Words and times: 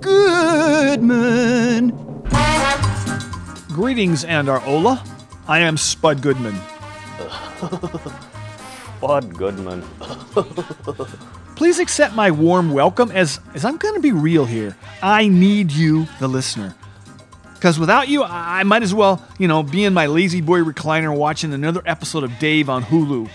Goodman. 0.00 1.90
Greetings 3.68 4.24
and 4.24 4.48
our 4.48 4.64
Ola. 4.64 5.02
I 5.46 5.60
am 5.60 5.76
Spud 5.76 6.22
Goodman. 6.22 6.54
Spud 8.98 9.36
Goodman. 9.36 9.82
Please 11.56 11.78
accept 11.78 12.14
my 12.14 12.30
warm 12.30 12.72
welcome 12.72 13.10
as, 13.10 13.40
as 13.54 13.64
I'm 13.64 13.76
going 13.76 13.94
to 13.94 14.00
be 14.00 14.12
real 14.12 14.44
here. 14.44 14.76
I 15.02 15.28
need 15.28 15.72
you, 15.72 16.06
the 16.20 16.28
listener. 16.28 16.74
Because 17.54 17.78
without 17.78 18.08
you, 18.08 18.22
I 18.22 18.60
I 18.60 18.62
might 18.62 18.82
as 18.84 18.94
well, 18.94 19.24
you 19.38 19.48
know, 19.48 19.62
be 19.64 19.84
in 19.84 19.92
my 19.92 20.06
La-Z-Boy 20.06 20.60
recliner 20.60 21.16
watching 21.16 21.52
another 21.52 21.82
episode 21.86 22.22
of 22.22 22.38
Dave 22.38 22.70
on 22.70 22.84
Hulu. 22.84 23.28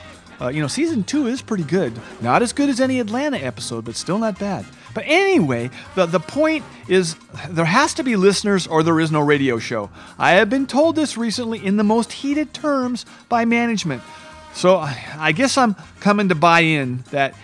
Uh, 0.44 0.50
you 0.50 0.62
know, 0.62 0.68
season 0.68 1.06
two 1.06 1.28
is 1.28 1.42
pretty 1.42 1.64
good. 1.64 1.94
Not 2.22 2.42
as 2.42 2.52
good 2.52 2.68
as 2.68 2.82
any 2.82 3.00
Atlanta 3.00 3.38
episode, 3.38 3.86
but 3.86 3.96
still 3.96 4.20
not 4.20 4.38
bad. 4.38 4.66
But 4.94 5.06
anyway, 5.08 5.70
the, 5.96 6.06
the 6.06 6.20
point 6.20 6.66
is 6.90 7.16
there 7.50 7.64
has 7.66 7.94
to 7.94 8.04
be 8.04 8.18
listeners 8.18 8.68
or 8.68 8.84
there 8.84 9.00
is 9.00 9.10
no 9.10 9.22
radio 9.22 9.58
show. 9.58 9.90
I 10.20 10.32
have 10.34 10.50
been 10.50 10.68
told 10.68 10.98
this 10.98 11.18
recently 11.18 11.66
in 11.66 11.78
the 11.78 11.84
most 11.86 12.12
heated 12.12 12.54
terms 12.54 13.06
by 13.30 13.46
management. 13.46 14.04
So 14.54 14.78
I 14.78 15.32
guess 15.32 15.58
I'm 15.58 15.76
coming 16.02 16.28
to 16.30 16.36
buy 16.36 16.60
in 16.60 17.06
that 17.12 17.36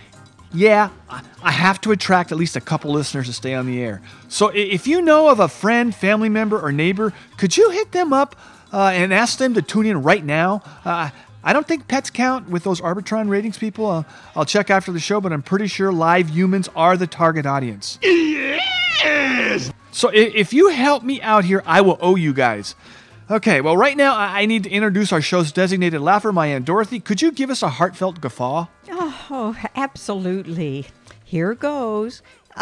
yeah, 0.52 0.90
I- 1.08 1.22
I 1.42 1.52
have 1.52 1.80
to 1.82 1.92
attract 1.92 2.32
at 2.32 2.38
least 2.38 2.56
a 2.56 2.60
couple 2.60 2.90
listeners 2.92 3.26
to 3.28 3.32
stay 3.32 3.54
on 3.54 3.66
the 3.66 3.80
air. 3.80 4.02
So 4.28 4.48
if 4.48 4.86
you 4.86 5.00
know 5.00 5.28
of 5.30 5.40
a 5.40 5.48
friend, 5.48 5.94
family 5.94 6.28
member, 6.28 6.60
or 6.60 6.70
neighbor, 6.70 7.12
could 7.38 7.56
you 7.56 7.70
hit 7.70 7.92
them 7.92 8.12
up 8.12 8.36
uh, 8.72 8.90
and 8.92 9.14
ask 9.14 9.38
them 9.38 9.54
to 9.54 9.62
tune 9.62 9.86
in 9.86 10.02
right 10.02 10.24
now? 10.24 10.62
Uh, 10.84 11.10
I 11.42 11.52
don't 11.52 11.66
think 11.66 11.88
pets 11.88 12.10
count 12.10 12.48
with 12.50 12.64
those 12.64 12.80
Arbitron 12.80 13.28
ratings 13.28 13.56
people. 13.58 13.86
Uh, 13.90 14.02
I'll 14.36 14.44
check 14.44 14.68
after 14.70 14.92
the 14.92 15.00
show, 15.00 15.20
but 15.20 15.32
I'm 15.32 15.42
pretty 15.42 15.66
sure 15.68 15.90
live 15.92 16.28
humans 16.30 16.68
are 16.76 16.96
the 16.96 17.06
target 17.06 17.46
audience. 17.46 17.98
So 19.92 20.08
i- 20.10 20.12
if 20.14 20.52
you 20.52 20.68
help 20.68 21.02
me 21.02 21.20
out 21.22 21.44
here, 21.44 21.62
I 21.66 21.80
will 21.80 21.98
owe 22.00 22.14
you 22.16 22.32
guys. 22.32 22.74
Okay, 23.30 23.60
well, 23.60 23.76
right 23.76 23.96
now 23.96 24.14
I 24.16 24.40
I 24.42 24.46
need 24.46 24.64
to 24.64 24.70
introduce 24.70 25.12
our 25.12 25.20
show's 25.22 25.52
designated 25.52 26.00
laugher, 26.00 26.32
my 26.32 26.48
Aunt 26.48 26.64
Dorothy. 26.64 27.00
Could 27.00 27.22
you 27.22 27.30
give 27.32 27.48
us 27.50 27.62
a 27.62 27.68
heartfelt 27.70 28.20
guffaw? 28.20 28.66
Oh, 28.90 29.56
absolutely. 29.76 30.86
Here 31.24 31.54
goes. 31.54 32.22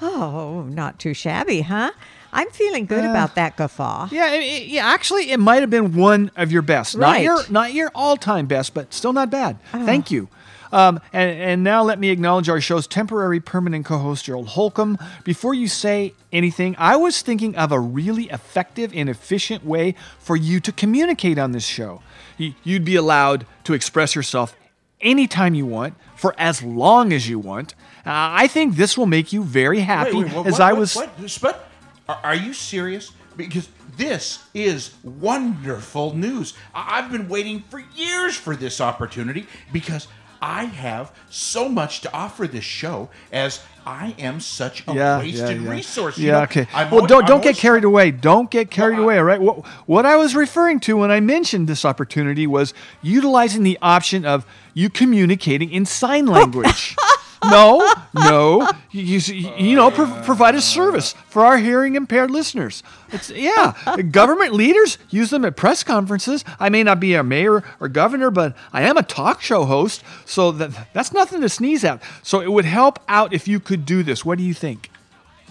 oh, 0.00 0.66
not 0.70 0.98
too 0.98 1.14
shabby, 1.14 1.62
huh? 1.62 1.90
I'm 2.32 2.48
feeling 2.50 2.86
good 2.86 3.04
about 3.04 3.34
that 3.34 3.56
guffaw. 3.56 4.08
Yeah, 4.10 4.32
it, 4.34 4.42
it- 4.42 4.68
yeah. 4.68 4.86
Actually, 4.86 5.30
it 5.30 5.40
might 5.40 5.60
have 5.62 5.70
been 5.70 5.94
one 5.96 6.30
of 6.36 6.52
your 6.52 6.62
best. 6.62 6.96
Not 6.96 7.06
Right. 7.06 7.22
your 7.24 7.42
not 7.50 7.72
your 7.74 7.90
all 7.94 8.16
time 8.16 8.46
best, 8.46 8.74
but 8.74 8.92
still 8.94 9.12
not 9.12 9.30
bad. 9.30 9.58
Thank 9.72 10.10
you. 10.10 10.28
Um, 10.72 11.00
and, 11.12 11.30
and 11.40 11.64
now 11.64 11.82
let 11.82 11.98
me 11.98 12.10
acknowledge 12.10 12.48
our 12.48 12.60
show's 12.60 12.86
temporary 12.86 13.40
permanent 13.40 13.84
co-host 13.84 14.24
Gerald 14.26 14.46
Holcomb. 14.50 14.98
Before 15.24 15.52
you 15.52 15.66
say 15.66 16.14
anything, 16.32 16.76
I 16.78 16.94
was 16.94 17.22
thinking 17.22 17.56
of 17.56 17.72
a 17.72 17.80
really 17.80 18.30
effective 18.30 18.92
and 18.94 19.08
efficient 19.08 19.64
way 19.66 19.96
for 20.20 20.36
you 20.36 20.60
to 20.60 20.70
communicate 20.70 21.38
on 21.38 21.50
this 21.50 21.64
show. 21.66 22.02
You'd 22.38 22.84
be 22.84 22.94
allowed 22.94 23.46
to 23.64 23.72
express 23.74 24.14
yourself 24.14 24.54
anytime 25.00 25.54
you 25.54 25.66
want 25.66 25.94
for 26.14 26.36
as 26.38 26.62
long 26.62 27.12
as 27.12 27.28
you 27.28 27.40
want. 27.40 27.74
Uh, 28.06 28.10
I 28.14 28.46
think 28.46 28.76
this 28.76 28.96
will 28.96 29.06
make 29.06 29.32
you 29.32 29.42
very 29.42 29.80
happy. 29.80 30.18
Wait, 30.18 30.26
wait, 30.26 30.34
what, 30.36 30.46
as 30.46 30.52
what, 30.52 30.60
I 30.62 30.72
what, 30.72 30.78
was. 30.78 30.94
What? 30.94 31.69
Are, 32.10 32.18
are 32.24 32.34
you 32.34 32.52
serious? 32.52 33.12
Because 33.36 33.68
this 33.96 34.40
is 34.52 34.92
wonderful 35.04 36.14
news. 36.16 36.54
I- 36.74 36.98
I've 36.98 37.12
been 37.12 37.28
waiting 37.28 37.62
for 37.70 37.82
years 37.94 38.34
for 38.36 38.56
this 38.56 38.80
opportunity 38.80 39.46
because 39.72 40.08
I 40.42 40.64
have 40.64 41.12
so 41.28 41.68
much 41.68 42.00
to 42.00 42.12
offer 42.12 42.48
this 42.48 42.64
show 42.64 43.10
as 43.30 43.60
I 43.86 44.14
am 44.18 44.40
such 44.40 44.82
a 44.88 44.92
yeah, 44.94 45.18
wasted 45.18 45.58
yeah, 45.58 45.62
yeah. 45.62 45.70
resource. 45.70 46.18
you 46.18 46.26
Yeah, 46.28 46.32
know? 46.38 46.42
okay. 46.44 46.66
I'm 46.74 46.90
well, 46.90 47.00
always- 47.02 47.08
don't 47.10 47.22
I'm 47.24 47.28
don't 47.28 47.42
get 47.42 47.56
carried 47.56 47.84
away. 47.84 48.10
Don't 48.10 48.50
get 48.50 48.70
carried 48.70 48.98
I- 48.98 49.02
away. 49.02 49.18
All 49.18 49.24
right. 49.24 49.40
What 49.40 49.64
what 49.86 50.04
I 50.04 50.16
was 50.16 50.34
referring 50.34 50.80
to 50.80 50.96
when 50.96 51.10
I 51.12 51.20
mentioned 51.20 51.68
this 51.68 51.84
opportunity 51.84 52.46
was 52.48 52.74
utilizing 53.02 53.62
the 53.62 53.78
option 53.82 54.24
of 54.24 54.44
you 54.74 54.90
communicating 54.90 55.70
in 55.70 55.86
sign 55.86 56.26
language. 56.38 56.96
No, 57.44 57.92
no. 58.14 58.70
You, 58.90 59.18
you, 59.18 59.54
you 59.56 59.76
know, 59.76 59.90
pro- 59.90 60.22
provide 60.22 60.54
a 60.54 60.60
service 60.60 61.12
for 61.28 61.44
our 61.44 61.58
hearing 61.58 61.94
impaired 61.94 62.30
listeners. 62.30 62.82
It's 63.12 63.30
yeah. 63.30 63.74
Government 64.10 64.52
leaders 64.52 64.98
use 65.08 65.30
them 65.30 65.44
at 65.44 65.56
press 65.56 65.82
conferences. 65.82 66.44
I 66.58 66.68
may 66.68 66.82
not 66.82 67.00
be 67.00 67.14
a 67.14 67.22
mayor 67.22 67.62
or 67.80 67.88
governor, 67.88 68.30
but 68.30 68.56
I 68.72 68.82
am 68.82 68.96
a 68.96 69.02
talk 69.02 69.40
show 69.40 69.64
host, 69.64 70.02
so 70.24 70.52
that 70.52 70.92
that's 70.92 71.12
nothing 71.12 71.40
to 71.40 71.48
sneeze 71.48 71.84
at. 71.84 72.02
So 72.22 72.40
it 72.40 72.52
would 72.52 72.64
help 72.64 72.98
out 73.08 73.32
if 73.32 73.48
you 73.48 73.60
could 73.60 73.86
do 73.86 74.02
this. 74.02 74.24
What 74.24 74.38
do 74.38 74.44
you 74.44 74.54
think? 74.54 74.90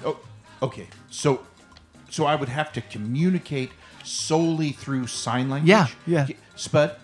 Oh, 0.05 0.19
okay. 0.61 0.87
So, 1.09 1.45
so 2.09 2.25
I 2.25 2.35
would 2.35 2.49
have 2.49 2.71
to 2.73 2.81
communicate 2.81 3.71
solely 4.03 4.71
through 4.71 5.07
sign 5.07 5.49
language. 5.49 5.69
Yeah, 5.69 5.87
yeah. 6.05 6.27
Spud, 6.55 6.95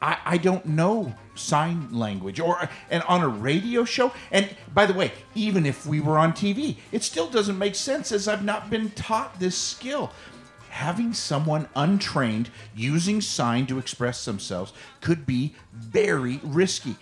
I, 0.00 0.18
I 0.24 0.38
don't 0.38 0.66
know 0.66 1.14
sign 1.34 1.88
language 1.92 2.38
or 2.40 2.68
and 2.90 3.02
on 3.04 3.22
a 3.22 3.28
radio 3.28 3.84
show. 3.84 4.12
And 4.30 4.48
by 4.72 4.86
the 4.86 4.94
way, 4.94 5.12
even 5.34 5.66
if 5.66 5.86
we 5.86 6.00
were 6.00 6.18
on 6.18 6.32
TV, 6.32 6.76
it 6.92 7.02
still 7.02 7.28
doesn't 7.28 7.58
make 7.58 7.74
sense 7.74 8.12
as 8.12 8.28
I've 8.28 8.44
not 8.44 8.70
been 8.70 8.90
taught 8.90 9.38
this 9.40 9.56
skill. 9.56 10.12
Having 10.70 11.14
someone 11.14 11.68
untrained 11.76 12.50
using 12.74 13.20
sign 13.20 13.66
to 13.66 13.78
express 13.78 14.24
themselves 14.24 14.72
could 15.00 15.24
be 15.24 15.54
very 15.72 16.40
risky. 16.42 16.96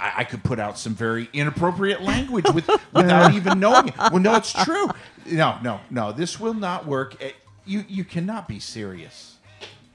I, 0.00 0.12
I 0.18 0.24
could 0.24 0.42
put 0.42 0.58
out 0.58 0.78
some 0.78 0.94
very 0.96 1.28
inappropriate 1.32 2.02
language 2.02 2.46
with 2.52 2.68
without 2.92 3.32
even 3.34 3.60
knowing 3.60 3.88
it. 3.88 3.94
Well, 3.96 4.18
no, 4.18 4.34
it's 4.34 4.52
true. 4.52 4.88
No, 5.26 5.58
no, 5.62 5.80
no. 5.90 6.10
This 6.10 6.40
will 6.40 6.54
not 6.54 6.86
work. 6.86 7.22
Eh, 7.22 7.30
You 7.64 7.84
you 7.88 8.02
cannot 8.04 8.48
be 8.48 8.58
serious. 8.58 9.33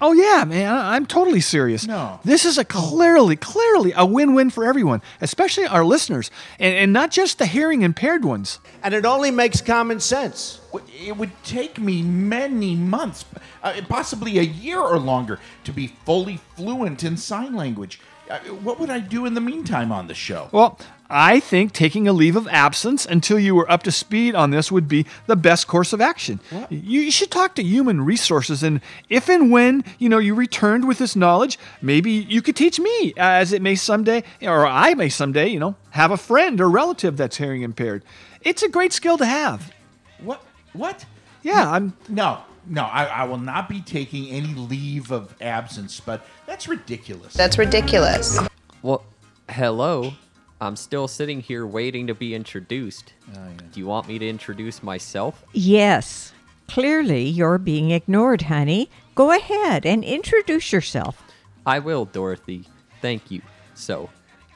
Oh 0.01 0.13
yeah, 0.13 0.45
man, 0.45 0.71
I- 0.73 0.95
I'm 0.95 1.05
totally 1.05 1.41
serious. 1.41 1.85
No. 1.85 2.21
This 2.23 2.45
is 2.45 2.57
a 2.57 2.63
clearly, 2.63 3.35
clearly 3.35 3.91
a 3.95 4.05
win-win 4.05 4.49
for 4.49 4.65
everyone, 4.65 5.01
especially 5.19 5.65
our 5.67 5.83
listeners, 5.83 6.31
and, 6.57 6.73
and 6.73 6.93
not 6.93 7.11
just 7.11 7.37
the 7.37 7.45
hearing 7.45 7.81
impaired 7.81 8.23
ones. 8.23 8.59
And 8.81 8.93
it 8.93 9.05
only 9.05 9.29
makes 9.29 9.59
common 9.59 9.99
sense. 9.99 10.61
It 11.05 11.17
would 11.17 11.31
take 11.43 11.79
me 11.79 12.01
many 12.01 12.75
months, 12.75 13.25
uh, 13.61 13.73
possibly 13.89 14.39
a 14.39 14.43
year 14.43 14.79
or 14.79 14.99
longer, 14.99 15.37
to 15.65 15.73
be 15.73 15.87
fully 16.05 16.39
fluent 16.55 17.03
in 17.03 17.17
sign 17.17 17.53
language. 17.55 17.99
Uh, 18.29 18.37
what 18.63 18.79
would 18.79 18.89
I 18.89 18.99
do 18.99 19.25
in 19.25 19.33
the 19.33 19.41
meantime 19.41 19.91
on 19.91 20.07
the 20.07 20.13
show? 20.13 20.47
Well, 20.53 20.79
I 21.09 21.39
think 21.39 21.73
taking 21.73 22.07
a 22.07 22.13
leave 22.13 22.35
of 22.35 22.47
absence 22.49 23.05
until 23.05 23.39
you 23.39 23.55
were 23.55 23.69
up 23.71 23.81
to 23.83 23.91
speed 23.91 24.35
on 24.35 24.51
this 24.51 24.71
would 24.71 24.87
be 24.87 25.07
the 25.25 25.35
best 25.35 25.67
course 25.67 25.91
of 25.91 26.01
action. 26.01 26.39
You, 26.69 27.01
you 27.01 27.11
should 27.11 27.31
talk 27.31 27.55
to 27.55 27.63
human 27.63 28.01
resources, 28.01 28.61
and 28.61 28.79
if 29.09 29.27
and 29.27 29.51
when 29.51 29.83
you 29.97 30.07
know 30.07 30.19
you 30.19 30.35
returned 30.35 30.87
with 30.87 30.99
this 30.99 31.15
knowledge, 31.15 31.57
maybe 31.81 32.11
you 32.11 32.41
could 32.41 32.55
teach 32.55 32.79
me, 32.79 33.13
uh, 33.13 33.21
as 33.21 33.53
it 33.53 33.61
may 33.61 33.75
someday, 33.75 34.23
or 34.41 34.67
I 34.67 34.93
may 34.93 35.09
someday, 35.09 35.47
you 35.47 35.59
know, 35.59 35.75
have 35.91 36.11
a 36.11 36.17
friend 36.17 36.61
or 36.61 36.69
relative 36.69 37.17
that's 37.17 37.37
hearing 37.37 37.63
impaired. 37.63 38.03
It's 38.41 38.61
a 38.61 38.69
great 38.69 38.93
skill 38.93 39.17
to 39.17 39.25
have. 39.25 39.73
What? 40.21 40.43
What? 40.73 41.05
Yeah, 41.41 41.71
I'm. 41.71 41.93
No, 42.07 42.43
no, 42.67 42.83
I, 42.83 43.05
I 43.05 43.23
will 43.23 43.37
not 43.37 43.67
be 43.67 43.81
taking 43.81 44.27
any 44.29 44.53
leave 44.53 45.11
of 45.11 45.35
absence, 45.41 45.99
but 45.99 46.25
that's 46.45 46.67
ridiculous. 46.67 47.33
That's 47.33 47.57
ridiculous. 47.57 48.39
Well, 48.83 49.03
hello. 49.49 50.13
I'm 50.61 50.75
still 50.75 51.07
sitting 51.07 51.39
here 51.39 51.65
waiting 51.65 52.07
to 52.07 52.13
be 52.13 52.35
introduced. 52.35 53.13
Oh, 53.35 53.39
Do 53.71 53.79
you 53.79 53.85
want 53.85 54.07
me 54.07 54.19
to 54.19 54.27
introduce 54.27 54.83
myself? 54.83 55.43
Yes. 55.53 56.33
Clearly, 56.67 57.23
you're 57.23 57.57
being 57.57 57.91
ignored, 57.91 58.43
honey. 58.43 58.89
Go 59.15 59.31
ahead 59.31 59.85
and 59.85 60.03
introduce 60.03 60.71
yourself. 60.73 61.23
I 61.65 61.79
will, 61.79 62.05
Dorothy. 62.05 62.65
Thank 63.01 63.31
you. 63.31 63.41
So, 63.73 64.09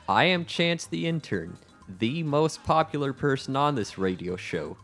I 0.10 0.26
am 0.26 0.46
Chance 0.46 0.88
the 0.88 1.08
Intern, 1.08 1.58
the 2.00 2.22
most 2.24 2.64
popular 2.64 3.14
person 3.14 3.56
on 3.56 3.76
this 3.76 3.98
radio 3.98 4.36
show. 4.36 4.78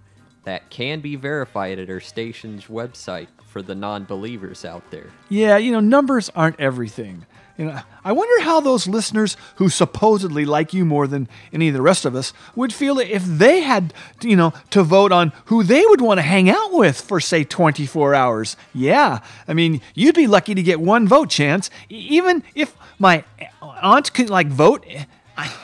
That 0.45 0.69
can 0.69 1.01
be 1.01 1.15
verified 1.15 1.79
at 1.79 1.89
our 1.89 1.99
station's 1.99 2.65
website 2.65 3.27
for 3.45 3.61
the 3.61 3.75
non 3.75 4.05
believers 4.05 4.63
out 4.63 4.89
there. 4.91 5.07
Yeah, 5.27 5.57
you 5.57 5.71
know, 5.71 5.79
numbers 5.79 6.29
aren't 6.35 6.59
everything. 6.59 7.25
You 7.57 7.65
know, 7.65 7.81
I 8.05 8.13
wonder 8.13 8.45
how 8.45 8.61
those 8.61 8.87
listeners 8.87 9.35
who 9.55 9.67
supposedly 9.67 10.45
like 10.45 10.73
you 10.73 10.85
more 10.85 11.07
than 11.07 11.27
any 11.51 11.67
of 11.67 11.73
the 11.73 11.81
rest 11.81 12.05
of 12.05 12.15
us 12.15 12.31
would 12.55 12.71
feel 12.71 12.99
if 12.99 13.25
they 13.25 13.59
had, 13.59 13.93
you 14.21 14.37
know, 14.37 14.53
to 14.69 14.81
vote 14.81 15.11
on 15.11 15.33
who 15.45 15.61
they 15.63 15.85
would 15.85 15.99
want 15.99 16.19
to 16.19 16.21
hang 16.21 16.49
out 16.49 16.71
with 16.71 17.01
for, 17.01 17.19
say, 17.19 17.43
24 17.43 18.15
hours. 18.15 18.55
Yeah, 18.73 19.19
I 19.45 19.53
mean, 19.53 19.81
you'd 19.93 20.15
be 20.15 20.25
lucky 20.25 20.55
to 20.55 20.63
get 20.63 20.79
one 20.79 21.05
vote 21.05 21.29
chance, 21.29 21.69
even 21.89 22.43
if 22.55 22.73
my 22.97 23.25
aunt 23.61 24.13
could, 24.13 24.29
like, 24.29 24.47
vote. 24.47 24.85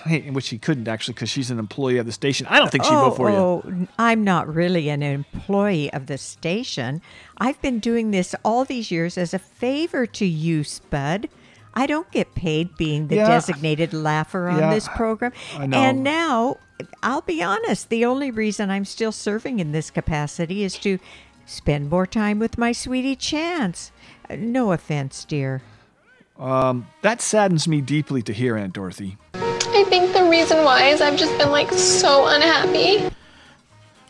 I, 0.06 0.30
which 0.32 0.46
she 0.46 0.58
couldn't 0.58 0.88
actually 0.88 1.14
because 1.16 1.30
she's 1.30 1.52
an 1.52 1.60
employee 1.60 1.98
of 1.98 2.06
the 2.06 2.12
station. 2.12 2.48
I 2.50 2.60
don't 2.60 2.72
think 2.72 2.84
she'd 2.84 2.94
oh, 2.94 3.10
vote 3.10 3.16
for 3.18 3.30
you. 3.30 3.36
oh, 3.36 3.64
n- 3.66 3.88
I'm 4.00 4.24
not 4.24 4.54
really 4.54 4.90
an 4.90 5.04
employee 5.04 5.92
of 5.94 6.08
the 6.08 6.18
station. 6.18 7.02
I've 7.38 7.62
been 7.62 7.80
doing 7.80 8.12
this 8.12 8.34
all 8.44 8.66
these 8.66 8.92
years 8.92 9.18
as 9.18 9.34
a 9.34 9.40
favor 9.40 10.06
to 10.06 10.26
you, 10.26 10.64
Spud. 10.64 11.30
I 11.74 11.88
don't 11.88 12.10
get 12.12 12.36
paid 12.36 12.78
being 12.78 13.08
the 13.10 13.18
Yeah. 13.18 13.28
designated 13.28 13.94
laugher 13.94 14.48
on 14.48 14.60
Yeah, 14.60 14.74
this 14.74 14.88
program. 14.88 15.34
And 15.60 16.04
now, 16.04 16.56
I'll 17.04 17.22
be 17.22 17.44
honest, 17.44 17.90
the 17.90 18.06
only 18.06 18.32
reason 18.32 18.70
I'm 18.72 18.86
still 18.86 19.12
serving 19.12 19.60
in 19.60 19.74
this 19.74 19.92
capacity 19.92 20.64
is 20.64 20.78
to 20.80 21.00
spend 21.46 21.90
more 21.90 22.08
time 22.08 22.40
with 22.40 22.58
my 22.58 22.72
sweetie 22.72 23.18
Chance. 23.18 23.92
Uh, 24.30 24.38
No 24.40 24.72
offense, 24.72 25.26
dear. 25.26 25.62
That 26.40 27.22
saddens 27.22 27.68
me 27.68 27.82
deeply 27.82 28.22
to 28.24 28.34
hear, 28.34 28.56
Aunt 28.58 28.74
Dorothy. 28.74 29.18
I 29.76 29.84
think 29.84 30.14
the 30.14 30.24
reason 30.24 30.64
why 30.64 30.86
is 30.88 31.02
I've 31.02 31.18
just 31.18 31.38
been 31.38 31.52
like 31.52 31.70
so 31.74 32.28
unhappy. 32.28 33.14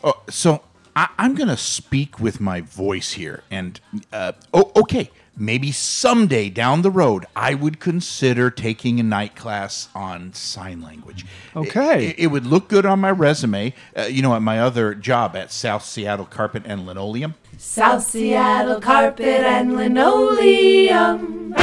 Oh, 0.04 0.22
so 0.30 0.62
I, 0.94 1.08
I'm 1.18 1.34
going 1.34 1.48
to 1.48 1.56
speak 1.56 2.20
with 2.20 2.40
my 2.40 2.60
voice 2.60 3.14
here. 3.14 3.42
And, 3.50 3.80
uh, 4.12 4.32
oh, 4.54 4.70
okay, 4.76 5.10
maybe 5.36 5.72
someday 5.72 6.50
down 6.50 6.82
the 6.82 6.90
road, 6.92 7.26
I 7.34 7.54
would 7.54 7.80
consider 7.80 8.48
taking 8.48 9.00
a 9.00 9.02
night 9.02 9.34
class 9.34 9.88
on 9.92 10.32
sign 10.34 10.82
language. 10.82 11.26
Okay. 11.56 12.10
It, 12.10 12.18
it 12.20 12.26
would 12.28 12.46
look 12.46 12.68
good 12.68 12.86
on 12.86 13.00
my 13.00 13.10
resume, 13.10 13.74
uh, 13.96 14.02
you 14.02 14.22
know, 14.22 14.36
at 14.36 14.42
my 14.42 14.60
other 14.60 14.94
job 14.94 15.34
at 15.34 15.50
South 15.50 15.84
Seattle 15.84 16.26
Carpet 16.26 16.62
and 16.64 16.86
Linoleum. 16.86 17.34
South 17.58 18.04
Seattle 18.04 18.80
carpet 18.80 19.26
and 19.26 19.74
linoleum. 19.74 21.54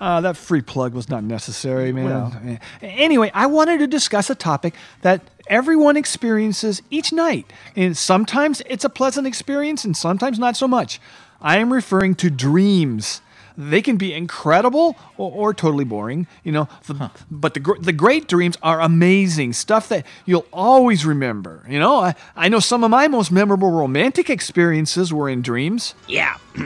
Uh, 0.00 0.20
that 0.20 0.36
free 0.36 0.60
plug 0.60 0.92
was 0.94 1.08
not 1.08 1.24
necessary, 1.24 1.92
man. 1.92 2.60
Eh, 2.82 2.86
Anyway, 2.86 3.30
I 3.34 3.46
wanted 3.46 3.78
to 3.78 3.86
discuss 3.86 4.28
a 4.30 4.34
topic 4.34 4.74
that 5.02 5.22
everyone 5.48 5.96
experiences 5.96 6.82
each 6.90 7.12
night. 7.12 7.50
And 7.74 7.96
sometimes 7.96 8.60
it's 8.66 8.84
a 8.84 8.90
pleasant 8.90 9.26
experience, 9.26 9.84
and 9.84 9.96
sometimes 9.96 10.38
not 10.38 10.56
so 10.56 10.68
much. 10.68 11.00
I 11.40 11.56
am 11.58 11.72
referring 11.72 12.14
to 12.16 12.30
dreams. 12.30 13.22
They 13.58 13.80
can 13.80 13.96
be 13.96 14.12
incredible 14.12 14.96
or, 15.16 15.32
or 15.32 15.54
totally 15.54 15.84
boring, 15.84 16.26
you 16.44 16.52
know. 16.52 16.68
the- 16.86 17.10
But 17.30 17.54
the 17.54 17.60
gr- 17.60 17.80
the 17.80 17.92
great 17.94 18.28
dreams 18.28 18.58
are 18.62 18.82
amazing 18.82 19.54
stuff 19.54 19.88
that 19.88 20.04
you'll 20.26 20.44
always 20.52 21.06
remember. 21.06 21.64
You 21.66 21.78
know, 21.78 22.00
I, 22.00 22.14
I 22.36 22.48
know 22.50 22.58
some 22.60 22.84
of 22.84 22.90
my 22.90 23.08
most 23.08 23.32
memorable 23.32 23.70
romantic 23.70 24.28
experiences 24.28 25.10
were 25.10 25.30
in 25.30 25.40
dreams. 25.40 25.94
Yeah. 26.06 26.36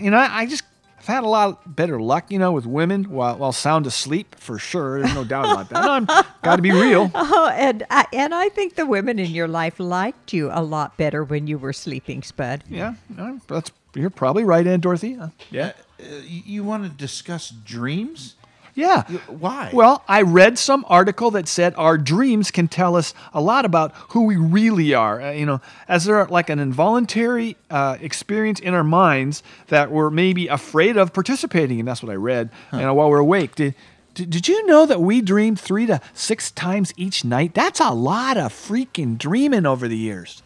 you 0.00 0.10
know, 0.10 0.16
I, 0.18 0.40
I 0.40 0.46
just 0.46 0.62
have 1.06 1.16
had 1.16 1.24
a 1.24 1.28
lot 1.28 1.76
better 1.76 2.00
luck, 2.00 2.30
you 2.30 2.38
know, 2.38 2.52
with 2.52 2.66
women 2.66 3.04
while, 3.10 3.36
while 3.36 3.52
sound 3.52 3.86
asleep 3.86 4.34
for 4.38 4.58
sure. 4.58 5.00
There's 5.02 5.14
no 5.14 5.24
doubt 5.24 5.44
about 5.52 5.68
that. 5.70 5.84
I'm 5.84 6.06
got 6.42 6.56
to 6.56 6.62
be 6.62 6.72
real. 6.72 7.10
Oh, 7.38 7.48
and 7.48 7.84
I, 7.90 8.06
and 8.12 8.34
I 8.34 8.48
think 8.48 8.74
the 8.76 8.86
women 8.86 9.18
in 9.18 9.30
your 9.30 9.48
life 9.48 9.78
liked 9.80 10.32
you 10.32 10.50
a 10.52 10.62
lot 10.62 10.96
better 10.96 11.22
when 11.24 11.46
you 11.46 11.58
were 11.58 11.72
sleeping, 11.72 12.22
Spud. 12.22 12.64
Yeah, 12.70 12.94
that's 13.48 13.70
you're 13.94 14.10
probably 14.10 14.44
right, 14.44 14.66
Aunt 14.66 14.82
Dorothy. 14.82 15.16
Uh, 15.18 15.28
yeah, 15.50 15.72
Uh, 16.00 16.04
you 16.26 16.42
you 16.44 16.64
want 16.64 16.84
to 16.84 16.88
discuss 16.90 17.50
dreams? 17.50 18.36
Yeah. 18.76 19.02
Why? 19.26 19.70
Well, 19.72 20.04
I 20.06 20.22
read 20.22 20.58
some 20.58 20.84
article 20.88 21.30
that 21.32 21.48
said 21.48 21.74
our 21.76 21.96
dreams 21.96 22.50
can 22.50 22.68
tell 22.68 22.94
us 22.94 23.14
a 23.32 23.40
lot 23.40 23.64
about 23.64 23.92
who 24.10 24.26
we 24.26 24.36
really 24.36 24.92
are. 24.92 25.20
Uh, 25.20 25.30
you 25.32 25.46
know, 25.46 25.62
as 25.88 26.04
they're 26.04 26.26
like 26.26 26.50
an 26.50 26.58
involuntary 26.58 27.56
uh, 27.70 27.96
experience 28.00 28.60
in 28.60 28.74
our 28.74 28.84
minds 28.84 29.42
that 29.68 29.90
we're 29.90 30.10
maybe 30.10 30.46
afraid 30.46 30.98
of 30.98 31.14
participating 31.14 31.78
in. 31.78 31.86
That's 31.86 32.02
what 32.02 32.12
I 32.12 32.16
read. 32.16 32.50
You 32.72 32.80
know, 32.80 32.94
while 32.94 33.08
we're 33.08 33.18
awake. 33.18 33.54
Did, 33.54 33.74
did, 34.12 34.28
did 34.28 34.46
you 34.46 34.66
know 34.66 34.84
that 34.84 35.00
we 35.00 35.22
dream 35.22 35.56
three 35.56 35.86
to 35.86 36.00
six 36.12 36.50
times 36.50 36.92
each 36.98 37.24
night? 37.24 37.54
That's 37.54 37.80
a 37.80 37.90
lot 37.90 38.36
of 38.36 38.52
freaking 38.52 39.16
dreaming 39.16 39.64
over 39.64 39.88
the 39.88 39.96
years. 39.96 40.42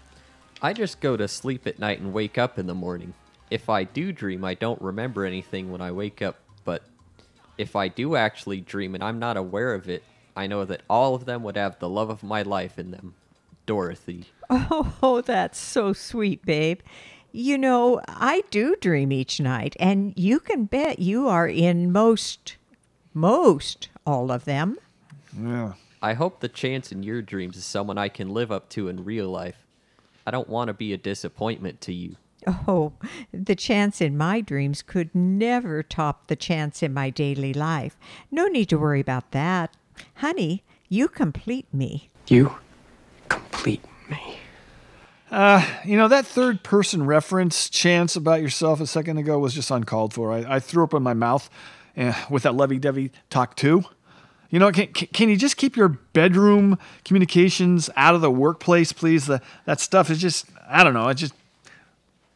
I 0.62 0.73
just 0.73 1.00
go 1.00 1.17
to 1.17 1.27
sleep 1.27 1.67
at 1.67 1.81
night 1.81 2.00
and 2.00 2.12
wake 2.12 2.38
up 2.38 2.59
in 2.59 2.69
the 2.69 2.75
morning. 2.75 3.15
If 3.50 3.69
I 3.69 3.82
do 3.85 4.12
dream, 4.12 4.44
I 4.44 4.55
don't 4.55 4.81
remember 4.81 5.25
anything 5.25 5.73
when 5.73 5.81
I 5.81 5.91
wake 5.91 6.23
up, 6.23 6.37
but 6.65 6.82
if 7.60 7.76
I 7.76 7.88
do 7.88 8.16
actually 8.16 8.60
dream 8.60 8.94
and 8.94 9.04
I'm 9.04 9.18
not 9.18 9.36
aware 9.36 9.74
of 9.74 9.88
it, 9.88 10.02
I 10.34 10.46
know 10.46 10.64
that 10.64 10.80
all 10.88 11.14
of 11.14 11.26
them 11.26 11.42
would 11.42 11.56
have 11.56 11.78
the 11.78 11.90
love 11.90 12.08
of 12.08 12.22
my 12.22 12.40
life 12.40 12.78
in 12.78 12.90
them. 12.90 13.14
Dorothy. 13.66 14.26
Oh, 15.02 15.22
that's 15.24 15.58
so 15.58 15.92
sweet, 15.92 16.44
babe. 16.44 16.80
You 17.30 17.56
know, 17.56 18.00
I 18.08 18.43
do 18.50 18.74
dream 18.81 19.12
each 19.12 19.38
night, 19.38 19.76
and 19.79 20.12
you 20.17 20.40
can 20.40 20.64
bet 20.64 20.98
you 20.98 21.29
are 21.29 21.46
in 21.46 21.93
most, 21.93 22.56
most 23.14 23.88
all 24.05 24.32
of 24.32 24.44
them. 24.44 24.76
Yeah. 25.40 25.74
I 26.02 26.14
hope 26.14 26.40
the 26.40 26.48
chance 26.48 26.90
in 26.90 27.05
your 27.05 27.22
dreams 27.22 27.56
is 27.56 27.64
someone 27.64 27.96
I 27.96 28.08
can 28.08 28.31
live 28.31 28.50
up 28.50 28.69
to 28.70 28.88
in 28.88 29.05
real 29.05 29.29
life. 29.29 29.67
I 30.26 30.32
don't 30.32 30.48
want 30.48 30.67
to 30.67 30.74
be 30.74 30.93
a 30.93 30.98
disappointment 30.98 31.81
to 31.82 31.93
you. 31.93 32.17
Oh, 32.47 32.93
the 33.32 33.55
chance 33.55 34.01
in 34.01 34.17
my 34.17 34.41
dreams 34.41 34.82
could 34.82 35.15
never 35.15 35.82
top 35.82 36.29
the 36.29 36.37
chance 36.37 36.82
in 36.82 36.94
my 36.94 37.11
daily 37.11 37.53
life. 37.53 37.97
No 38.31 38.47
need 38.47 38.69
to 38.70 38.79
worry 38.79 39.01
about 39.01 39.32
that. 39.32 39.77
Honey, 40.17 40.63
you 40.89 41.09
complete 41.09 41.73
me. 41.73 42.09
You 42.29 42.55
complete 43.29 43.85
me. 44.09 44.39
Uh, 45.31 45.65
you 45.85 45.97
know, 45.97 46.09
that 46.09 46.27
third 46.27 46.63
person 46.65 47.06
reference 47.06 47.70
chance 47.70 48.17
about 48.17 48.43
yourself 48.43 48.81
a 48.81 48.87
second 48.87 49.19
ago 49.19 49.39
was 49.39 49.55
just 49.55 49.70
uncalled 49.70 50.13
for. 50.13 50.32
I, 50.32 50.56
I 50.56 50.61
threw 50.61 50.82
up 50.82 50.94
in 50.94 51.03
my 51.03 51.15
mouth 51.15 51.49
uh, 51.97 52.15
with 52.29 52.43
that 52.43 52.55
lovey 52.55 52.79
dovey 52.79 53.13
talk 53.29 53.55
too. 53.55 53.85
You 54.51 54.59
know, 54.59 54.73
can, 54.73 54.89
can 54.89 55.06
can 55.09 55.29
you 55.29 55.37
just 55.37 55.56
keep 55.56 55.77
your 55.77 55.89
bedroom 55.89 56.77
communications 57.05 57.89
out 57.94 58.17
of 58.17 58.20
the 58.20 58.31
workplace, 58.32 58.93
please? 58.93 59.27
The, 59.27 59.41
that 59.65 59.79
stuff 59.79 60.11
is 60.11 60.19
just, 60.19 60.47
I 60.69 60.82
don't 60.82 60.94
know, 60.94 61.06
it 61.06 61.15
just 61.15 61.35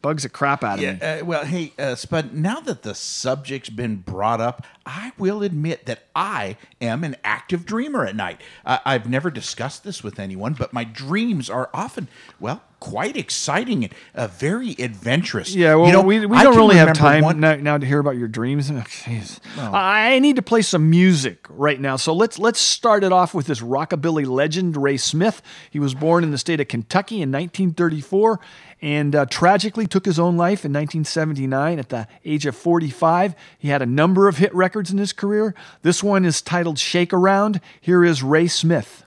bugs 0.05 0.21
the 0.21 0.29
crap 0.29 0.63
out 0.63 0.77
of 0.77 0.85
me. 0.85 1.01
Uh, 1.01 1.25
well, 1.25 1.43
hey, 1.45 1.73
uh, 1.79 1.95
Spud, 1.95 2.31
now 2.31 2.59
that 2.59 2.83
the 2.83 2.93
subject's 2.93 3.71
been 3.71 3.95
brought 3.95 4.39
up, 4.39 4.63
I 4.85 5.13
will 5.17 5.41
admit 5.41 5.87
that 5.87 6.03
I 6.15 6.57
am 6.79 7.03
an 7.03 7.15
active 7.23 7.65
dreamer 7.65 8.05
at 8.05 8.15
night. 8.15 8.39
Uh, 8.63 8.77
I've 8.85 9.09
never 9.09 9.31
discussed 9.31 9.83
this 9.83 10.03
with 10.03 10.19
anyone, 10.19 10.53
but 10.53 10.73
my 10.73 10.83
dreams 10.83 11.49
are 11.49 11.71
often, 11.73 12.07
well, 12.39 12.61
quite 12.79 13.17
exciting 13.17 13.83
and 13.85 13.93
uh, 14.13 14.27
very 14.27 14.71
adventurous. 14.79 15.55
Yeah, 15.55 15.75
well, 15.75 15.87
You 15.87 15.93
know, 15.93 16.01
we, 16.01 16.25
we 16.25 16.41
don't 16.41 16.55
really 16.55 16.75
have 16.75 16.93
time 16.93 17.23
one- 17.23 17.39
now, 17.39 17.55
now 17.55 17.77
to 17.77 17.85
hear 17.85 17.99
about 17.99 18.17
your 18.17 18.27
dreams. 18.27 18.69
Oh, 18.69 18.75
Jeez. 18.87 19.39
I 19.57 20.19
need 20.19 20.35
to 20.35 20.41
play 20.41 20.61
some 20.61 20.89
music 20.89 21.45
right 21.49 21.79
now. 21.79 21.95
So 21.95 22.13
let's 22.13 22.37
let's 22.39 22.59
start 22.59 23.03
it 23.03 23.11
off 23.11 23.33
with 23.33 23.47
this 23.47 23.61
rockabilly 23.61 24.27
legend, 24.27 24.77
Ray 24.77 24.97
Smith. 24.97 25.41
He 25.71 25.79
was 25.79 25.93
born 25.93 26.23
in 26.23 26.31
the 26.31 26.37
state 26.37 26.59
of 26.59 26.67
Kentucky 26.67 27.21
in 27.21 27.31
1934 27.31 28.39
and 28.81 29.15
uh, 29.15 29.25
tragically 29.27 29.87
took 29.87 30.05
his 30.05 30.19
own 30.19 30.37
life 30.37 30.65
in 30.65 30.71
1979 30.73 31.79
at 31.79 31.89
the 31.89 32.07
age 32.23 32.45
of 32.45 32.55
45. 32.55 33.33
He 33.57 33.69
had 33.69 33.81
a 33.81 33.85
number 33.85 34.27
of 34.27 34.37
hit 34.37 34.53
records 34.53 34.91
in 34.91 34.97
his 34.97 35.13
career. 35.13 35.55
This 35.81 36.03
one 36.03 36.25
is 36.25 36.41
titled 36.41 36.77
Shake 36.77 37.13
Around. 37.13 37.61
Here 37.81 38.03
is 38.03 38.21
Ray 38.21 38.47
Smith. 38.47 39.03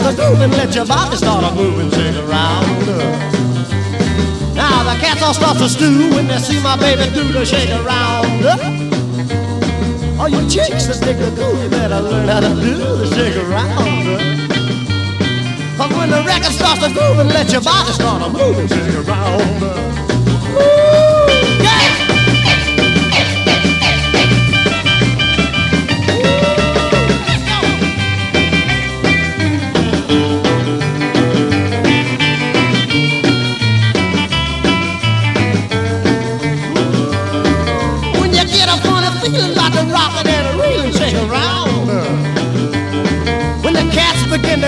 Record 0.00 0.16
starts 0.16 0.16
groove 0.16 0.40
and 0.40 0.52
let 0.52 0.74
your 0.74 0.86
body 0.86 1.16
start 1.16 1.54
move 1.54 1.78
and 1.78 1.92
shake 1.92 2.16
around. 2.16 2.86
Now 4.54 4.82
the 4.84 4.98
cats 5.00 5.22
all 5.22 5.34
start 5.34 5.58
to 5.58 5.68
stew 5.68 6.10
when 6.10 6.26
they 6.26 6.38
see 6.38 6.62
my 6.62 6.76
baby 6.76 7.12
do 7.14 7.24
the 7.32 7.44
shake 7.44 7.70
around. 7.70 8.44
All 10.18 10.28
you 10.28 10.48
chicks 10.48 10.86
that 10.86 11.00
dig 11.00 11.18
the 11.18 11.30
goo, 11.30 11.62
you 11.62 11.68
better 11.70 12.00
learn 12.00 12.28
how 12.28 12.40
to 12.40 12.48
do 12.48 12.76
the 12.76 13.06
shake 13.14 13.36
around. 13.36 14.20
Cause 15.76 15.92
when 15.96 16.10
the 16.10 16.22
record 16.26 16.52
starts 16.52 16.80
to 16.82 16.92
groove 16.92 17.18
and 17.18 17.28
let 17.30 17.50
your 17.52 17.62
body 17.62 17.92
start 17.92 18.32
move 18.32 18.58
and 18.58 18.68
shake 18.68 19.08
around. 19.08 19.99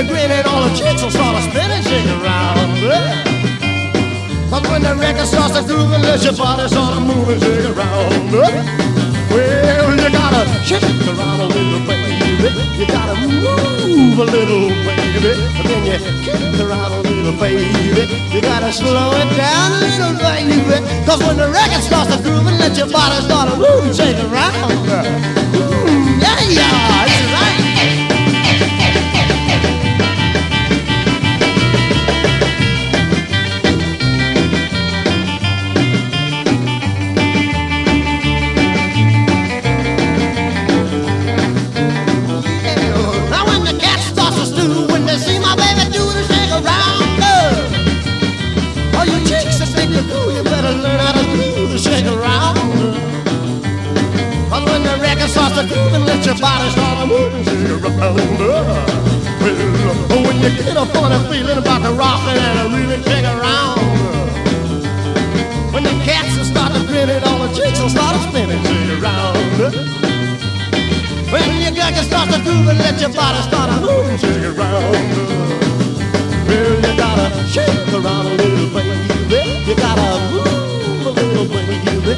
Begin 0.04 0.30
to 0.30 0.49
all 0.50 0.62
the 0.66 0.71
will 0.71 1.11
start 1.11 1.37
to 1.37 1.42
spin 1.50 1.71
and 1.71 1.85
shake 1.85 2.06
around. 2.18 2.59
But 4.50 4.66
when 4.68 4.82
the 4.82 4.94
record 4.97 5.26
starts 5.26 5.54
to 5.56 5.62
groove 5.62 5.92
and 5.92 6.02
let 6.02 6.23
your 6.25 6.35
body 6.37 6.68
start 6.68 6.94
to 6.94 7.00
move 7.00 7.28
and 7.28 7.40
shake 7.40 7.66
around. 7.71 8.32
Well, 9.32 9.94
you 9.97 10.11
gotta 10.11 10.42
shake 10.66 10.82
around 11.09 11.40
a 11.40 11.47
little, 11.47 11.80
baby. 11.87 12.50
You 12.78 12.87
gotta 12.87 13.14
move 13.26 14.18
a 14.18 14.25
little, 14.25 14.68
baby. 14.85 15.32
And 15.56 15.66
then 15.71 15.82
you 15.87 15.99
kick 16.25 16.61
around 16.61 16.92
a 16.92 17.00
little, 17.00 17.32
baby. 17.38 17.64
You 18.35 18.40
gotta 18.42 18.73
slow 18.73 19.12
it 19.16 19.30
down 19.37 19.73
a 19.73 19.80
little, 19.87 20.14
baby. 20.18 20.82
Cause 21.06 21.21
when 21.23 21.37
the 21.37 21.49
record 21.49 21.82
starts 21.82 22.14
to 22.14 22.23
groove 22.23 22.47
and 22.47 22.59
let 22.59 22.76
your 22.76 22.90
body 22.90 23.23
start 23.25 23.50
to 23.50 23.56
move 23.56 23.87
and 23.87 23.94
shake 23.94 24.18
around. 24.18 24.73
Mm, 25.54 26.21
yeah, 26.21 26.40
yeah, 26.49 27.06
that's 27.06 27.32
right. 27.32 27.41
Get 60.50 60.76
a 60.76 60.87
funny 60.87 61.18
feeling 61.30 61.58
about 61.58 61.82
the 61.82 61.92
rockin' 61.92 62.37
and 62.37 62.58
a 62.58 62.76
really 62.76 63.02
shake 63.02 63.25
around. 63.25 63.78
When 65.72 65.84
the 65.84 65.94
cats 66.04 66.37
will 66.37 66.44
start 66.44 66.72
to 66.75 66.84
grin 66.87 67.11
and 67.11 67.25
all 67.25 67.46
the 67.46 67.54
chicks 67.54 67.80
will 67.80 67.88
start 67.88 68.16
to 68.16 68.22
spin 68.28 68.50
and 68.50 68.66
shake 68.66 69.02
around. 69.02 69.37
When 71.30 71.61
you 71.62 71.70
got 71.75 71.94
to 71.94 72.02
start 72.04 72.30
to 72.30 72.42
groove 72.42 72.68
and 72.68 72.78
let 72.78 73.00
your 73.00 73.11
body 73.11 73.42
start 73.42 73.70
to 73.70 73.80
move 73.80 74.06
and 74.11 74.20
shake 74.20 74.58
around. 74.58 75.42
Well, 76.49 76.76
you 76.76 76.96
gotta 76.96 77.46
shake 77.46 77.88
around 77.94 78.26
a 78.26 78.34
little, 78.34 78.68
baby. 78.75 79.12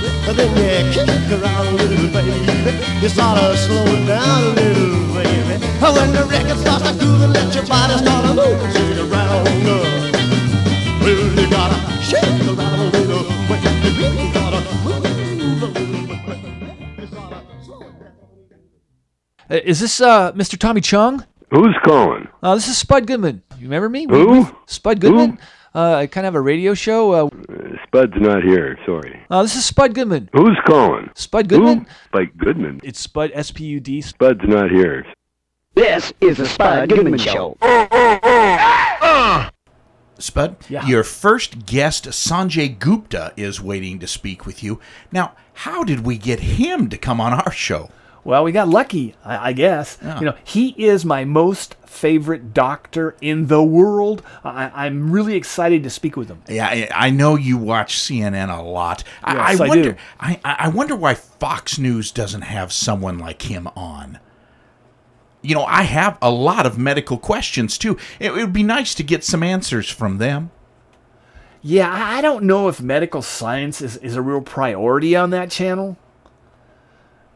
Baby. 0.05 0.29
And 0.29 0.57
then 0.57 0.87
you 0.93 1.05
kick 1.05 1.43
around 1.43 1.77
little, 1.77 2.09
baby. 2.13 3.01
You 3.01 3.09
start 3.09 3.39
to 3.41 3.57
slow 3.57 3.85
it 3.87 4.07
down 4.07 4.55
little, 4.55 5.15
baby. 5.15 5.65
When 5.81 6.13
the 6.13 6.25
record 6.31 6.59
starts 6.59 6.91
to 6.91 6.99
groove 6.99 7.23
and 7.23 7.33
let 7.33 7.55
your 7.55 7.67
body 7.67 7.95
start 7.99 8.25
to 8.27 8.35
move 8.35 8.63
and 8.63 8.73
shake 8.73 8.99
around. 8.99 9.45
Well, 11.01 11.17
you 11.37 11.51
gotta 11.51 11.77
shake 12.03 12.49
around 12.49 12.81
a 12.81 12.91
little, 12.97 13.25
baby. 13.49 13.69
You 13.95 14.33
gotta 14.33 14.61
move 14.85 15.03
a 15.05 15.11
little, 15.11 15.69
baby. 15.73 15.97
You 17.01 17.07
gotta 17.07 17.65
slow 17.65 17.81
it 17.81 18.01
down. 18.01 18.11
Uh, 19.51 19.61
Is 19.65 19.81
this 19.81 20.01
uh, 20.01 20.33
Mr. 20.33 20.59
Tommy 20.59 20.81
Chong? 20.81 21.25
Who's 21.51 21.77
calling? 21.85 22.29
Uh, 22.43 22.55
this 22.55 22.67
is 22.69 22.77
Spud 22.79 23.07
Goodman. 23.07 23.43
You 23.59 23.65
remember 23.67 23.89
me? 23.89 24.07
Who? 24.09 24.27
We- 24.31 24.39
we- 24.41 24.47
Spud 24.67 25.01
Goodman. 25.01 25.33
Uh, 25.39 25.45
I 25.75 26.07
kind 26.07 26.27
of 26.27 26.35
have 26.35 26.39
a 26.39 26.41
radio 26.41 26.75
show. 26.75 27.13
Uh, 27.13 27.29
Spud's 27.87 28.13
not 28.17 28.43
here. 28.45 28.79
Sorry. 28.87 29.21
uh, 29.31 29.43
this 29.43 29.57
is 29.57 29.65
Spud 29.65 29.95
Goodman. 29.95 30.29
Who's 30.33 30.57
calling? 30.67 31.11
Spud 31.15 31.49
Goodman. 31.49 31.79
Who? 31.81 31.87
Spike 32.07 32.37
Goodman. 32.37 32.81
It's 32.85 33.01
Spud 33.01 33.31
S 33.35 33.51
P 33.51 33.65
U 33.65 33.81
D. 33.81 34.01
Spud's 34.01 34.45
not 34.45 34.71
here. 34.71 35.05
This 35.75 36.13
is 36.21 36.37
the 36.37 36.47
Spud 36.47 36.89
Goodman 36.89 37.19
Show. 37.19 37.57
Spud, 40.17 40.57
your 40.87 41.03
first 41.03 41.67
guest, 41.67 42.07
Sanjay 42.07 42.79
Gupta, 42.79 43.33
is 43.37 43.61
waiting 43.61 43.99
to 43.99 44.07
speak 44.07 44.47
with 44.47 44.63
you. 44.63 44.79
Now, 45.11 45.35
how 45.55 45.83
did 45.83 46.07
we 46.07 46.17
get 46.17 46.39
him 46.41 46.89
to 46.91 46.97
come 46.97 47.21
on 47.21 47.33
our 47.35 47.51
show? 47.51 47.91
Well, 48.25 48.43
we 48.43 48.53
got 48.53 48.69
lucky, 48.69 49.15
I, 49.25 49.51
I 49.51 49.53
guess. 49.53 49.99
Yeah. 50.03 50.19
You 50.19 50.27
know, 50.27 50.35
he 50.43 50.71
is 50.71 51.05
my 51.05 51.25
most 51.25 51.75
favorite 51.85 52.55
doctor 52.55 53.15
in 53.21 53.47
the 53.49 53.63
world. 53.63 54.23
I, 54.43 54.87
I'm 54.87 55.13
really 55.13 55.37
excited 55.37 55.83
to 55.85 55.91
speak 55.91 56.17
with 56.17 56.29
him. 56.29 56.43
Yeah, 56.49 56.67
I, 56.67 56.89
I 56.93 57.11
know 57.11 57.37
you 57.37 57.59
watch 57.59 57.97
CNN 57.99 58.57
a 58.57 58.63
lot. 58.63 59.05
I, 59.23 59.53
Yes, 59.53 59.61
I 59.61 59.69
wonder. 59.69 59.93
do. 59.93 59.99
I, 60.19 60.41
I 60.45 60.69
wonder 60.71 60.97
why 60.97 61.15
Fox 61.15 61.79
News 61.79 62.11
doesn't 62.11 62.43
have 62.43 62.73
someone 62.73 63.19
like 63.19 63.43
him 63.43 63.69
on. 63.77 64.19
You 65.43 65.55
know, 65.55 65.65
I 65.65 65.83
have 65.83 66.17
a 66.23 66.31
lot 66.31 66.65
of 66.65 66.79
medical 66.79 67.19
questions 67.19 67.77
too. 67.77 67.99
It 68.19 68.33
would 68.33 68.55
be 68.55 68.63
nice 68.63 68.95
to 68.95 69.03
get 69.03 69.23
some 69.23 69.43
answers 69.43 69.91
from 69.91 70.17
them. 70.17 70.51
Yeah, 71.61 71.91
I 71.93 72.19
I 72.19 72.21
don't 72.23 72.45
know 72.45 72.69
if 72.69 72.81
medical 72.81 73.21
science 73.23 73.83
is, 73.83 73.97
is 73.99 74.17
a 74.17 74.23
real 74.23 74.41
priority 74.41 75.15
on 75.15 75.31
that 75.31 75.51
channel. 75.51 75.99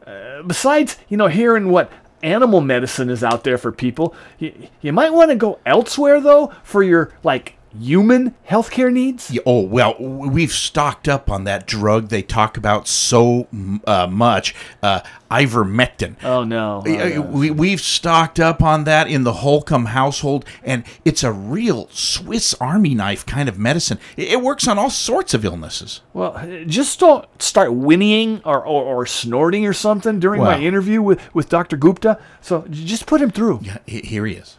Uh, 0.09 0.43
besides, 0.43 0.97
you 1.09 1.19
know, 1.19 1.27
hearing 1.27 1.69
what 1.69 1.93
animal 2.23 2.62
medicine 2.62 3.11
is 3.11 3.23
out 3.23 3.45
there 3.45 3.59
for 3.59 3.71
people, 3.71 4.15
you, 4.38 4.69
you 4.81 4.91
might 4.91 5.12
want 5.12 5.31
to 5.31 5.37
go 5.37 5.59
elsewhere, 5.67 6.19
though, 6.19 6.50
for 6.62 6.83
your, 6.83 7.12
like, 7.23 7.58
human 7.79 8.35
healthcare 8.49 8.93
needs. 8.93 9.31
Yeah, 9.31 9.43
oh 9.47 9.63
well, 9.63 9.97
we've 9.99 10.53
stocked 10.53 11.09
up 11.09 11.31
on 11.31 11.45
that 11.45 11.67
drug 11.67 12.09
they 12.09 12.23
talk 12.23 12.57
about 12.57 12.87
so 12.89 13.49
uh, 13.87 14.07
much, 14.07 14.55
uh, 14.83 15.01
ivermectin. 15.31 16.17
Oh, 16.25 16.45
no. 16.45 16.83
Oh, 16.87 16.91
Uh, 16.91 17.09
no. 17.09 17.21
we, 17.23 17.51
we've 17.51 17.81
stocked 17.81 18.41
up 18.41 18.63
on 18.63 18.85
that 18.85 19.09
in 19.09 19.25
the 19.25 19.35
Holcomb 19.35 19.87
household, 19.87 20.45
and 20.63 20.85
it's 21.05 21.23
a 21.23 21.33
real 21.33 21.89
Swiss 21.91 22.55
Army 22.61 22.95
knife 22.95 23.27
kind 23.27 23.49
of 23.49 23.59
medicine. 23.59 23.99
It, 24.17 24.29
it 24.33 24.41
works 24.43 24.67
on 24.67 24.79
all 24.79 24.91
sorts 24.91 25.35
of 25.35 25.45
illnesses. 25.45 26.01
Well, 26.13 26.33
uh, 26.37 26.65
just 26.65 26.99
don't 27.01 27.27
start 27.43 27.71
whinnying 27.73 28.41
or, 28.45 28.59
or, 28.65 28.83
or 28.85 29.07
snorting 29.07 29.67
or 29.67 29.73
something 29.73 30.19
during 30.21 30.41
my 30.43 30.59
interview 30.61 31.03
with, 31.03 31.35
with 31.35 31.49
Dr. 31.49 31.77
Gupta. 31.77 32.19
So 32.41 32.65
just 32.71 33.07
put 33.07 33.21
him 33.21 33.31
through. 33.31 33.61
Yeah, 33.63 33.79
here 33.87 34.25
he 34.27 34.35
is. 34.35 34.57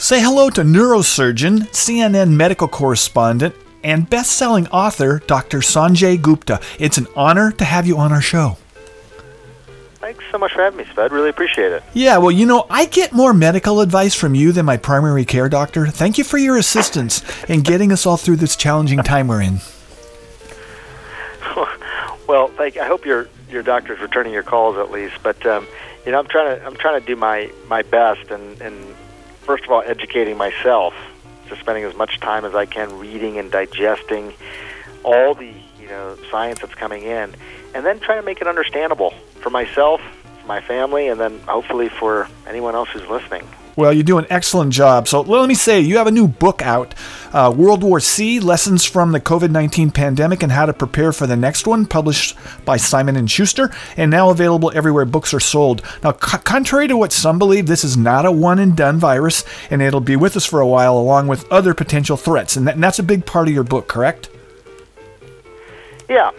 Say 0.00 0.20
hello 0.20 0.48
to 0.50 0.62
neurosurgeon, 0.62 1.70
CNN 1.70 2.30
medical 2.30 2.68
correspondent, 2.68 3.52
and 3.82 4.08
best 4.08 4.30
selling 4.30 4.68
author 4.68 5.18
Dr. 5.26 5.58
Sanjay 5.58 6.22
Gupta. 6.22 6.60
It's 6.78 6.98
an 6.98 7.08
honor 7.16 7.50
to 7.50 7.64
have 7.64 7.84
you 7.84 7.98
on 7.98 8.12
our 8.12 8.20
show. 8.20 8.58
Thanks 9.96 10.22
so 10.30 10.38
much 10.38 10.52
for 10.52 10.62
having 10.62 10.76
me, 10.78 10.84
Spud. 10.84 11.10
Really 11.10 11.30
appreciate 11.30 11.72
it. 11.72 11.82
Yeah, 11.94 12.18
well, 12.18 12.30
you 12.30 12.46
know, 12.46 12.64
I 12.70 12.84
get 12.84 13.12
more 13.12 13.34
medical 13.34 13.80
advice 13.80 14.14
from 14.14 14.36
you 14.36 14.52
than 14.52 14.64
my 14.64 14.76
primary 14.76 15.24
care 15.24 15.48
doctor. 15.48 15.88
Thank 15.88 16.16
you 16.16 16.22
for 16.22 16.38
your 16.38 16.56
assistance 16.56 17.24
in 17.48 17.62
getting 17.62 17.90
us 17.90 18.06
all 18.06 18.16
through 18.16 18.36
this 18.36 18.54
challenging 18.54 19.02
time 19.02 19.26
we're 19.26 19.42
in. 19.42 19.58
Well, 22.28 22.48
thank. 22.48 22.76
I 22.76 22.86
hope 22.86 23.06
your 23.06 23.26
your 23.48 23.62
doctor's 23.62 24.00
returning 24.00 24.34
your 24.34 24.42
calls 24.42 24.76
at 24.76 24.90
least. 24.90 25.14
But 25.22 25.44
um, 25.46 25.66
you 26.04 26.12
know, 26.12 26.18
I'm 26.18 26.26
trying 26.26 26.58
to 26.58 26.66
I'm 26.66 26.76
trying 26.76 27.00
to 27.00 27.06
do 27.06 27.16
my 27.16 27.50
my 27.68 27.80
best, 27.80 28.30
and 28.30 28.60
and 28.60 28.94
first 29.48 29.64
of 29.64 29.70
all, 29.70 29.82
educating 29.86 30.36
myself, 30.36 30.92
just 31.48 31.62
spending 31.62 31.82
as 31.82 31.96
much 31.96 32.20
time 32.20 32.44
as 32.44 32.54
I 32.54 32.66
can 32.66 32.98
reading 32.98 33.38
and 33.38 33.50
digesting 33.50 34.34
all 35.04 35.34
the 35.34 35.54
you 35.80 35.88
know 35.88 36.18
science 36.30 36.60
that's 36.60 36.74
coming 36.74 37.02
in, 37.02 37.34
and 37.74 37.86
then 37.86 37.98
trying 37.98 38.20
to 38.20 38.26
make 38.26 38.42
it 38.42 38.46
understandable 38.46 39.14
for 39.40 39.48
myself, 39.48 40.02
for 40.42 40.46
my 40.46 40.60
family, 40.60 41.08
and 41.08 41.18
then 41.18 41.40
hopefully 41.40 41.88
for 41.88 42.28
anyone 42.46 42.74
else 42.74 42.90
who's 42.90 43.08
listening. 43.08 43.48
Well, 43.78 43.92
you 43.92 44.02
do 44.02 44.18
an 44.18 44.26
excellent 44.28 44.72
job. 44.72 45.06
So 45.06 45.20
let 45.20 45.48
me 45.48 45.54
say, 45.54 45.78
you 45.78 45.98
have 45.98 46.08
a 46.08 46.10
new 46.10 46.26
book 46.26 46.62
out, 46.62 46.96
uh, 47.32 47.54
World 47.56 47.84
War 47.84 48.00
C: 48.00 48.40
Lessons 48.40 48.84
from 48.84 49.12
the 49.12 49.20
COVID-19 49.20 49.94
Pandemic 49.94 50.42
and 50.42 50.50
How 50.50 50.66
to 50.66 50.72
Prepare 50.72 51.12
for 51.12 51.28
the 51.28 51.36
Next 51.36 51.64
One, 51.64 51.86
published 51.86 52.36
by 52.64 52.76
Simon 52.76 53.14
and 53.14 53.30
Schuster, 53.30 53.70
and 53.96 54.10
now 54.10 54.30
available 54.30 54.72
everywhere 54.74 55.04
books 55.04 55.32
are 55.32 55.38
sold. 55.38 55.82
Now, 56.02 56.10
co- 56.10 56.38
contrary 56.38 56.88
to 56.88 56.96
what 56.96 57.12
some 57.12 57.38
believe, 57.38 57.68
this 57.68 57.84
is 57.84 57.96
not 57.96 58.26
a 58.26 58.32
one-and-done 58.32 58.98
virus, 58.98 59.44
and 59.70 59.80
it'll 59.80 60.00
be 60.00 60.16
with 60.16 60.36
us 60.36 60.44
for 60.44 60.58
a 60.58 60.66
while, 60.66 60.98
along 60.98 61.28
with 61.28 61.48
other 61.48 61.72
potential 61.72 62.16
threats. 62.16 62.56
And, 62.56 62.68
and 62.68 62.82
that's 62.82 62.98
a 62.98 63.04
big 63.04 63.26
part 63.26 63.46
of 63.46 63.54
your 63.54 63.62
book, 63.62 63.86
correct? 63.86 64.28
Yeah, 66.08 66.32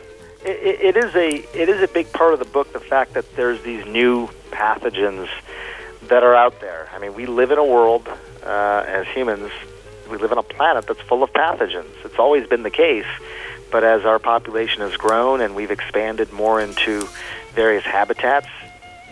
it, 0.43 0.97
it 0.97 0.97
is 0.97 1.15
a 1.15 1.35
it 1.57 1.69
is 1.69 1.81
a 1.81 1.87
big 1.87 2.11
part 2.11 2.33
of 2.33 2.39
the 2.39 2.45
book. 2.51 2.73
The 2.73 2.81
fact 2.81 3.13
that 3.13 3.33
there's 3.37 3.61
these 3.61 3.85
new 3.85 4.27
pathogens 4.51 5.29
that 6.09 6.23
are 6.23 6.35
out 6.35 6.59
there. 6.59 6.89
I 6.93 6.99
mean, 6.99 7.13
we 7.13 7.25
live 7.25 7.51
in 7.51 7.57
a 7.57 7.63
world 7.63 8.07
uh, 8.43 8.83
as 8.87 9.07
humans. 9.07 9.51
We 10.09 10.17
live 10.17 10.31
on 10.31 10.37
a 10.37 10.43
planet 10.43 10.87
that's 10.87 11.01
full 11.01 11.23
of 11.23 11.31
pathogens. 11.33 11.93
It's 12.03 12.19
always 12.19 12.47
been 12.47 12.63
the 12.63 12.71
case, 12.71 13.05
but 13.71 13.83
as 13.83 14.05
our 14.05 14.19
population 14.19 14.81
has 14.81 14.97
grown 14.97 15.41
and 15.41 15.55
we've 15.55 15.71
expanded 15.71 16.33
more 16.33 16.59
into 16.59 17.07
various 17.53 17.83
habitats, 17.83 18.47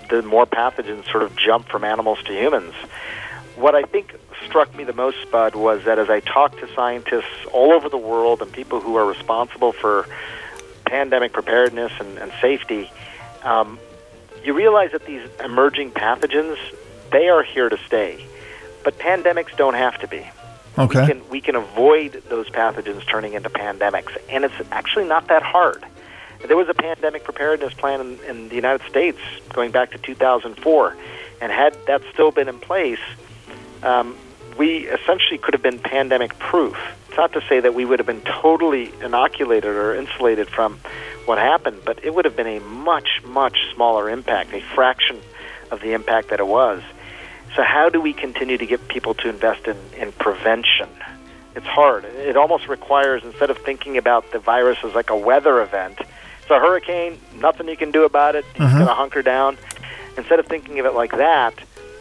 the 0.09 0.23
more 0.23 0.45
pathogens 0.45 1.09
sort 1.11 1.23
of 1.23 1.35
jump 1.35 1.67
from 1.67 1.83
animals 1.83 2.19
to 2.23 2.33
humans. 2.33 2.73
What 3.55 3.75
I 3.75 3.83
think 3.83 4.15
struck 4.45 4.73
me 4.75 4.83
the 4.83 4.93
most, 4.93 5.17
Spud, 5.23 5.55
was 5.55 5.83
that 5.85 5.99
as 5.99 6.09
I 6.09 6.19
talked 6.19 6.59
to 6.59 6.73
scientists 6.73 7.45
all 7.51 7.73
over 7.73 7.89
the 7.89 7.97
world 7.97 8.41
and 8.41 8.51
people 8.51 8.79
who 8.79 8.95
are 8.95 9.05
responsible 9.05 9.71
for 9.71 10.07
pandemic 10.85 11.33
preparedness 11.33 11.91
and, 11.99 12.17
and 12.17 12.31
safety, 12.41 12.89
um, 13.43 13.79
you 14.43 14.53
realize 14.53 14.91
that 14.91 15.05
these 15.05 15.27
emerging 15.43 15.91
pathogens, 15.91 16.57
they 17.11 17.29
are 17.29 17.43
here 17.43 17.69
to 17.69 17.77
stay. 17.85 18.25
But 18.83 18.99
pandemics 18.99 19.55
don't 19.57 19.73
have 19.73 19.99
to 19.99 20.07
be. 20.07 20.25
Okay. 20.77 21.01
We 21.01 21.07
can, 21.07 21.29
we 21.29 21.41
can 21.41 21.55
avoid 21.55 22.23
those 22.29 22.49
pathogens 22.49 23.05
turning 23.07 23.33
into 23.33 23.49
pandemics, 23.49 24.15
and 24.29 24.45
it's 24.45 24.53
actually 24.71 25.05
not 25.05 25.27
that 25.27 25.41
hard. 25.41 25.83
There 26.45 26.55
was 26.55 26.69
a 26.69 26.75
pandemic 26.75 27.23
preparedness 27.23 27.73
plan 27.73 27.99
in, 27.99 28.19
in 28.25 28.49
the 28.49 28.55
United 28.55 28.87
States 28.87 29.17
going 29.53 29.71
back 29.71 29.91
to 29.91 29.97
2004, 29.97 30.95
and 31.41 31.51
had 31.51 31.73
that 31.87 32.01
still 32.13 32.31
been 32.31 32.47
in 32.47 32.59
place, 32.59 32.99
um, 33.81 34.15
we 34.57 34.87
essentially 34.87 35.37
could 35.39 35.53
have 35.53 35.63
been 35.63 35.79
pandemic 35.79 36.37
proof. 36.37 36.77
It's 37.07 37.17
not 37.17 37.33
to 37.33 37.41
say 37.47 37.59
that 37.59 37.73
we 37.73 37.85
would 37.85 37.99
have 37.99 38.05
been 38.05 38.21
totally 38.21 38.91
inoculated 39.01 39.71
or 39.71 39.95
insulated 39.95 40.47
from 40.47 40.79
what 41.25 41.37
happened, 41.37 41.81
but 41.85 42.03
it 42.03 42.13
would 42.13 42.25
have 42.25 42.35
been 42.35 42.47
a 42.47 42.59
much, 42.59 43.21
much 43.25 43.57
smaller 43.73 44.09
impact, 44.09 44.53
a 44.53 44.61
fraction 44.61 45.19
of 45.71 45.81
the 45.81 45.93
impact 45.93 46.29
that 46.29 46.39
it 46.39 46.47
was. 46.47 46.81
So, 47.57 47.63
how 47.63 47.89
do 47.89 47.99
we 47.99 48.13
continue 48.13 48.57
to 48.57 48.65
get 48.65 48.87
people 48.87 49.13
to 49.15 49.27
invest 49.29 49.65
in, 49.67 49.75
in 49.97 50.11
prevention? 50.13 50.87
It's 51.55 51.65
hard. 51.65 52.05
It 52.05 52.37
almost 52.37 52.67
requires, 52.67 53.23
instead 53.23 53.49
of 53.49 53.57
thinking 53.57 53.97
about 53.97 54.31
the 54.31 54.37
virus 54.37 54.77
as 54.83 54.93
like 54.93 55.09
a 55.09 55.17
weather 55.17 55.59
event, 55.61 55.99
it's 55.99 56.51
a 56.51 56.59
hurricane, 56.59 57.19
nothing 57.39 57.67
you 57.67 57.75
can 57.75 57.89
do 57.91 58.05
about 58.05 58.35
it, 58.35 58.45
you're 58.59 58.67
Mhm. 58.67 58.73
going 58.75 58.85
to 58.85 58.93
hunker 58.93 59.23
down. 59.23 59.57
Instead 60.17 60.39
of 60.39 60.45
thinking 60.45 60.79
of 60.79 60.85
it 60.85 60.93
like 60.93 61.17
that, 61.17 61.55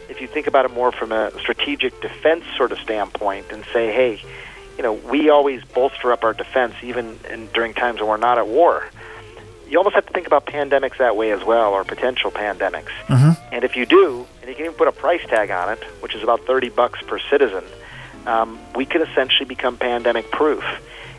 if 0.09 0.21
you 0.21 0.27
think 0.27 0.45
about 0.47 0.65
it 0.65 0.71
more 0.71 0.91
from 0.91 1.11
a 1.11 1.31
strategic 1.39 1.99
defense 2.01 2.43
sort 2.55 2.71
of 2.71 2.77
standpoint 2.79 3.47
and 3.51 3.65
say, 3.73 3.91
hey, 3.91 4.21
you 4.77 4.83
know, 4.83 4.93
we 4.93 5.29
always 5.31 5.63
bolster 5.65 6.13
up 6.13 6.23
our 6.23 6.33
defense 6.33 6.75
even 6.83 7.17
in, 7.31 7.47
during 7.47 7.73
times 7.73 7.99
when 7.99 8.07
we're 8.09 8.17
not 8.17 8.37
at 8.37 8.47
war. 8.47 8.85
You 9.67 9.79
almost 9.79 9.95
have 9.95 10.05
to 10.05 10.13
think 10.13 10.27
about 10.27 10.45
pandemics 10.45 10.97
that 10.99 11.15
way 11.17 11.31
as 11.31 11.43
well, 11.43 11.73
or 11.73 11.83
potential 11.83 12.29
pandemics. 12.31 12.93
Mm-hmm. 13.07 13.31
And 13.51 13.63
if 13.65 13.75
you 13.75 13.85
do, 13.87 14.27
and 14.47 14.55
you 14.55 14.55
can 14.55 14.65
even 14.67 14.77
put 14.77 14.87
a 14.87 14.93
price 14.93 15.25
tag 15.27 15.51
on 15.51 15.73
it, 15.73 15.83
which 15.99 16.15
is 16.15 16.23
about 16.23 16.45
30 16.45 16.69
bucks 16.69 17.01
per 17.01 17.19
citizen, 17.19 17.65
um, 18.25 18.57
we 18.75 18.85
could 18.85 19.01
essentially 19.01 19.43
become 19.43 19.75
pandemic 19.75 20.31
proof. 20.31 20.63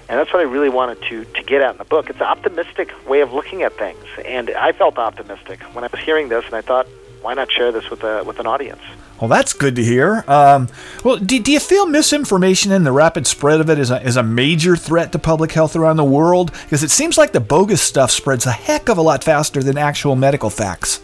And 0.09 0.19
that's 0.19 0.33
what 0.33 0.41
I 0.41 0.45
really 0.45 0.71
wanted 0.71 1.03
to, 1.11 1.27
to 1.27 1.43
get 1.43 1.61
at 1.61 1.73
in 1.73 1.77
the 1.77 1.85
book. 1.85 2.09
It's 2.09 2.21
an 2.21 2.27
optimistic 2.27 2.91
way 3.07 3.21
of 3.21 3.35
looking 3.35 3.65
at 3.65 3.77
things. 3.77 4.03
And 4.25 4.49
I 4.53 4.73
felt 4.73 4.97
optimistic 4.97 5.61
when 5.75 5.85
I 5.85 5.89
was 5.89 6.01
hearing 6.01 6.31
this, 6.31 6.47
and 6.47 6.55
I 6.55 6.63
thought, 6.63 6.87
why 7.21 7.35
not 7.35 7.53
share 7.53 7.71
this 7.71 7.91
with, 7.91 8.03
a, 8.03 8.25
with 8.25 8.39
an 8.39 8.47
audience? 8.47 8.81
Well, 9.21 9.29
that's 9.29 9.53
good 9.53 9.77
to 9.77 9.85
hear. 9.85 10.25
Um, 10.27 10.69
well, 11.05 11.19
do, 11.19 11.39
do 11.39 11.53
you 11.53 11.61
feel 11.61 11.85
misinformation 11.85 12.73
and 12.73 12.87
the 12.87 12.93
rapid 12.93 13.27
spread 13.27 13.61
of 13.61 13.69
it 13.69 13.79
is 13.79 13.91
a, 13.91 14.01
is 14.03 14.17
a 14.17 14.23
major 14.23 14.75
threat 14.75 15.13
to 15.13 15.19
public 15.19 15.53
health 15.53 15.77
around 15.77 15.99
the 15.99 16.05
world? 16.05 16.51
Because 16.63 16.83
it 16.83 16.91
seems 16.91 17.19
like 17.19 17.33
the 17.33 17.41
bogus 17.41 17.83
stuff 17.83 18.11
spreads 18.11 18.47
a 18.47 18.53
heck 18.53 18.89
of 18.89 18.97
a 18.97 19.03
lot 19.03 19.23
faster 19.23 19.63
than 19.63 19.77
actual 19.77 20.17
medical 20.17 20.49
facts. 20.49 21.03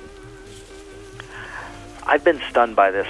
I've 2.06 2.24
been 2.24 2.40
stunned 2.50 2.76
by 2.76 2.90
this, 2.90 3.08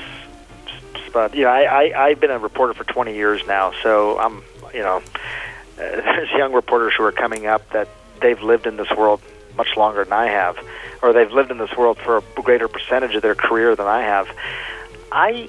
but 1.12 1.34
you 1.34 1.42
know, 1.42 1.50
I, 1.50 1.62
I 1.64 2.06
I've 2.06 2.20
been 2.20 2.30
a 2.30 2.38
reporter 2.38 2.74
for 2.74 2.84
20 2.84 3.14
years 3.14 3.42
now, 3.46 3.72
so 3.82 4.18
I'm 4.18 4.42
you 4.72 4.82
know, 4.82 4.96
uh, 4.96 5.02
there's 5.78 6.30
young 6.32 6.52
reporters 6.52 6.94
who 6.96 7.04
are 7.04 7.12
coming 7.12 7.46
up 7.46 7.68
that 7.70 7.88
they've 8.20 8.40
lived 8.40 8.66
in 8.66 8.76
this 8.76 8.90
world 8.90 9.20
much 9.56 9.76
longer 9.76 10.04
than 10.04 10.12
I 10.12 10.26
have, 10.26 10.58
or 11.02 11.12
they've 11.12 11.30
lived 11.30 11.50
in 11.50 11.58
this 11.58 11.74
world 11.76 11.98
for 11.98 12.18
a 12.18 12.22
greater 12.42 12.68
percentage 12.68 13.14
of 13.14 13.22
their 13.22 13.34
career 13.34 13.76
than 13.76 13.86
I 13.86 14.02
have. 14.02 14.28
I 15.12 15.48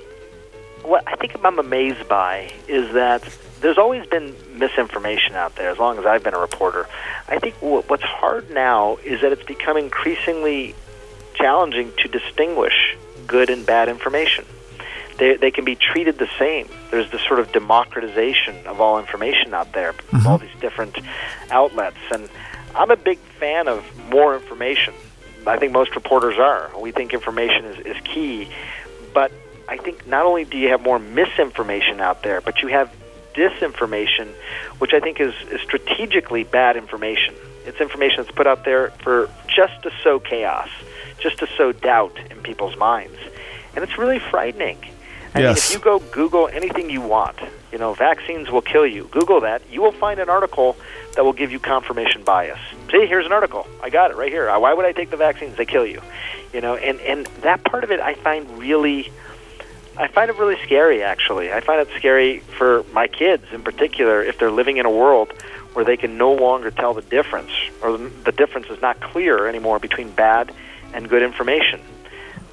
what 0.84 1.03
I 1.08 1.15
think 1.15 1.36
I'm 1.43 1.60
amazed 1.60 2.08
by 2.08 2.51
is 2.67 2.93
that 2.93 3.27
there's 3.62 3.77
always 3.77 4.05
been 4.08 4.36
misinformation 4.53 5.34
out 5.34 5.55
there 5.55 5.71
as 5.71 5.79
long 5.79 5.97
as 5.97 6.05
I've 6.05 6.23
been 6.23 6.36
a 6.36 6.39
reporter. 6.39 6.88
I 7.27 7.39
think 7.39 7.55
what's 7.62 8.03
hard 8.03 8.51
now 8.51 8.97
is 8.97 9.21
that 9.21 9.31
it's 9.31 9.43
become 9.43 9.77
increasingly 9.77 10.75
challenging 11.34 11.91
to 12.03 12.08
distinguish 12.08 12.95
good 13.27 13.49
and 13.49 13.65
bad 13.65 13.89
information. 13.89 14.45
They, 15.17 15.38
they 15.38 15.51
can 15.51 15.63
be 15.63 15.75
treated 15.75 16.17
the 16.17 16.29
same. 16.38 16.67
There's 16.91 17.09
this 17.11 17.21
sort 17.21 17.39
of 17.39 17.51
democratization 17.51 18.67
of 18.67 18.81
all 18.81 18.99
information 18.99 19.53
out 19.53 19.71
there, 19.71 19.93
mm-hmm. 19.93 20.27
all 20.27 20.38
these 20.38 20.55
different 20.59 20.97
outlets. 21.49 21.97
And 22.11 22.29
I'm 22.75 22.91
a 22.91 22.97
big 22.97 23.17
fan 23.39 23.67
of 23.67 23.83
more 24.09 24.35
information. 24.35 24.93
I 25.47 25.57
think 25.57 25.71
most 25.71 25.95
reporters 25.95 26.38
are. 26.38 26.71
We 26.79 26.91
think 26.91 27.13
information 27.13 27.65
is, 27.65 27.85
is 27.85 27.97
key. 28.03 28.49
But 29.13 29.31
I 29.69 29.77
think 29.77 30.05
not 30.07 30.25
only 30.25 30.43
do 30.43 30.57
you 30.57 30.69
have 30.69 30.81
more 30.81 30.99
misinformation 30.99 32.01
out 32.01 32.23
there, 32.23 32.41
but 32.41 32.61
you 32.61 32.67
have 32.69 32.91
disinformation, 33.33 34.27
which 34.79 34.93
I 34.93 34.99
think 34.99 35.19
is, 35.19 35.33
is 35.51 35.61
strategically 35.61 36.43
bad 36.43 36.77
information. 36.77 37.35
It's 37.65 37.79
information 37.79 38.23
that's 38.23 38.35
put 38.35 38.47
out 38.47 38.65
there 38.65 38.91
for 39.03 39.29
just 39.47 39.83
to 39.83 39.91
sow 40.03 40.19
chaos, 40.19 40.69
just 41.19 41.39
to 41.39 41.47
sow 41.58 41.71
doubt 41.71 42.17
in 42.32 42.38
people's 42.41 42.78
minds. 42.78 43.17
And 43.75 43.84
it's 43.84 43.97
really 43.97 44.19
frightening. 44.19 44.78
I 45.36 45.39
mean, 45.39 45.49
if 45.49 45.73
you 45.73 45.80
go 45.80 45.99
Google 45.99 46.47
anything 46.47 46.89
you 46.89 47.01
want, 47.01 47.38
you 47.71 47.78
know, 47.78 47.93
vaccines 47.93 48.49
will 48.49 48.62
kill 48.62 48.88
you. 48.88 49.10
Google 49.12 49.41
that. 49.41 49.62
You 49.69 49.82
will 49.82 49.91
find 49.91 50.17
an 50.21 50.30
article 50.30 50.78
that 51.15 51.25
will 51.25 51.34
give 51.34 51.51
you 51.51 51.60
confirmation 51.60 52.23
bias. 52.23 52.60
See, 52.89 53.06
here's 53.06 53.25
an 53.25 53.34
article. 53.34 53.67
I 53.84 53.89
got 53.89 54.12
it 54.12 54.17
right 54.17 54.32
here. 54.32 54.47
Why 54.58 54.73
would 54.73 54.86
I 54.86 54.93
take 54.93 55.10
the 55.10 55.17
vaccines? 55.17 55.58
They 55.58 55.65
kill 55.65 55.86
you. 55.86 56.01
You 56.54 56.62
know, 56.62 56.75
and 56.75 57.01
and 57.01 57.25
that 57.41 57.65
part 57.65 57.84
of 57.84 57.91
it 57.91 57.99
I 57.99 58.13
find 58.13 58.49
really 58.58 59.12
I 59.97 60.08
find 60.08 60.30
it 60.30 60.38
really 60.38 60.58
scary 60.63 61.04
actually. 61.04 61.51
I 61.51 61.60
find 61.60 61.82
it 61.82 61.89
scary 61.97 62.39
for 62.39 62.86
my 62.93 63.08
kids 63.08 63.43
in 63.51 63.62
particular 63.62 64.23
if 64.23 64.39
they're 64.39 64.51
living 64.51 64.78
in 64.78 64.86
a 64.86 64.91
world 64.91 65.34
where 65.73 65.84
they 65.84 65.97
can 65.97 66.17
no 66.17 66.32
longer 66.32 66.71
tell 66.71 66.93
the 66.93 67.01
difference 67.01 67.51
or 67.82 67.97
the 67.97 68.10
the 68.23 68.32
difference 68.32 68.67
is 68.67 68.82
not 68.82 69.01
clear 69.01 69.49
anymore 69.49 69.80
between 69.80 70.12
bad 70.12 70.54
and 70.95 71.10
good 71.10 71.21
information. 71.21 71.81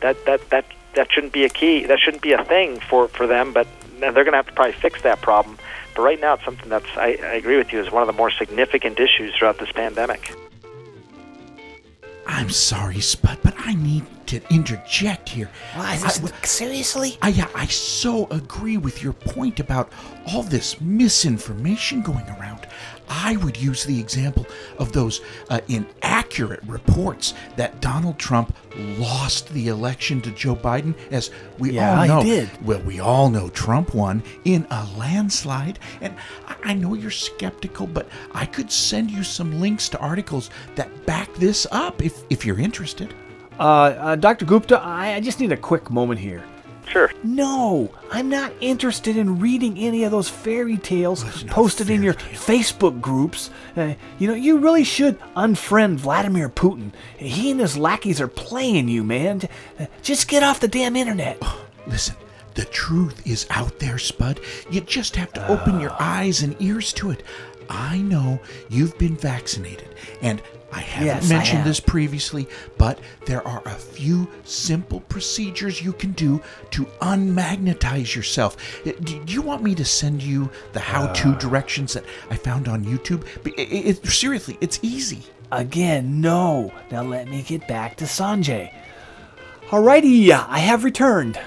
That 0.00 0.22
that 0.26 0.50
that 0.50 0.66
that 0.94 1.10
shouldn't 1.10 1.32
be 1.32 1.44
a 1.44 1.48
key. 1.48 1.84
That 1.84 1.98
shouldn't 1.98 2.22
be 2.22 2.32
a 2.32 2.44
thing 2.44 2.80
for 2.80 3.08
for 3.08 3.26
them, 3.26 3.52
but 3.52 3.66
they're 4.00 4.12
going 4.12 4.32
to 4.32 4.36
have 4.36 4.46
to 4.48 4.52
probably 4.52 4.72
fix 4.72 5.00
that 5.02 5.22
problem. 5.22 5.56
But 5.94 6.02
right 6.02 6.20
now, 6.20 6.34
it's 6.34 6.44
something 6.44 6.68
that's 6.68 6.86
I, 6.96 7.18
I 7.22 7.34
agree 7.34 7.56
with 7.56 7.72
you 7.72 7.80
is 7.80 7.90
one 7.90 8.02
of 8.02 8.08
the 8.08 8.12
more 8.12 8.30
significant 8.30 8.98
issues 8.98 9.34
throughout 9.34 9.58
this 9.58 9.72
pandemic. 9.72 10.34
I'm 12.26 12.50
sorry, 12.50 13.00
Spud, 13.00 13.38
but 13.42 13.54
I 13.58 13.74
need 13.74 14.04
to 14.26 14.40
interject 14.52 15.28
here. 15.28 15.50
Why, 15.74 15.94
is 15.94 16.04
I- 16.04 16.46
seriously? 16.46 17.18
I, 17.20 17.28
yeah, 17.28 17.48
I 17.54 17.66
so 17.66 18.28
agree 18.30 18.76
with 18.76 19.02
your 19.02 19.12
point 19.12 19.60
about 19.60 19.92
all 20.28 20.42
this 20.42 20.80
misinformation 20.80 22.00
going 22.00 22.26
around. 22.28 22.68
I 23.14 23.36
would 23.36 23.56
use 23.60 23.84
the 23.84 24.00
example 24.00 24.46
of 24.78 24.92
those 24.92 25.20
uh, 25.50 25.60
inaccurate 25.68 26.60
reports 26.66 27.34
that 27.56 27.80
Donald 27.82 28.18
Trump 28.18 28.56
lost 28.98 29.48
the 29.50 29.68
election 29.68 30.20
to 30.22 30.30
Joe 30.30 30.56
Biden, 30.56 30.94
as 31.10 31.30
we 31.58 31.72
Yeah, 31.72 32.00
all 32.00 32.06
know. 32.06 32.22
did. 32.22 32.48
Well, 32.64 32.80
we 32.80 33.00
all 33.00 33.28
know 33.28 33.50
Trump 33.50 33.94
won 33.94 34.22
in 34.44 34.66
a 34.70 34.86
landslide. 34.96 35.78
And 36.00 36.14
I- 36.48 36.56
I 36.64 36.74
know 36.74 36.94
you're 36.94 37.10
skeptical, 37.10 37.86
but 37.86 38.08
I 38.34 38.46
could 38.46 38.70
send 38.72 39.10
you 39.10 39.22
some 39.24 39.60
links 39.60 39.88
to 39.90 39.98
articles 39.98 40.48
that 40.76 41.04
back 41.06 41.32
this 41.34 41.66
up 41.70 42.02
if, 42.02 42.22
if 42.30 42.46
you're 42.46 42.58
interested. 42.60 43.12
Uh, 43.58 43.62
uh, 43.62 44.16
Dr. 44.16 44.46
Gupta, 44.46 44.80
I, 44.80 45.14
I 45.16 45.20
just 45.20 45.38
need 45.38 45.52
a 45.52 45.56
quick 45.56 45.90
moment 45.90 46.18
here. 46.18 46.42
Sure. 46.88 47.10
No, 47.22 47.90
I'm 48.10 48.28
not 48.28 48.52
interested 48.60 49.16
in 49.16 49.38
reading 49.40 49.78
any 49.78 50.04
of 50.04 50.10
those 50.10 50.28
fairy 50.28 50.76
tales 50.76 51.42
posted 51.44 51.88
in 51.88 52.02
your 52.02 52.14
Facebook 52.14 53.00
groups. 53.00 53.50
Uh, 53.76 53.94
you 54.18 54.28
know, 54.28 54.34
you 54.34 54.58
really 54.58 54.84
should 54.84 55.18
unfriend 55.36 55.96
Vladimir 55.96 56.48
Putin. 56.50 56.92
He 57.16 57.50
and 57.50 57.60
his 57.60 57.78
lackeys 57.78 58.20
are 58.20 58.28
playing 58.28 58.88
you, 58.88 59.04
man. 59.04 59.42
Uh, 59.80 59.86
Just 60.02 60.28
get 60.28 60.42
off 60.42 60.60
the 60.60 60.68
damn 60.68 60.96
internet. 60.96 61.40
Listen, 61.86 62.16
The 62.54 62.66
truth 62.66 63.26
is 63.26 63.46
out 63.48 63.78
there, 63.78 63.96
Spud. 63.98 64.40
You 64.70 64.82
just 64.82 65.16
have 65.16 65.32
to 65.32 65.48
open 65.48 65.80
your 65.80 65.94
eyes 65.98 66.42
and 66.42 66.54
ears 66.60 66.92
to 66.94 67.10
it. 67.10 67.22
I 67.70 67.98
know 68.02 68.38
you've 68.68 68.98
been 68.98 69.16
vaccinated, 69.16 69.94
and 70.20 70.42
I 70.72 70.80
haven't 70.80 71.06
Yes, 71.06 71.30
I 71.30 71.34
mentioned 71.34 71.58
have. 71.58 71.66
this 71.66 71.80
previously, 71.80 72.48
but 72.78 72.98
there 73.26 73.46
are 73.46 73.62
a 73.66 73.70
few 73.74 74.26
simple 74.44 75.00
procedures 75.00 75.82
you 75.82 75.92
can 75.92 76.12
do 76.12 76.40
to 76.70 76.84
unmagnetize 77.02 78.14
yourself. 78.14 78.56
Uh, 78.86 78.92
Do 79.02 79.22
do 79.24 79.32
you 79.32 79.42
want 79.42 79.62
me 79.62 79.74
to 79.74 79.84
send 79.84 80.22
you 80.22 80.50
the 80.72 80.80
how-to 80.80 81.34
directions 81.36 81.92
that 81.92 82.04
I 82.30 82.36
found 82.36 82.68
on 82.68 82.84
YouTube? 82.84 83.24
Be- 83.44 83.52
it- 83.52 83.98
it- 84.02 84.06
seriously, 84.06 84.56
it's 84.60 84.78
easy. 84.82 85.22
Again, 85.52 86.20
no. 86.22 86.72
Now 86.90 87.02
let 87.02 87.28
me 87.28 87.42
get 87.42 87.68
back 87.68 87.96
to 87.98 88.04
Sanjay. 88.06 88.70
Alrighty, 89.68 90.30
I 90.30 90.58
have 90.58 90.84
returned. 90.84 91.38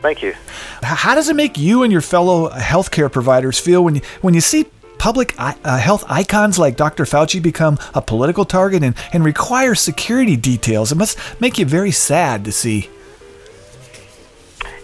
Thank 0.00 0.22
you. 0.22 0.34
How 0.82 1.14
does 1.14 1.28
it 1.28 1.36
make 1.36 1.56
you 1.58 1.82
and 1.84 1.92
your 1.92 2.00
fellow 2.00 2.50
healthcare 2.50 3.10
providers 3.10 3.58
feel 3.58 3.84
when 3.84 3.96
you 3.96 4.00
when 4.20 4.34
you 4.34 4.40
see 4.40 4.66
public 5.02 5.34
uh, 5.36 5.78
health 5.78 6.04
icons 6.08 6.60
like 6.60 6.76
Dr. 6.76 7.02
Fauci 7.02 7.42
become 7.42 7.76
a 7.92 8.00
political 8.00 8.44
target 8.44 8.84
and, 8.84 8.94
and 9.12 9.24
require 9.24 9.74
security 9.74 10.36
details? 10.36 10.92
It 10.92 10.94
must 10.94 11.18
make 11.40 11.58
you 11.58 11.64
very 11.64 11.90
sad 11.90 12.44
to 12.44 12.52
see. 12.52 12.88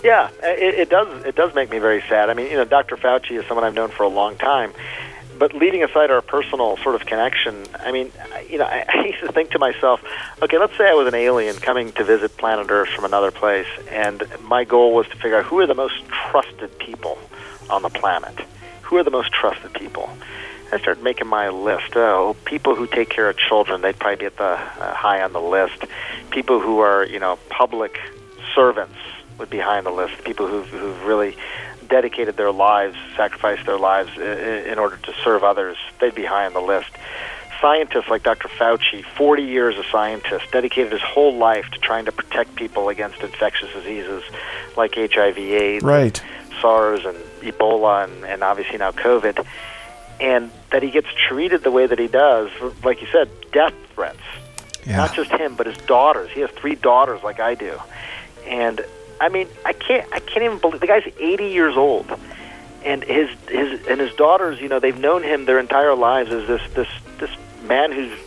Yeah, 0.03 0.29
it, 0.43 0.75
it 0.75 0.91
does. 0.91 1.25
It 1.25 1.37
does 1.37 1.55
make 1.55 1.71
me 1.71 1.79
very 1.79 2.03
sad. 2.09 2.31
I 2.31 2.35
mean, 2.35 2.51
you 2.51 2.57
know, 2.57 2.65
Dr. 2.65 2.97
Fauci 2.97 3.39
is 3.39 3.47
someone 3.47 3.65
I've 3.65 3.75
known 3.75 3.91
for 3.91 4.03
a 4.03 4.09
long 4.09 4.37
time, 4.37 4.73
but 5.39 5.55
leaving 5.55 5.85
aside 5.85 6.11
our 6.11 6.21
personal 6.21 6.77
sort 6.79 6.97
of 6.97 7.07
connection, 7.07 7.55
I 7.79 7.93
mean, 7.93 8.11
you 8.51 8.59
know, 8.59 8.65
I, 8.65 8.87
I 8.93 9.05
used 9.05 9.21
to 9.21 9.31
think 9.31 9.51
to 9.53 9.61
myself, 9.61 10.01
okay, 10.43 10.59
let's 10.59 10.77
say 10.77 10.91
I 10.91 10.95
was 10.95 11.07
an 11.07 11.15
alien 11.15 11.55
coming 11.59 11.93
to 11.93 12.03
visit 12.03 12.37
planet 12.39 12.67
Earth 12.71 12.89
from 12.89 13.05
another 13.05 13.31
place, 13.31 13.69
and 13.89 14.25
my 14.43 14.65
goal 14.65 14.95
was 14.95 15.07
to 15.11 15.15
figure 15.15 15.39
out 15.39 15.45
who 15.45 15.61
are 15.61 15.67
the 15.69 15.77
most 15.77 16.05
trusted 16.09 16.77
people 16.81 17.19
on 17.71 17.83
the 17.83 17.91
planet. 17.91 18.35
Who 18.89 18.97
are 18.97 19.05
the 19.05 19.11
most 19.11 19.33
trusted 19.33 19.75
people? 19.75 20.09
I 20.73 20.79
started 20.79 21.05
making 21.05 21.27
my 21.27 21.51
list. 21.51 21.95
Oh, 21.95 22.37
people 22.47 22.75
who 22.75 22.87
take 22.87 23.11
care 23.11 23.29
of 23.29 23.37
children, 23.37 23.83
they'd 23.83 23.99
probably 23.99 24.17
be 24.17 24.25
at 24.27 24.37
the 24.37 24.45
uh, 24.45 24.95
high 24.95 25.23
on 25.23 25.33
the 25.35 25.41
list. 25.41 25.85
People 26.31 26.61
who 26.61 26.79
are, 26.79 27.05
you 27.05 27.19
know, 27.19 27.39
public 27.51 27.99
servants 28.55 28.97
would 29.39 29.51
be 29.51 29.59
high 29.59 29.77
on 29.79 29.85
the 29.85 29.91
list. 29.91 30.25
People 30.25 30.47
who've, 30.47 30.67
who've 30.69 31.05
really 31.05 31.37
dedicated 31.89 32.37
their 32.39 32.51
lives, 32.51 32.97
sacrificed 33.15 33.67
their 33.67 33.79
lives 33.79 34.11
in, 34.17 34.23
in 34.23 34.79
order 34.79 34.97
to 34.97 35.13
serve 35.23 35.45
others, 35.45 35.77
they'd 36.01 36.15
be 36.15 36.25
high 36.25 36.47
on 36.47 36.55
the 36.55 36.61
list. 36.61 36.91
Scientists 37.61 38.09
like 38.09 38.23
Dr. 38.23 38.49
Fauci, 38.49 39.05
40 39.05 39.43
years 39.43 39.77
a 39.77 39.85
scientist, 39.91 40.51
dedicated 40.53 40.93
his 40.93 41.03
whole 41.03 41.35
life 41.37 41.69
to 41.73 41.79
trying 41.79 42.05
to 42.07 42.13
protect 42.13 42.55
people 42.55 42.89
against 42.89 43.21
infectious 43.21 43.71
diseases 43.73 44.23
like 44.77 44.95
HIV/AIDS, 44.95 45.85
Right. 45.85 46.23
SARS, 46.61 47.05
and 47.05 47.17
Ebola, 47.41 48.05
and, 48.05 48.25
and 48.25 48.43
obviously 48.43 48.79
now 48.79 48.93
COVID. 48.93 49.45
And 50.21 50.51
that 50.73 50.83
he 50.83 50.91
gets 50.91 51.07
treated 51.29 51.63
the 51.63 51.71
way 51.71 51.87
that 51.87 51.99
he 51.99 52.09
does, 52.09 52.51
like 52.83 53.01
you 53.01 53.07
said, 53.13 53.31
death 53.53 53.75
threats. 53.95 54.19
Not 54.87 55.15
just 55.15 55.31
him, 55.31 55.55
but 55.55 55.67
his 55.67 55.77
daughters. 55.79 56.31
He 56.31 56.41
has 56.41 56.51
three 56.51 56.75
daughters, 56.75 57.23
like 57.23 57.41
I 57.41 57.55
do. 57.55 57.79
And 58.47 58.85
I 59.21 59.29
mean, 59.29 59.49
I 59.65 59.73
can't, 59.73 60.07
I 60.13 60.21
can't 60.21 60.45
even 60.45 60.59
believe 60.59 60.81
the 60.81 60.87
guy's 60.87 61.07
80 61.19 61.49
years 61.49 61.77
old, 61.77 62.11
and 62.85 63.03
his 63.05 63.29
his 63.49 63.87
and 63.87 64.01
his 64.01 64.15
daughters. 64.15 64.61
You 64.61 64.69
know, 64.69 64.81
they've 64.81 64.99
known 64.99 65.23
him 65.23 65.45
their 65.45 65.59
entire 65.59 65.95
lives 65.95 66.31
as 66.31 66.47
this 66.49 66.63
this 66.75 66.89
this 67.19 67.31
man 67.65 67.93
who's 67.93 68.19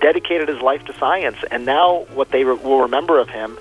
dedicated 0.00 0.48
his 0.48 0.60
life 0.62 0.84
to 0.86 0.94
science. 0.94 1.36
And 1.50 1.66
now, 1.66 2.06
what 2.14 2.30
they 2.30 2.44
re- 2.44 2.54
will 2.54 2.82
remember 2.82 3.18
of 3.18 3.28
him 3.28 3.58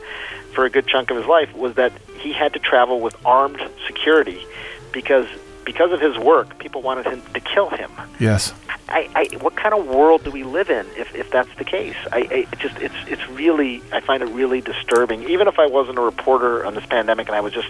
for 0.53 0.65
a 0.65 0.69
good 0.69 0.87
chunk 0.87 1.11
of 1.11 1.17
his 1.17 1.25
life 1.25 1.53
was 1.55 1.75
that 1.75 1.91
he 2.19 2.31
had 2.31 2.53
to 2.53 2.59
travel 2.59 2.99
with 2.99 3.15
armed 3.25 3.61
security 3.87 4.45
because 4.91 5.27
because 5.65 5.91
of 5.91 6.01
his 6.01 6.17
work, 6.17 6.57
people 6.57 6.81
wanted 6.81 7.05
him 7.05 7.21
to 7.33 7.39
kill 7.39 7.69
him. 7.69 7.91
Yes. 8.19 8.53
I, 8.87 9.07
I, 9.13 9.37
what 9.37 9.55
kind 9.55 9.75
of 9.75 9.85
world 9.85 10.23
do 10.23 10.31
we 10.31 10.43
live 10.43 10.71
in 10.71 10.87
if, 10.97 11.13
if 11.13 11.29
that's 11.29 11.53
the 11.57 11.63
case? 11.63 11.95
I, 12.11 12.21
I 12.21 12.21
it 12.51 12.59
just 12.59 12.77
it's 12.77 12.95
it's 13.07 13.27
really 13.29 13.81
I 13.91 13.99
find 13.99 14.23
it 14.23 14.29
really 14.29 14.61
disturbing. 14.61 15.23
Even 15.29 15.47
if 15.47 15.59
I 15.59 15.67
wasn't 15.67 15.99
a 15.99 16.01
reporter 16.01 16.65
on 16.65 16.73
this 16.73 16.85
pandemic 16.87 17.27
and 17.27 17.35
I 17.35 17.41
was 17.41 17.53
just 17.53 17.69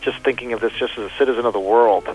just 0.00 0.18
thinking 0.20 0.52
of 0.54 0.60
this 0.60 0.72
just 0.72 0.96
as 0.96 1.10
a 1.10 1.14
citizen 1.18 1.44
of 1.44 1.52
the 1.52 1.60
world, 1.60 2.08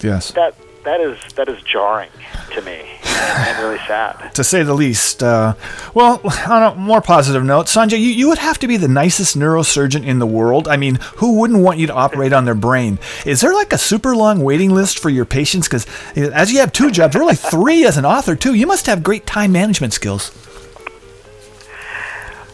Yes. 0.00 0.32
that 0.32 0.54
that 0.84 1.00
is 1.00 1.18
that 1.34 1.48
is 1.48 1.62
jarring 1.62 2.10
to 2.52 2.62
me 2.62 2.88
and, 3.20 3.48
and 3.48 3.64
really 3.64 3.78
sad. 3.86 4.30
to 4.34 4.44
say 4.44 4.62
the 4.62 4.74
least. 4.74 5.22
Uh, 5.22 5.54
well, 5.94 6.20
on 6.46 6.62
a 6.62 6.74
more 6.74 7.00
positive 7.00 7.44
note, 7.44 7.66
Sanjay, 7.66 7.98
you, 7.98 8.10
you 8.10 8.28
would 8.28 8.38
have 8.38 8.58
to 8.60 8.68
be 8.68 8.76
the 8.76 8.88
nicest 8.88 9.36
neurosurgeon 9.36 10.04
in 10.04 10.18
the 10.18 10.26
world. 10.26 10.68
I 10.68 10.76
mean, 10.76 10.96
who 11.16 11.38
wouldn't 11.38 11.60
want 11.62 11.78
you 11.78 11.86
to 11.86 11.94
operate 11.94 12.32
on 12.32 12.44
their 12.44 12.54
brain? 12.54 12.98
Is 13.26 13.40
there 13.40 13.54
like 13.54 13.72
a 13.72 13.78
super 13.78 14.16
long 14.16 14.42
waiting 14.42 14.74
list 14.74 14.98
for 14.98 15.10
your 15.10 15.24
patients? 15.24 15.68
Because 15.68 15.86
as 16.16 16.52
you 16.52 16.60
have 16.60 16.72
two 16.72 16.90
jobs, 16.90 17.14
really 17.14 17.36
three 17.36 17.84
as 17.84 17.96
an 17.96 18.04
author 18.04 18.34
too, 18.34 18.54
you 18.54 18.66
must 18.66 18.86
have 18.86 19.02
great 19.02 19.26
time 19.26 19.52
management 19.52 19.92
skills. 19.92 20.32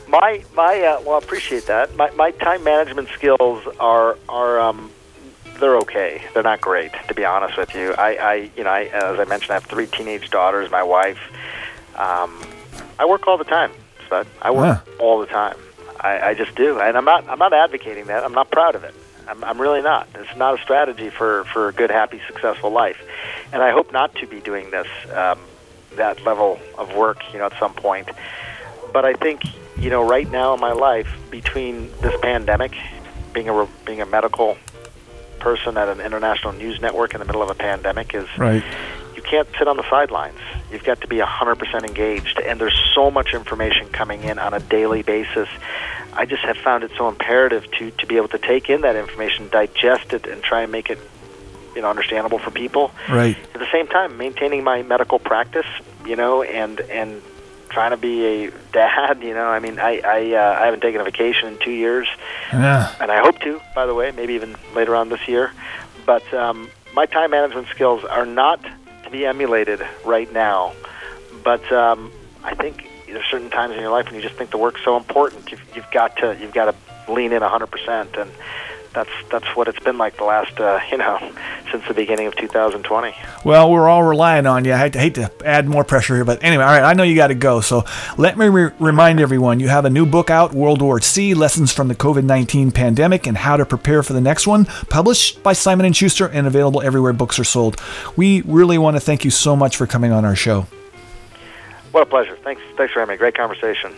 My 0.09 0.45
my 0.55 0.81
uh, 0.81 1.01
well, 1.05 1.17
I 1.17 1.19
appreciate 1.19 1.67
that. 1.67 1.95
My 1.97 2.11
my 2.13 2.31
time 2.31 2.63
management 2.63 3.09
skills 3.09 3.67
are 3.81 4.17
are 4.29 4.61
um, 4.61 4.91
they're 5.59 5.77
okay. 5.79 6.23
They're 6.35 6.43
not 6.43 6.61
great, 6.61 6.93
to 7.09 7.15
be 7.15 7.25
honest 7.25 7.57
with 7.57 7.75
you. 7.75 7.93
I, 7.93 8.15
I 8.15 8.35
you 8.57 8.65
know, 8.65 8.71
I, 8.71 8.85
as 8.85 9.19
I 9.19 9.25
mentioned, 9.25 9.51
I 9.51 9.55
have 9.55 9.65
three 9.65 9.87
teenage 9.87 10.31
daughters. 10.31 10.71
My 10.71 10.83
wife. 10.83 11.19
Um, 11.97 12.43
I 12.99 13.07
work 13.07 13.27
all 13.27 13.39
the 13.39 13.45
time, 13.45 13.73
Spud. 14.07 14.27
I 14.43 14.51
work 14.51 14.87
all 14.99 15.21
the 15.21 15.27
time. 15.27 15.57
I, 16.01 16.21
I 16.21 16.35
just 16.35 16.55
do, 16.55 16.79
and 16.79 16.97
I'm 16.97 17.05
not. 17.05 17.29
I'm 17.29 17.39
not 17.39 17.53
advocating 17.53 18.07
that. 18.07 18.25
I'm 18.25 18.33
not 18.33 18.51
proud 18.51 18.75
of 18.75 18.85
it. 18.85 18.95
I'm, 19.29 19.43
I'm 19.43 19.61
really 19.61 19.83
not. 19.83 20.09
It's 20.15 20.37
not 20.37 20.59
a 20.59 20.63
strategy 20.63 21.11
for 21.11 21.45
for 21.45 21.69
a 21.69 21.73
good, 21.73 21.91
happy, 21.91 22.21
successful 22.27 22.71
life, 22.71 22.99
and 23.53 23.63
I 23.63 23.71
hope 23.71 23.93
not 23.93 24.15
to 24.17 24.27
be 24.27 24.41
doing 24.41 24.71
this 24.71 24.89
um, 25.15 25.41
that 25.97 26.23
level 26.25 26.59
of 26.79 26.95
work. 26.95 27.19
You 27.33 27.39
know, 27.39 27.47
at 27.47 27.59
some 27.59 27.75
point. 27.75 28.09
But 28.93 29.05
I 29.05 29.15
think 29.15 29.43
you 29.79 29.91
know, 29.91 30.07
right 30.07 30.31
now 30.31 30.55
in 30.55 30.61
my 30.61 30.73
life, 30.73 31.09
between 31.31 31.91
this 32.01 32.15
pandemic, 32.21 32.75
being 33.33 33.49
a 33.49 33.69
being 33.85 34.01
a 34.01 34.07
medical 34.07 34.57
person 35.39 35.77
at 35.77 35.89
an 35.89 36.01
international 36.01 36.53
news 36.53 36.81
network 36.81 37.15
in 37.15 37.21
the 37.21 37.27
middle 37.27 37.43
of 37.43 37.51
a 37.51 37.55
pandemic 37.55 38.15
is 38.15 38.27
Right. 38.37 38.63
you 39.15 39.23
can't 39.23 39.49
sit 39.59 39.69
on 39.69 39.77
the 39.77 39.89
sidelines. 39.89 40.39
You've 40.71 40.85
got 40.85 41.01
to 41.03 41.07
be 41.09 41.19
100% 41.19 41.85
engaged, 41.85 42.41
and 42.41 42.61
there's 42.61 42.79
so 42.95 43.11
much 43.11 43.35
information 43.35 43.89
coming 43.89 44.25
in 44.25 44.39
on 44.39 44.53
a 44.55 44.61
daily 44.61 45.03
basis. 45.03 45.49
I 46.13 46.27
just 46.27 46.43
have 46.43 46.57
found 46.57 46.83
it 46.85 46.91
so 46.97 47.09
imperative 47.09 47.71
to, 47.79 47.91
to 47.91 48.07
be 48.07 48.17
able 48.17 48.29
to 48.29 48.39
take 48.39 48.69
in 48.71 48.81
that 48.83 48.97
information, 48.97 49.49
digest 49.49 50.13
it, 50.13 50.27
and 50.27 50.43
try 50.43 50.63
and 50.63 50.73
make 50.73 50.91
it 50.91 50.99
you 51.77 51.83
know 51.83 51.91
understandable 51.91 52.39
for 52.39 52.51
people. 52.51 52.91
Right. 53.09 53.37
At 53.55 53.61
the 53.61 53.71
same 53.71 53.87
time, 53.87 54.17
maintaining 54.17 54.65
my 54.65 54.83
medical 54.83 55.19
practice, 55.19 55.67
you 56.07 56.17
know, 56.17 56.43
and 56.43 56.81
and 56.81 57.23
trying 57.77 57.91
to 57.91 57.99
be 57.99 58.25
a 58.47 58.51
dad. 58.73 59.23
You 59.23 59.35
know, 59.35 59.49
I 59.49 59.59
mean, 59.61 59.79
I 59.79 60.01
I, 60.03 60.33
uh, 60.35 60.61
I 60.63 60.65
haven't 60.65 60.81
taken 60.81 60.99
a 60.99 61.05
vacation 61.05 61.49
in 61.49 61.59
two 61.59 61.73
years 61.73 62.09
Yeah. 62.51 62.91
and 63.03 63.13
I 63.13 63.19
hope 63.21 63.39
to, 63.41 63.61
by 63.75 63.85
the 63.85 63.93
way, 63.93 64.13
maybe 64.13 64.33
even 64.33 64.57
later 64.75 64.97
on 64.97 65.11
this 65.11 65.29
year. 65.29 65.53
But 66.07 66.25
um, 66.33 66.71
my 66.95 67.05
time 67.05 67.33
management 67.33 67.69
skills 67.69 68.03
are 68.05 68.25
not 68.25 68.61
to 69.05 69.11
be 69.11 69.27
emulated 69.27 69.87
right 70.07 70.33
now. 70.33 70.73
But 71.45 71.71
um, 71.71 72.11
I 72.43 72.55
think 72.55 72.89
there's 73.07 73.27
certain 73.31 73.51
times 73.51 73.75
in 73.75 73.81
your 73.81 73.91
life 73.91 74.07
when 74.07 74.15
you 74.15 74.23
just 74.23 74.37
think 74.37 74.51
the 74.51 74.59
work's 74.59 74.83
so 74.83 74.97
important, 74.97 75.51
you've, 75.51 75.63
you've 75.77 75.91
got 75.93 76.17
to 76.17 76.35
you've 76.41 76.55
got 76.55 76.67
to 76.73 77.13
lean 77.13 77.33
in 77.33 77.43
100%, 77.43 78.19
and 78.23 78.31
that's 78.97 79.11
that's 79.31 79.47
what 79.55 79.69
it's 79.69 79.79
been 79.79 79.99
like 79.99 80.17
the 80.17 80.25
last 80.25 80.59
uh, 80.59 80.81
you 80.91 80.97
know 80.97 81.33
since 81.71 81.87
the 81.87 81.95
beginning 81.95 82.27
of 82.27 82.35
2020. 82.37 83.15
Well, 83.45 83.71
we're 83.71 83.89
all 83.89 84.03
relying 84.03 84.47
on 84.47 84.65
you. 84.65 84.73
I 84.73 84.79
hate 84.79 84.93
to, 84.95 84.99
hate 84.99 85.15
to 85.17 85.31
add 85.45 85.69
more 85.69 85.85
pressure 85.85 86.15
here, 86.15 86.25
but 86.25 86.43
anyway, 86.43 86.65
all 86.65 86.71
right, 86.71 86.83
I 86.83 86.95
know 86.95 87.03
you 87.03 87.15
got 87.15 87.29
to 87.29 87.35
go. 87.35 87.61
So 87.61 87.85
let 88.17 88.39
me 88.39 88.49
re- 88.49 88.73
remind 88.79 89.21
everyone 89.21 89.61
you 89.61 89.69
have 89.69 89.85
a 89.85 89.91
new 89.91 90.07
book 90.07 90.31
out, 90.31 90.55
World 90.55 90.81
War 90.81 91.01
C 91.01 91.35
Lessons 91.35 91.73
from 91.73 91.89
the 91.89 91.95
COVID 91.95 92.25
19 92.25 92.73
Pandemic 92.73 93.27
and 93.27 93.37
How 93.37 93.57
to 93.57 93.67
Prepare 93.67 94.03
for 94.03 94.15
the 94.15 94.21
Next 94.21 94.47
One, 94.47 94.65
published 94.65 95.43
by 95.43 95.53
Simon 95.53 95.93
& 95.93 95.95
Schuster 95.95 96.27
and 96.27 96.47
available 96.47 96.83
everywhere 96.83 97.13
books 97.13 97.39
are 97.39 97.45
sold. 97.45 97.81
We 98.17 98.41
really 98.43 98.79
want 98.79 98.97
to 98.97 99.01
thank 99.01 99.25
you 99.25 99.31
so 99.31 99.55
much 99.55 99.77
for 99.77 99.87
coming 99.87 100.11
on 100.11 100.25
our 100.25 100.37
show. 100.37 100.67
What 101.93 102.03
a 102.03 102.07
pleasure! 102.07 102.37
Thanks 102.43 102.63
thanks 102.77 102.93
for 102.93 103.01
having 103.01 103.15
me. 103.15 103.19
Great 103.19 103.35
conversation. 103.35 103.95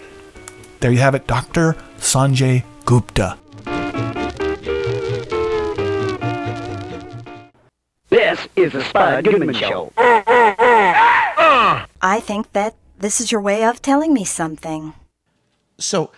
There 0.80 0.90
you 0.92 0.98
have 0.98 1.14
it, 1.14 1.26
Dr. 1.26 1.76
Sanjay 1.98 2.64
Gupta. 2.84 3.38
This 8.28 8.48
is 8.56 8.72
the 8.72 8.84
Spud 8.84 9.24
Goodman 9.24 9.54
Show. 9.54 9.90
I 9.96 11.86
think 12.20 12.52
that 12.52 12.74
this 12.98 13.22
is 13.22 13.32
your 13.32 13.40
way 13.40 13.64
of 13.64 13.80
telling 13.80 14.12
me 14.12 14.24
something. 14.24 14.92
So 15.78 16.10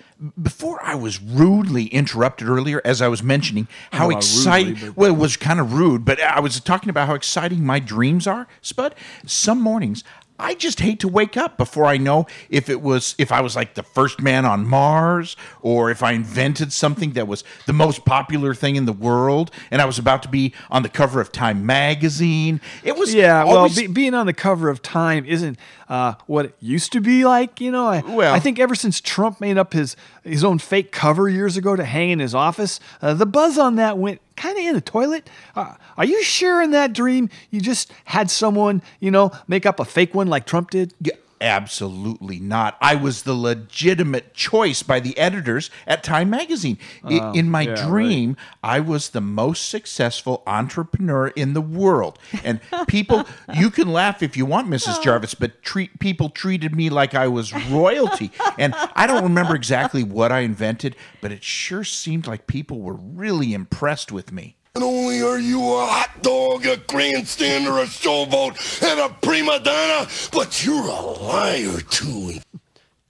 before 0.43 0.83
I 0.83 0.97
was 0.97 1.23
rudely 1.23 1.87
interrupted 1.87 2.49
earlier, 2.49 2.83
as 2.85 3.01
I 3.01 3.07
was 3.07 3.23
mentioning 3.23 3.69
how 3.93 4.09
Well, 4.09 4.17
exciting, 4.17 4.93
well, 4.97 5.15
it 5.15 5.19
was 5.19 5.37
kind 5.37 5.61
of 5.61 5.75
rude, 5.75 6.05
but 6.05 6.21
I 6.21 6.41
was 6.41 6.59
talking 6.59 6.91
about 6.91 7.07
how 7.07 7.15
exciting 7.15 7.65
my 7.65 7.79
dreams 7.79 8.27
are, 8.27 8.49
Spud. 8.61 8.97
Some 9.25 9.61
mornings 9.61 10.03
I 10.41 10.55
just 10.55 10.81
hate 10.81 11.01
to 11.01 11.09
wake 11.09 11.37
up 11.37 11.57
before 11.59 11.85
I 11.85 11.97
know 11.97 12.27
if 12.49 12.69
it 12.69 12.81
was 12.81 13.15
if 13.19 13.31
I 13.31 13.41
was 13.41 13.55
like 13.55 13.75
the 13.75 13.83
first 13.83 14.21
man 14.21 14.45
on 14.45 14.67
Mars 14.67 15.37
or 15.61 15.91
if 15.91 16.03
I 16.03 16.13
invented 16.13 16.73
something 16.73 17.13
that 17.13 17.29
was 17.29 17.45
the 17.67 17.73
most 17.73 18.05
popular 18.05 18.55
thing 18.55 18.77
in 18.77 18.87
the 18.87 18.93
world 18.93 19.51
and 19.71 19.83
I 19.83 19.85
was 19.85 19.99
about 19.99 20.23
to 20.23 20.29
be 20.29 20.55
on 20.71 20.83
the 20.83 20.89
cover 20.89 21.21
of 21.21 21.31
Time 21.33 21.67
magazine. 21.67 22.61
It 22.83 22.97
was 22.97 23.13
yeah. 23.15 23.45
Well, 23.45 23.69
be, 23.69 23.87
being 23.87 24.15
on 24.15 24.27
the 24.27 24.33
cover 24.33 24.69
of 24.71 24.83
Time 24.83 25.25
isn't 25.27 25.59
uh, 25.89 26.15
what 26.27 26.47
it 26.47 26.55
used 26.61 26.93
to 26.93 27.01
be 27.01 27.25
like. 27.25 27.61
You 27.61 27.73
know, 27.73 27.87
I, 27.87 28.01
Well- 28.01 28.35
I 28.35 28.39
think 28.39 28.59
ever 28.59 28.75
since 28.75 29.01
Trump 29.01 29.41
made 29.41 29.59
up 29.59 29.73
his 29.73 29.97
his 30.25 30.45
own 30.45 30.59
fake 30.59 30.93
cover 30.93 31.29
years 31.29 31.57
ago 31.57 31.77
to 31.77 31.85
hang 31.85 32.11
in 32.11 32.19
his 32.19 32.35
office, 32.35 32.81
uh, 33.03 33.15
the 33.15 33.27
buzz 33.27 33.59
on 33.59 33.77
that 33.77 33.99
went 33.99 34.21
kind 34.37 34.57
of 34.59 34.65
in 34.65 34.75
the 34.75 34.81
toilet. 34.81 35.29
Uh, 35.55 35.75
are 35.97 36.05
you 36.05 36.23
sure 36.23 36.63
in 36.63 36.71
that 36.73 36.93
dream 36.93 37.31
you 37.51 37.61
just 37.61 37.93
had 38.05 38.31
someone 38.31 38.83
you 39.01 39.11
know 39.11 39.31
make 39.49 39.67
up 39.67 39.81
a 39.81 39.85
fake 39.85 40.15
one 40.15 40.29
like 40.29 40.47
Trump 40.47 40.71
did? 40.71 40.95
Yeah, 41.01 41.15
absolutely 41.41 42.39
not. 42.39 42.77
I 42.81 42.95
was 42.95 43.23
the 43.23 43.35
legitimate 43.35 44.35
choice 44.35 44.83
by 44.83 45.01
the 45.01 45.17
editors 45.17 45.71
at 45.87 46.03
Time 46.03 46.31
Magazine. 46.31 46.79
Oh, 47.03 47.33
in 47.33 47.51
my 47.51 47.63
yeah, 47.63 47.71
right. 47.71 47.89
dream, 47.89 48.37
I 48.63 48.81
was 48.81 49.11
the 49.11 49.21
most 49.21 49.69
successful 49.69 50.43
entrepreneur 50.47 51.29
in 51.29 51.55
the 51.55 51.61
world. 51.61 52.19
And 52.45 52.61
people, 52.87 53.27
you 53.55 53.71
can 53.71 53.93
laugh 53.93 54.23
if 54.23 54.37
you 54.37 54.45
want, 54.45 54.69
Mrs. 54.69 54.97
Oh. 54.99 55.03
Jarvis, 55.03 55.35
but 55.35 55.63
treat 55.63 55.99
people 55.99 56.29
treated 56.29 56.75
me 56.75 56.91
like 56.91 57.15
I 57.15 57.29
was 57.29 57.55
royalty. 57.69 58.31
And 58.59 58.75
I 58.75 59.07
don't 59.07 59.23
remember 59.23 59.55
exactly 59.55 60.03
what 60.03 60.33
I 60.33 60.41
invented, 60.41 60.97
but 61.21 61.33
it 61.33 61.43
sure 61.43 61.85
seemed 61.85 62.27
like 62.27 62.47
people 62.47 62.81
were 62.81 62.95
really 62.95 63.55
impressed 63.55 64.13
with 64.13 64.33
me. 64.33 64.57
Not 64.75 64.85
only 64.85 65.21
are 65.21 65.39
you 65.41 65.61
a 65.75 65.85
hot 65.87 66.23
dog, 66.23 66.65
a 66.65 66.77
grandstander, 66.77 67.83
a 67.83 67.87
showboat, 67.87 68.83
and 68.83 69.01
a 69.01 69.09
prima 69.21 69.59
donna, 69.59 70.09
but 70.33 70.65
you're 70.65 70.87
a 70.87 71.01
liar 71.01 71.81
too. 71.81 72.35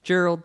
Gerald, 0.02 0.42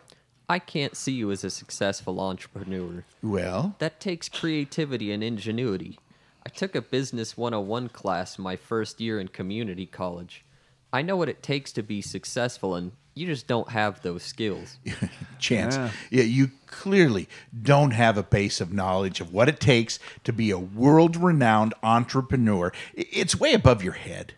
I 0.50 0.60
can't 0.60 0.96
see 0.96 1.14
you 1.14 1.32
as 1.32 1.46
a 1.46 1.50
successful 1.50 2.20
entrepreneur. 2.20 3.06
Well, 3.24 3.76
That 3.80 4.02
takes 4.02 4.28
creativity 4.28 5.14
and 5.14 5.24
ingenuity. 5.24 6.00
I 6.46 6.50
took 6.50 6.76
a 6.76 6.82
Business 6.82 7.38
101 7.38 7.90
class 7.90 8.38
my 8.38 8.58
first 8.58 9.00
year 9.00 9.18
in 9.20 9.30
community 9.30 9.86
college. 9.86 10.44
I 10.92 11.02
know 11.02 11.16
what 11.16 11.30
it 11.30 11.42
takes 11.42 11.72
to 11.74 11.82
be 11.82 12.02
successful, 12.02 12.76
and 12.76 12.92
you 13.16 13.26
just 13.26 13.48
don't 13.48 13.70
have 13.70 14.02
those 14.02 14.24
skills. 14.24 14.78
chance. 15.40 15.76
Yeah. 15.76 15.92
Yeah. 16.12 16.24
you 16.24 16.52
clearly 16.68 17.28
don't 17.64 17.92
have 17.92 18.18
a 18.18 18.24
base 18.24 18.60
of 18.62 18.74
knowledge 18.74 19.22
of 19.22 19.34
what 19.34 19.50
it 19.50 19.60
takes 19.60 20.00
to 20.26 20.34
be 20.34 20.52
a 20.52 20.60
world 20.60 21.16
renowned 21.16 21.74
entrepreneur. 21.82 22.72
It's 22.94 23.40
way 23.40 23.54
above 23.54 23.84
your 23.84 23.94
head. 23.94 24.34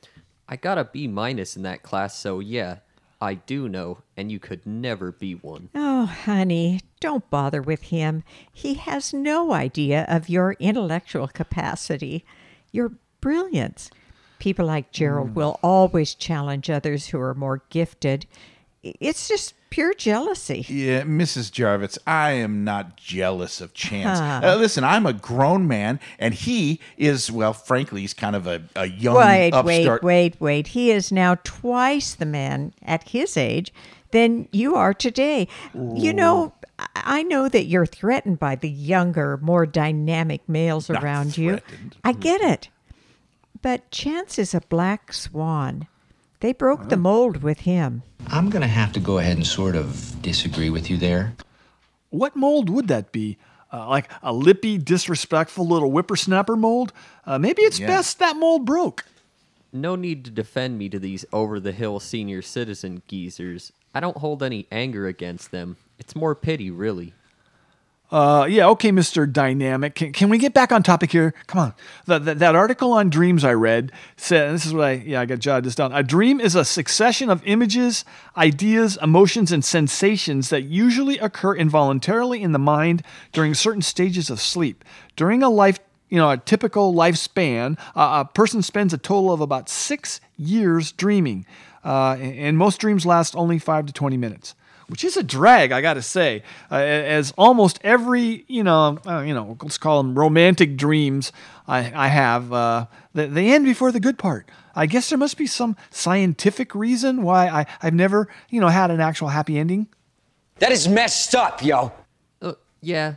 I 0.47 0.55
got 0.55 0.77
a 0.77 0.85
B 0.85 1.07
minus 1.07 1.57
in 1.57 1.63
that 1.63 1.83
class, 1.83 2.17
so 2.17 2.39
yeah, 2.39 2.77
I 3.19 3.33
do 3.33 3.67
know, 3.67 3.99
and 4.15 4.31
you 4.31 4.39
could 4.39 4.65
never 4.65 5.11
be 5.11 5.33
one. 5.33 5.69
Oh, 5.73 6.05
honey, 6.05 6.81
don't 6.99 7.29
bother 7.29 7.61
with 7.61 7.83
him. 7.83 8.23
He 8.53 8.75
has 8.75 9.13
no 9.13 9.53
idea 9.53 10.05
of 10.07 10.29
your 10.29 10.53
intellectual 10.59 11.27
capacity, 11.27 12.23
your 12.71 12.93
brilliance. 13.19 13.89
People 14.39 14.67
like 14.67 14.91
Gerald 14.91 15.31
mm. 15.31 15.33
will 15.33 15.59
always 15.63 16.13
challenge 16.13 16.69
others 16.69 17.07
who 17.07 17.19
are 17.19 17.33
more 17.33 17.63
gifted. 17.69 18.27
It's 18.83 19.27
just 19.27 19.53
pure 19.69 19.93
jealousy. 19.93 20.65
Yeah, 20.69 21.01
Mrs. 21.01 21.51
Jarvis, 21.51 21.97
I 22.07 22.31
am 22.31 22.63
not 22.63 22.95
jealous 22.95 23.59
of 23.59 23.73
Chance. 23.73 24.19
Huh. 24.19 24.41
Uh, 24.43 24.55
listen, 24.55 24.83
I'm 24.83 25.05
a 25.05 25.13
grown 25.13 25.67
man, 25.67 25.99
and 26.19 26.33
he 26.33 26.79
is, 26.97 27.29
well, 27.31 27.53
frankly, 27.53 28.01
he's 28.01 28.13
kind 28.13 28.35
of 28.35 28.47
a, 28.47 28.61
a 28.75 28.85
young 28.87 29.15
Wait, 29.15 29.51
upstart. 29.51 30.03
wait, 30.03 30.35
wait, 30.35 30.41
wait. 30.41 30.67
He 30.67 30.91
is 30.91 31.11
now 31.11 31.35
twice 31.43 32.13
the 32.15 32.25
man 32.25 32.73
at 32.83 33.09
his 33.09 33.35
age 33.35 33.73
than 34.11 34.47
you 34.51 34.75
are 34.75 34.93
today. 34.93 35.47
You 35.73 36.13
know, 36.13 36.53
I- 36.95 37.23
know 37.23 37.49
that 37.49 37.65
you're 37.65 37.85
threatened 37.87 38.39
by 38.39 38.55
the 38.55 38.69
younger, 38.69 39.37
more 39.41 39.65
dynamic 39.65 40.47
males 40.47 40.89
Not 40.89 41.03
around 41.03 41.37
you. 41.37 41.59
I 42.05 42.13
get 42.13 42.39
it. 42.41 42.69
But 43.61 43.89
Chance 43.91 44.39
is 44.39 44.53
a 44.53 44.61
black 44.61 45.11
swan. 45.11 45.87
They 46.39 46.54
broke 46.54 46.89
the 46.89 46.97
mold 46.97 47.41
with 47.41 47.62
him. 47.62 48.04
I'm 48.28 48.50
going 48.50 48.62
to 48.62 48.67
have 48.67 48.91
to 48.93 49.00
go 49.00 49.17
ahead 49.17 49.38
and 49.38 49.47
sort 49.47 49.76
of 49.76 50.21
disagree 50.21 50.69
with 50.69 50.89
you 50.89 50.97
there. 50.97 51.34
What 52.10 52.36
mold 52.36 52.69
would 52.69 52.88
that 52.89 53.12
be? 53.12 53.38
Uh, 53.73 53.88
like 53.89 54.10
a 54.21 54.32
lippy, 54.32 54.78
disrespectful 54.78 55.67
little 55.67 55.89
whippersnapper 55.89 56.56
mold? 56.56 56.93
Uh, 57.26 57.38
maybe 57.39 57.63
it's 57.63 57.80
Yeah. 57.80 57.88
best 57.88 58.19
that 58.19 58.38
mold 58.38 58.65
broke. 58.65 59.06
No 59.73 59.95
need 59.95 60.23
to 60.26 60.32
defend 60.32 60.78
me 60.78 60.89
to 60.89 61.00
these 61.00 61.26
over 61.34 61.60
the 61.60 61.73
hill 61.73 62.00
senior 62.00 62.41
citizen 62.41 63.02
geezers. 63.08 63.73
I 63.93 64.00
don't 64.00 64.17
hold 64.17 64.41
any 64.43 64.67
anger 64.71 65.08
against 65.08 65.52
them. 65.52 65.76
It's 66.00 66.15
more 66.15 66.36
pity, 66.36 66.69
really. 66.71 67.13
Uh, 68.10 68.48
yeah, 68.50 68.67
okay, 68.70 68.89
Mr. 68.89 69.30
Dynamic. 69.32 69.96
Can, 69.96 70.13
can 70.13 70.30
we 70.30 70.38
get 70.38 70.54
back 70.54 70.72
on 70.72 70.82
topic 70.82 71.12
here? 71.12 71.34
Come 71.48 71.60
on. 71.60 71.74
The, 72.06 72.20
the- 72.20 72.36
that 72.36 72.56
article 72.56 72.93
on 72.93 73.10
dreams 73.10 73.43
I 73.43 73.54
read 73.54 73.91
said, 74.15 74.54
this 74.54 74.65
is 74.65 74.74
what 74.74 74.86
I, 74.86 74.91
yeah, 74.93 75.20
I 75.20 75.26
got 75.26 75.39
jotted 75.39 75.65
this 75.65 75.76
down. 75.76 75.91
A 75.91 76.04
dream 76.04 76.39
is 76.39 76.56
a 76.56 76.63
succession 76.63 77.30
of 77.30 77.46
images, 77.46 78.06
ideas, 78.38 78.98
emotions, 79.02 79.52
and 79.52 79.63
sensations 79.63 80.50
that 80.52 80.63
usually 80.63 81.17
occur 81.17 81.54
involuntarily 81.54 82.41
in 82.41 82.54
the 82.54 82.60
mind 82.60 83.04
during 83.34 83.54
certain 83.54 83.82
stages 83.82 84.30
of 84.30 84.39
sleep. 84.39 84.86
During 85.17 85.43
a 85.43 85.50
life, 85.50 85.80
you 86.10 86.17
know, 86.17 86.32
a 86.32 86.38
typical 86.38 86.93
lifespan, 86.93 87.78
uh, 87.93 88.24
a 88.26 88.34
person 88.34 88.62
spends 88.62 88.93
a 88.93 88.98
total 88.98 89.34
of 89.34 89.41
about 89.41 89.67
six 89.67 90.22
years 90.38 90.93
dreaming. 90.93 91.46
Uh, 91.84 92.15
and 92.20 92.36
and 92.38 92.58
most 92.58 92.80
dreams 92.80 93.06
last 93.06 93.36
only 93.36 93.60
five 93.60 93.86
to 93.86 93.93
20 93.93 94.17
minutes 94.17 94.56
which 94.88 95.04
is 95.04 95.17
a 95.17 95.23
drag, 95.23 95.71
I 95.71 95.82
got 95.82 95.95
to 95.95 96.02
say. 96.02 96.43
Uh, 96.71 96.76
as 96.76 97.34
almost 97.38 97.80
every, 97.84 98.45
you 98.47 98.63
know, 98.63 98.97
uh, 99.06 99.19
you 99.19 99.34
know, 99.34 99.58
let's 99.62 99.78
call 99.78 100.02
them 100.02 100.17
romantic 100.17 100.78
dreams 100.78 101.32
I, 101.67 101.91
I 101.93 102.08
have, 102.08 102.54
uh, 102.54 102.86
they, 103.13 103.28
they 103.28 103.54
end 103.54 103.65
before 103.65 103.91
the 103.91 104.00
good 104.00 104.17
part. 104.17 104.50
I 104.76 104.86
guess 104.86 105.10
there 105.10 105.17
must 105.17 105.38
be 105.38 105.47
some 105.47 105.76
scientific 105.89 106.73
reason 106.73 107.23
why 107.23 107.47
I, 107.47 107.65
I've 107.82 107.93
never, 107.93 108.30
you 108.50 108.62
know, 108.62 108.67
had 108.67 108.91
an 108.91 109.02
actual 109.02 109.30
happy 109.30 109.58
ending. 109.58 109.88
That 110.60 110.71
is 110.71 110.88
messed 110.88 111.36
up, 111.36 111.63
yo. 111.63 111.91
Uh, 112.41 112.54
yeah. 112.82 113.15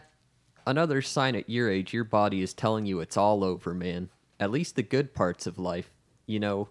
Another 0.67 1.03
sign 1.03 1.37
at 1.37 1.49
your 1.49 1.71
age, 1.71 1.93
your 1.93 2.05
body 2.05 2.43
is 2.43 2.53
telling 2.53 2.87
you 2.87 3.01
it's 3.01 3.17
all 3.17 3.45
over, 3.45 3.75
man. 3.75 4.11
At 4.39 4.51
least 4.51 4.77
the 4.77 4.83
good 4.83 5.15
parts 5.15 5.47
of 5.47 5.59
life. 5.59 5.91
You 6.27 6.41
know, 6.41 6.69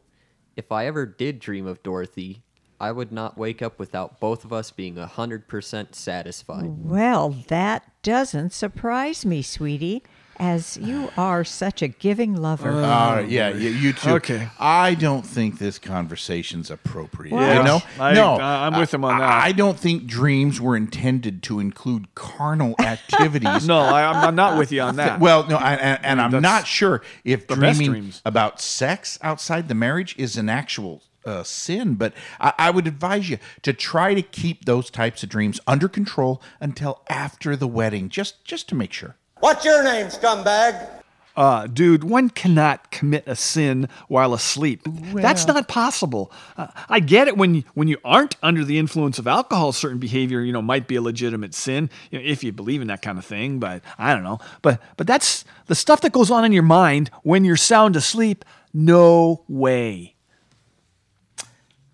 if 0.56 0.72
I 0.72 0.88
ever 0.88 1.06
did 1.06 1.40
dream 1.40 1.68
of 1.68 1.84
Dorothy, 1.84 2.44
I 2.80 2.92
would 2.92 3.12
not 3.12 3.38
wake 3.38 3.62
up 3.62 3.78
without 3.78 4.20
both 4.20 4.46
of 4.46 4.54
us 4.54 4.72
being 4.72 4.96
100% 4.96 5.96
satisfied. 5.96 6.66
Well, 6.84 7.30
that 7.48 7.84
doesn't 8.04 8.54
surprise 8.54 9.26
me, 9.26 9.42
sweetie, 9.42 10.02
as 10.38 10.78
you 10.78 11.12
are 11.18 11.44
such 11.44 11.82
a 11.82 11.90
giving 11.90 12.34
lover. 12.34 12.72
All 12.72 13.16
right, 13.18 13.28
yeah, 13.28 13.50
yeah, 13.50 13.70
you 13.72 13.92
too. 13.92 14.12
Okay. 14.12 14.48
I 14.58 14.94
don't 14.96 15.26
think 15.26 15.60
this 15.60 15.78
conversation's 15.78 16.72
appropriate. 16.72 17.34
Yeah, 17.36 17.58
you 17.58 17.64
know, 17.66 17.82
I- 18.00 18.14
no, 18.14 18.36
I- 18.36 18.66
I'm 18.68 18.80
with 18.80 18.94
him 18.94 19.04
on 19.04 19.16
I- 19.16 19.20
that. 19.20 19.44
I 19.44 19.52
don't 19.52 19.78
think 19.78 20.06
dreams 20.06 20.62
were 20.62 20.78
intended 20.78 21.44
to 21.44 21.60
include 21.60 22.16
carnal 22.16 22.76
activities. 22.80 23.68
No, 23.68 23.80
I, 23.80 24.06
I'm, 24.10 24.28
I'm 24.30 24.36
not 24.36 24.58
with 24.58 24.72
you 24.72 24.82
on 24.82 24.96
that. 24.96 25.20
Well, 25.20 25.46
no, 25.48 25.58
I, 25.58 25.74
and, 25.74 26.06
and 26.06 26.22
I'm 26.22 26.32
That's 26.32 26.42
not 26.42 26.66
sure 26.68 27.02
if 27.26 27.46
dreaming 27.46 27.90
dreams. 27.92 28.22
about 28.24 28.62
sex 28.62 29.20
outside 29.22 29.68
the 29.68 29.76
marriage 29.76 30.16
is 30.18 30.38
an 30.38 30.48
actual 30.48 31.04
uh, 31.30 31.44
sin, 31.44 31.96
but 31.96 32.14
I, 32.40 32.54
I 32.58 32.70
would 32.72 32.88
advise 32.88 33.30
you 33.30 33.38
to 33.62 33.74
try 33.74 34.14
to 34.14 34.22
keep 34.22 34.66
those 34.66 34.90
types 34.90 35.24
of 35.24 35.30
dreams 35.30 35.60
under 35.68 35.88
control 35.88 36.42
until 36.60 37.02
after 37.10 37.56
the 37.56 37.68
wedding, 37.68 38.10
just 38.10 38.44
just 38.44 38.68
to 38.70 38.76
make 38.76 38.92
sure. 38.92 39.16
What's 39.40 39.64
your 39.64 39.84
name, 39.84 40.08
scumbag? 40.08 41.00
Uh, 41.40 41.68
dude, 41.68 42.04
one 42.04 42.30
cannot 42.30 42.92
commit 42.92 43.24
a 43.26 43.34
sin 43.34 43.88
while 44.10 44.34
asleep. 44.34 44.82
That's 45.14 45.48
not 45.48 45.70
possible. 45.70 46.34
Uh, 46.58 46.68
I 46.90 47.00
get 47.00 47.30
it 47.30 47.38
when 47.38 47.56
you, 47.56 47.64
when 47.76 47.88
you 47.88 47.98
aren't 48.04 48.36
under 48.44 48.66
the 48.66 48.78
influence 48.78 49.20
of 49.20 49.26
alcohol, 49.26 49.72
certain 49.72 50.00
behavior, 50.00 50.42
you 50.42 50.52
know, 50.52 50.62
might 50.62 50.86
be 50.86 50.98
a 50.98 51.02
legitimate 51.02 51.54
sin 51.54 51.90
you 52.12 52.20
know, 52.20 52.26
if 52.26 52.44
you 52.44 52.52
believe 52.52 52.82
in 52.82 52.90
that 52.90 53.02
kind 53.02 53.18
of 53.18 53.24
thing. 53.24 53.58
But 53.58 53.84
I 53.98 54.14
don't 54.14 54.24
know. 54.24 54.40
But 54.62 54.82
but 54.98 55.08
that's 55.08 55.46
the 55.68 55.76
stuff 55.76 56.02
that 56.02 56.12
goes 56.12 56.30
on 56.30 56.44
in 56.44 56.52
your 56.52 56.62
mind 56.64 57.10
when 57.24 57.46
you're 57.46 57.56
sound 57.56 57.96
asleep. 57.96 58.44
No 58.74 59.46
way. 59.48 60.16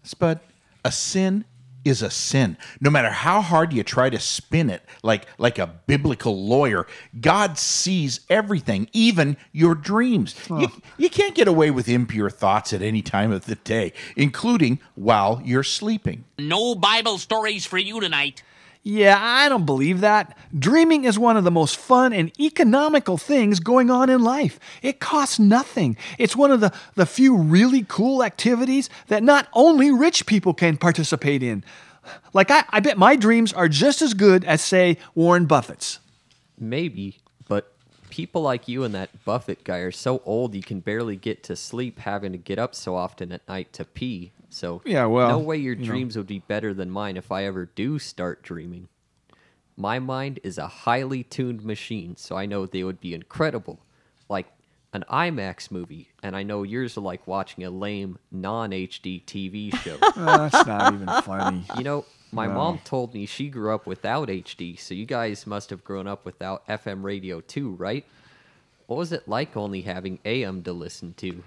Spud, 0.05 0.39
a 0.83 0.91
sin 0.91 1.45
is 1.83 2.01
a 2.01 2.09
sin. 2.09 2.57
No 2.81 2.89
matter 2.89 3.11
how 3.11 3.41
hard 3.41 3.71
you 3.71 3.83
try 3.83 4.09
to 4.09 4.19
spin 4.19 4.69
it 4.69 4.81
like 5.03 5.27
like 5.37 5.59
a 5.59 5.67
biblical 5.67 6.45
lawyer, 6.45 6.87
God 7.21 7.57
sees 7.59 8.21
everything, 8.29 8.89
even 8.91 9.37
your 9.51 9.75
dreams. 9.75 10.35
You, 10.49 10.67
you 10.97 11.09
can't 11.09 11.35
get 11.35 11.47
away 11.47 11.69
with 11.71 11.87
impure 11.87 12.31
thoughts 12.31 12.73
at 12.73 12.81
any 12.81 13.03
time 13.03 13.31
of 13.31 13.45
the 13.45 13.55
day, 13.55 13.93
including 14.15 14.79
while 14.95 15.41
you're 15.45 15.63
sleeping. 15.63 16.25
No 16.39 16.73
Bible 16.75 17.19
stories 17.19 17.65
for 17.65 17.77
you 17.77 18.01
tonight. 18.01 18.41
Yeah, 18.87 19.17
I 19.19 19.49
don't 19.49 19.65
believe 19.65 20.01
that. 20.01 20.37
Dreaming 20.57 21.05
is 21.05 21.17
one 21.17 21.37
of 21.37 21.43
the 21.43 21.49
most 21.49 21.75
fun 21.75 22.13
and 22.13 22.31
economical 22.39 23.17
things 23.17 23.59
going 23.59 23.89
on 23.89 24.11
in 24.11 24.21
life. 24.21 24.59
It 24.83 24.99
costs 24.99 25.39
nothing. 25.39 25.97
It's 26.19 26.35
one 26.35 26.51
of 26.51 26.59
the, 26.59 26.71
the 26.93 27.07
few 27.07 27.35
really 27.35 27.83
cool 27.87 28.23
activities 28.23 28.91
that 29.07 29.23
not 29.23 29.47
only 29.53 29.89
rich 29.89 30.27
people 30.27 30.53
can 30.53 30.77
participate 30.77 31.41
in. 31.41 31.63
Like, 32.31 32.51
I, 32.51 32.63
I 32.69 32.79
bet 32.79 32.95
my 32.95 33.15
dreams 33.15 33.51
are 33.53 33.67
just 33.67 34.03
as 34.03 34.13
good 34.13 34.45
as, 34.45 34.61
say, 34.61 34.99
Warren 35.15 35.47
Buffett's. 35.47 35.97
Maybe, 36.59 37.17
but 37.47 37.73
people 38.11 38.43
like 38.43 38.67
you 38.67 38.83
and 38.83 38.93
that 38.93 39.25
Buffett 39.25 39.63
guy 39.63 39.79
are 39.79 39.91
so 39.91 40.21
old 40.25 40.53
you 40.53 40.61
can 40.61 40.79
barely 40.79 41.15
get 41.15 41.41
to 41.45 41.55
sleep 41.55 41.97
having 41.97 42.33
to 42.33 42.37
get 42.37 42.59
up 42.59 42.75
so 42.75 42.95
often 42.95 43.31
at 43.31 43.47
night 43.47 43.73
to 43.73 43.83
pee. 43.83 44.31
So 44.55 44.81
Yeah, 44.85 45.05
well, 45.07 45.29
no 45.29 45.39
way 45.39 45.57
your 45.57 45.73
you 45.75 45.81
know. 45.81 45.85
dreams 45.85 46.15
would 46.15 46.27
be 46.27 46.39
better 46.39 46.73
than 46.73 46.89
mine 46.89 47.17
if 47.17 47.29
I 47.29 47.43
ever 47.43 47.65
do 47.65 47.99
start 47.99 48.41
dreaming. 48.41 48.87
My 49.75 49.99
mind 49.99 50.39
is 50.43 50.57
a 50.57 50.67
highly 50.67 51.23
tuned 51.23 51.65
machine, 51.65 52.15
so 52.15 52.37
I 52.37 52.45
know 52.45 52.65
they 52.65 52.83
would 52.85 53.01
be 53.01 53.13
incredible. 53.13 53.79
Like 54.29 54.47
an 54.93 55.03
IMAX 55.11 55.69
movie, 55.71 56.07
and 56.23 56.37
I 56.37 56.43
know 56.43 56.63
yours 56.63 56.97
are 56.97 57.01
like 57.01 57.27
watching 57.27 57.65
a 57.65 57.69
lame 57.69 58.17
non 58.31 58.71
HD 58.71 59.21
TV 59.25 59.73
show. 59.73 59.97
That's 60.15 60.65
not 60.65 60.93
even 60.93 61.11
funny. 61.11 61.65
You 61.75 61.83
know, 61.83 62.05
my 62.31 62.47
No. 62.47 62.53
mom 62.53 62.79
told 62.85 63.13
me 63.13 63.25
she 63.25 63.49
grew 63.49 63.75
up 63.75 63.85
without 63.85 64.29
HD, 64.29 64.79
so 64.79 64.93
you 64.93 65.05
guys 65.05 65.45
must 65.45 65.69
have 65.69 65.83
grown 65.83 66.07
up 66.07 66.23
without 66.25 66.65
FM 66.67 67.03
radio 67.03 67.41
too, 67.41 67.71
right? 67.71 68.05
What 68.87 68.95
was 68.95 69.11
it 69.11 69.27
like 69.27 69.57
only 69.57 69.81
having 69.81 70.19
AM 70.23 70.63
to 70.63 70.71
listen 70.71 71.13
to? 71.15 71.43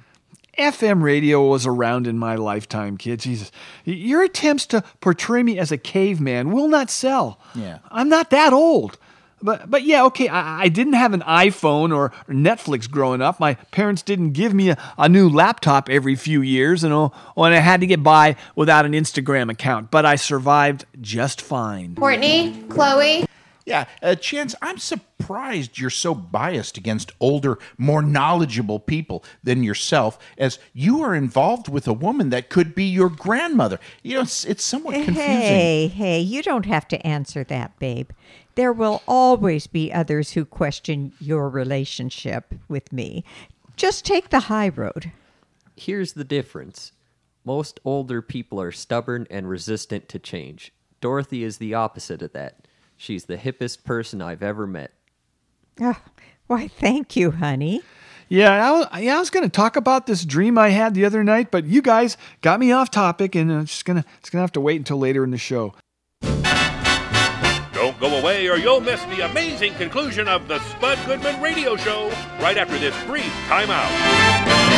FM 0.59 1.03
radio 1.03 1.47
was 1.47 1.67
around 1.67 2.07
in 2.07 2.19
my 2.19 2.35
lifetime, 2.35 2.97
kid. 2.97 3.21
Jesus. 3.21 3.51
Your 3.85 4.23
attempts 4.23 4.67
to 4.67 4.83
portray 5.01 5.43
me 5.43 5.59
as 5.59 5.73
a 5.73 5.79
caveman 5.79 6.53
will 6.53 6.69
not 6.69 6.91
sell. 6.91 7.41
Yeah. 7.55 7.79
I'm 7.91 8.09
not 8.09 8.31
that 8.31 8.53
old. 8.53 8.99
But 9.41 9.71
but 9.71 9.85
yeah, 9.85 10.05
okay, 10.07 10.29
I, 10.29 10.63
I 10.63 10.69
didn't 10.69 10.95
have 10.95 11.15
an 11.15 11.21
iPhone 11.21 11.95
or 11.95 12.11
Netflix 12.29 12.91
growing 12.91 13.23
up. 13.23 13.39
My 13.39 13.55
parents 13.71 14.03
didn't 14.03 14.33
give 14.33 14.53
me 14.53 14.71
a, 14.71 14.79
a 14.99 15.09
new 15.09 15.29
laptop 15.29 15.89
every 15.89 16.17
few 16.17 16.43
years, 16.43 16.83
and, 16.83 16.93
oh, 16.93 17.13
and 17.37 17.55
I 17.55 17.59
had 17.59 17.81
to 17.81 17.87
get 17.87 18.03
by 18.03 18.37
without 18.57 18.85
an 18.85 18.93
Instagram 18.93 19.51
account. 19.51 19.91
But 19.91 20.05
I 20.05 20.17
survived 20.17 20.87
just 21.01 21.41
fine. 21.41 21.95
Courtney, 21.95 22.65
Chloe. 22.69 23.27
Yeah, 23.69 23.85
uh, 24.03 24.15
Chance, 24.15 24.55
I'm 24.63 24.79
surprised 24.79 25.77
you're 25.77 25.91
so 25.91 26.15
biased 26.15 26.79
against 26.79 27.13
older, 27.21 27.59
more 27.77 28.01
knowledgeable 28.01 28.81
people 28.81 29.23
than 29.45 29.63
yourself, 29.63 30.19
as 30.39 30.59
you 30.73 31.03
are 31.03 31.15
involved 31.15 31.69
with 31.69 31.87
a 31.87 31.93
woman 31.93 32.31
that 32.31 32.49
could 32.49 32.75
be 32.75 32.87
your 32.87 33.11
grandmother. 33.11 33.79
You 34.03 34.15
know, 34.15 34.21
it's, 34.23 34.47
it's 34.47 34.65
somewhat 34.65 34.95
confusing. 34.95 35.23
Hey, 35.23 35.89
hey, 35.89 36.19
you 36.19 36.43
don't 36.43 36.65
have 36.65 36.89
to 36.89 37.07
answer 37.07 37.45
that, 37.45 37.79
babe. 37.79 38.09
There 38.55 38.73
will 38.73 39.03
always 39.07 39.67
be 39.67 39.93
others 39.93 40.31
who 40.31 40.47
question 40.47 41.13
your 41.21 41.51
relationship 41.51 42.55
with 42.69 42.91
me. 42.91 43.23
Just 43.77 44.07
take 44.07 44.31
the 44.31 44.41
high 44.41 44.71
road. 44.71 45.13
Here's 45.77 46.15
the 46.15 46.25
difference 46.25 46.93
most 47.45 47.81
older 47.85 48.23
people 48.23 48.63
are 48.63 48.73
stubborn 48.73 49.27
and 49.31 49.47
resistant 49.47 50.09
to 50.09 50.19
change. 50.19 50.73
Dorothy 51.03 51.45
is 51.45 51.59
the 51.59 51.75
opposite 51.75 52.23
of 52.23 52.33
that. 52.33 52.67
She's 52.99 53.27
the 53.27 53.37
hippest 53.37 53.85
person 53.85 54.21
I've 54.21 54.43
ever 54.43 54.67
met. 54.67 54.93
Ah, 55.81 56.03
why, 56.49 56.67
thank 56.67 57.15
you, 57.15 57.31
honey. 57.31 57.81
Yeah, 58.29 58.69
I 58.69 58.73
was, 58.73 58.87
yeah, 59.01 59.17
I 59.17 59.21
was 59.21 59.31
going 59.31 59.45
to 59.45 59.49
talk 59.49 59.77
about 59.77 60.07
this 60.07 60.25
dream 60.25 60.59
I 60.59 60.71
had 60.71 60.95
the 60.95 61.05
other 61.05 61.23
night, 61.23 61.51
but 61.53 61.65
you 61.65 61.81
guys 61.81 62.17
got 62.43 62.59
me 62.59 62.73
off 62.73 62.91
topic, 62.91 63.37
and 63.37 63.51
I'm 63.51 63.65
just 63.67 63.85
gonna 63.85 64.05
it's 64.19 64.29
gonna 64.29 64.43
have 64.43 64.53
to 64.53 64.61
wait 64.61 64.77
until 64.77 64.99
later 64.99 65.25
in 65.25 65.31
the 65.31 65.39
show. 65.39 65.75
Don't 67.73 67.99
go 68.01 68.19
away 68.19 68.49
or 68.49 68.57
you'll 68.57 68.81
miss 68.81 69.03
the 69.05 69.25
amazing 69.25 69.73
conclusion 69.75 70.27
of 70.27 70.49
the 70.49 70.59
Spud 70.59 70.99
Goodman 71.07 71.41
Radio 71.41 71.77
Show 71.77 72.09
right 72.41 72.59
after 72.59 72.77
this 72.77 72.95
brief 73.05 73.33
timeout. 73.49 74.78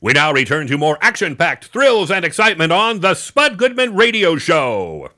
We 0.00 0.14
now 0.14 0.32
return 0.32 0.66
to 0.68 0.78
more 0.78 0.96
action 1.02 1.36
packed 1.36 1.66
thrills 1.66 2.10
and 2.10 2.24
excitement 2.24 2.72
on 2.72 3.00
the 3.00 3.14
Spud 3.14 3.58
Goodman 3.58 3.94
Radio 3.94 4.36
Show. 4.36 5.10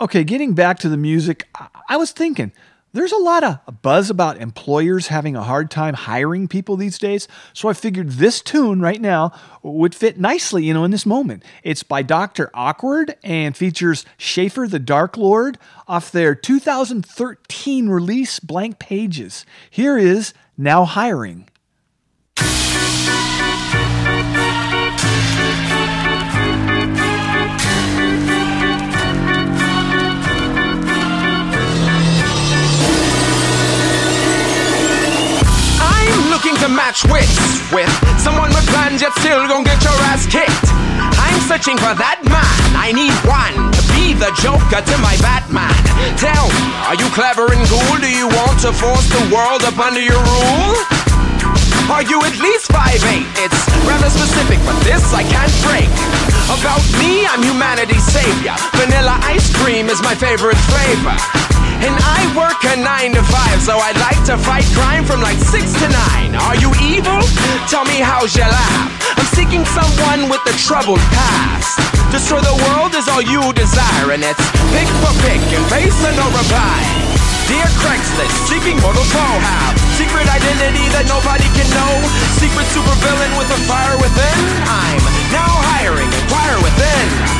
Okay, 0.00 0.24
getting 0.24 0.54
back 0.54 0.78
to 0.78 0.88
the 0.88 0.96
music, 0.96 1.48
I- 1.88 1.98
was 1.98 2.10
thinking 2.10 2.52
there's 2.94 3.12
a 3.12 3.18
lot 3.18 3.44
of 3.44 3.82
buzz 3.82 4.08
about 4.08 4.38
employers 4.38 5.08
having 5.08 5.36
a 5.36 5.42
hard 5.42 5.70
time 5.70 5.92
hiring 5.92 6.48
people 6.48 6.76
these 6.78 6.98
days. 6.98 7.28
So 7.52 7.68
I 7.68 7.74
figured 7.74 8.12
this 8.12 8.40
tune 8.40 8.80
right 8.80 9.00
now 9.02 9.32
would 9.62 9.94
fit 9.94 10.18
nicely, 10.18 10.64
you 10.64 10.72
know, 10.72 10.84
in 10.84 10.90
this 10.90 11.04
moment. 11.04 11.42
It's 11.62 11.82
by 11.82 12.00
Dr. 12.00 12.50
Awkward 12.54 13.16
and 13.22 13.54
features 13.54 14.06
Schaffer 14.16 14.66
the 14.66 14.78
Dark 14.78 15.18
Lord 15.18 15.58
off 15.86 16.10
their 16.10 16.34
2013 16.34 17.90
release 17.90 18.40
Blank 18.40 18.78
Pages. 18.78 19.44
Here 19.70 19.98
is 19.98 20.32
Now 20.56 20.86
Hiring. 20.86 21.49
To 36.60 36.68
match 36.68 37.04
wits 37.08 37.40
with 37.72 37.88
someone 38.20 38.52
with 38.52 38.66
plans 38.68 39.00
yet 39.00 39.16
still 39.16 39.48
gon' 39.48 39.64
get 39.64 39.80
your 39.80 39.96
ass 40.12 40.28
kicked. 40.28 40.68
I'm 41.16 41.40
searching 41.48 41.80
for 41.80 41.96
that 41.96 42.20
man. 42.28 42.60
I 42.76 42.92
need 42.92 43.16
one 43.24 43.56
to 43.72 43.80
be 43.96 44.12
the 44.12 44.28
Joker 44.44 44.84
to 44.84 44.96
my 45.00 45.16
Batman. 45.24 45.72
Tell 46.20 46.46
me, 46.52 46.64
are 46.84 46.98
you 47.00 47.08
clever 47.16 47.48
and 47.48 47.64
cool? 47.64 47.96
Do 47.96 48.12
you 48.12 48.28
want 48.28 48.60
to 48.68 48.76
force 48.76 49.08
the 49.08 49.24
world 49.32 49.64
up 49.64 49.80
under 49.80 50.04
your 50.04 50.20
rule? 50.20 50.76
Are 51.88 52.04
you 52.04 52.20
at 52.28 52.36
least 52.36 52.68
5'8? 52.68 53.24
It's 53.40 53.60
rather 53.88 54.12
specific, 54.12 54.60
but 54.68 54.76
this 54.84 55.00
I 55.16 55.24
can't 55.24 55.54
break. 55.64 55.88
About 56.52 56.84
me, 57.00 57.24
I'm 57.24 57.40
humanity's 57.40 58.04
savior. 58.04 58.52
Vanilla 58.76 59.16
ice 59.24 59.48
cream 59.64 59.88
is 59.88 60.02
my 60.04 60.12
favorite 60.12 60.60
flavor. 60.68 61.49
And 61.80 61.94
I 61.96 62.20
work 62.36 62.60
a 62.68 62.76
9 62.76 63.16
to 63.16 63.22
5, 63.22 63.62
so 63.62 63.76
I'd 63.80 63.96
like 63.98 64.20
to 64.28 64.36
fight 64.36 64.64
crime 64.76 65.04
from 65.04 65.20
like 65.20 65.38
6 65.38 65.64
to 65.80 65.88
9. 65.88 66.36
Are 66.36 66.56
you 66.56 66.70
evil? 66.80 67.20
Tell 67.72 67.84
me 67.84 68.04
how's 68.04 68.36
your 68.36 68.48
laugh? 68.48 68.92
I'm 69.16 69.28
seeking 69.32 69.64
someone 69.64 70.28
with 70.28 70.44
a 70.44 70.54
troubled 70.60 71.00
past. 71.16 71.80
Destroy 72.12 72.40
the 72.40 72.56
world 72.68 72.92
is 72.94 73.08
all 73.08 73.22
you 73.22 73.40
desire, 73.56 74.12
and 74.12 74.20
it's 74.20 74.44
pick 74.76 74.88
for 75.00 75.14
pick 75.24 75.40
and 75.56 75.64
face 75.72 75.98
and 76.04 76.16
no 76.20 76.26
reply. 76.36 76.80
Dear 77.48 77.66
Craigslist, 77.80 78.36
seeking 78.46 78.76
mortal 78.84 79.04
foe 79.10 79.80
secret 80.00 80.24
identity 80.32 80.88
that 80.96 81.04
nobody 81.04 81.44
can 81.52 81.68
know. 81.76 81.92
Secret 82.40 82.64
supervillain 82.72 83.32
with 83.36 83.52
a 83.52 83.60
fire 83.68 83.96
within. 84.00 84.38
I'm 84.64 85.04
now 85.28 85.52
hiring, 85.76 86.08
inquire 86.08 86.56
within. 86.64 87.39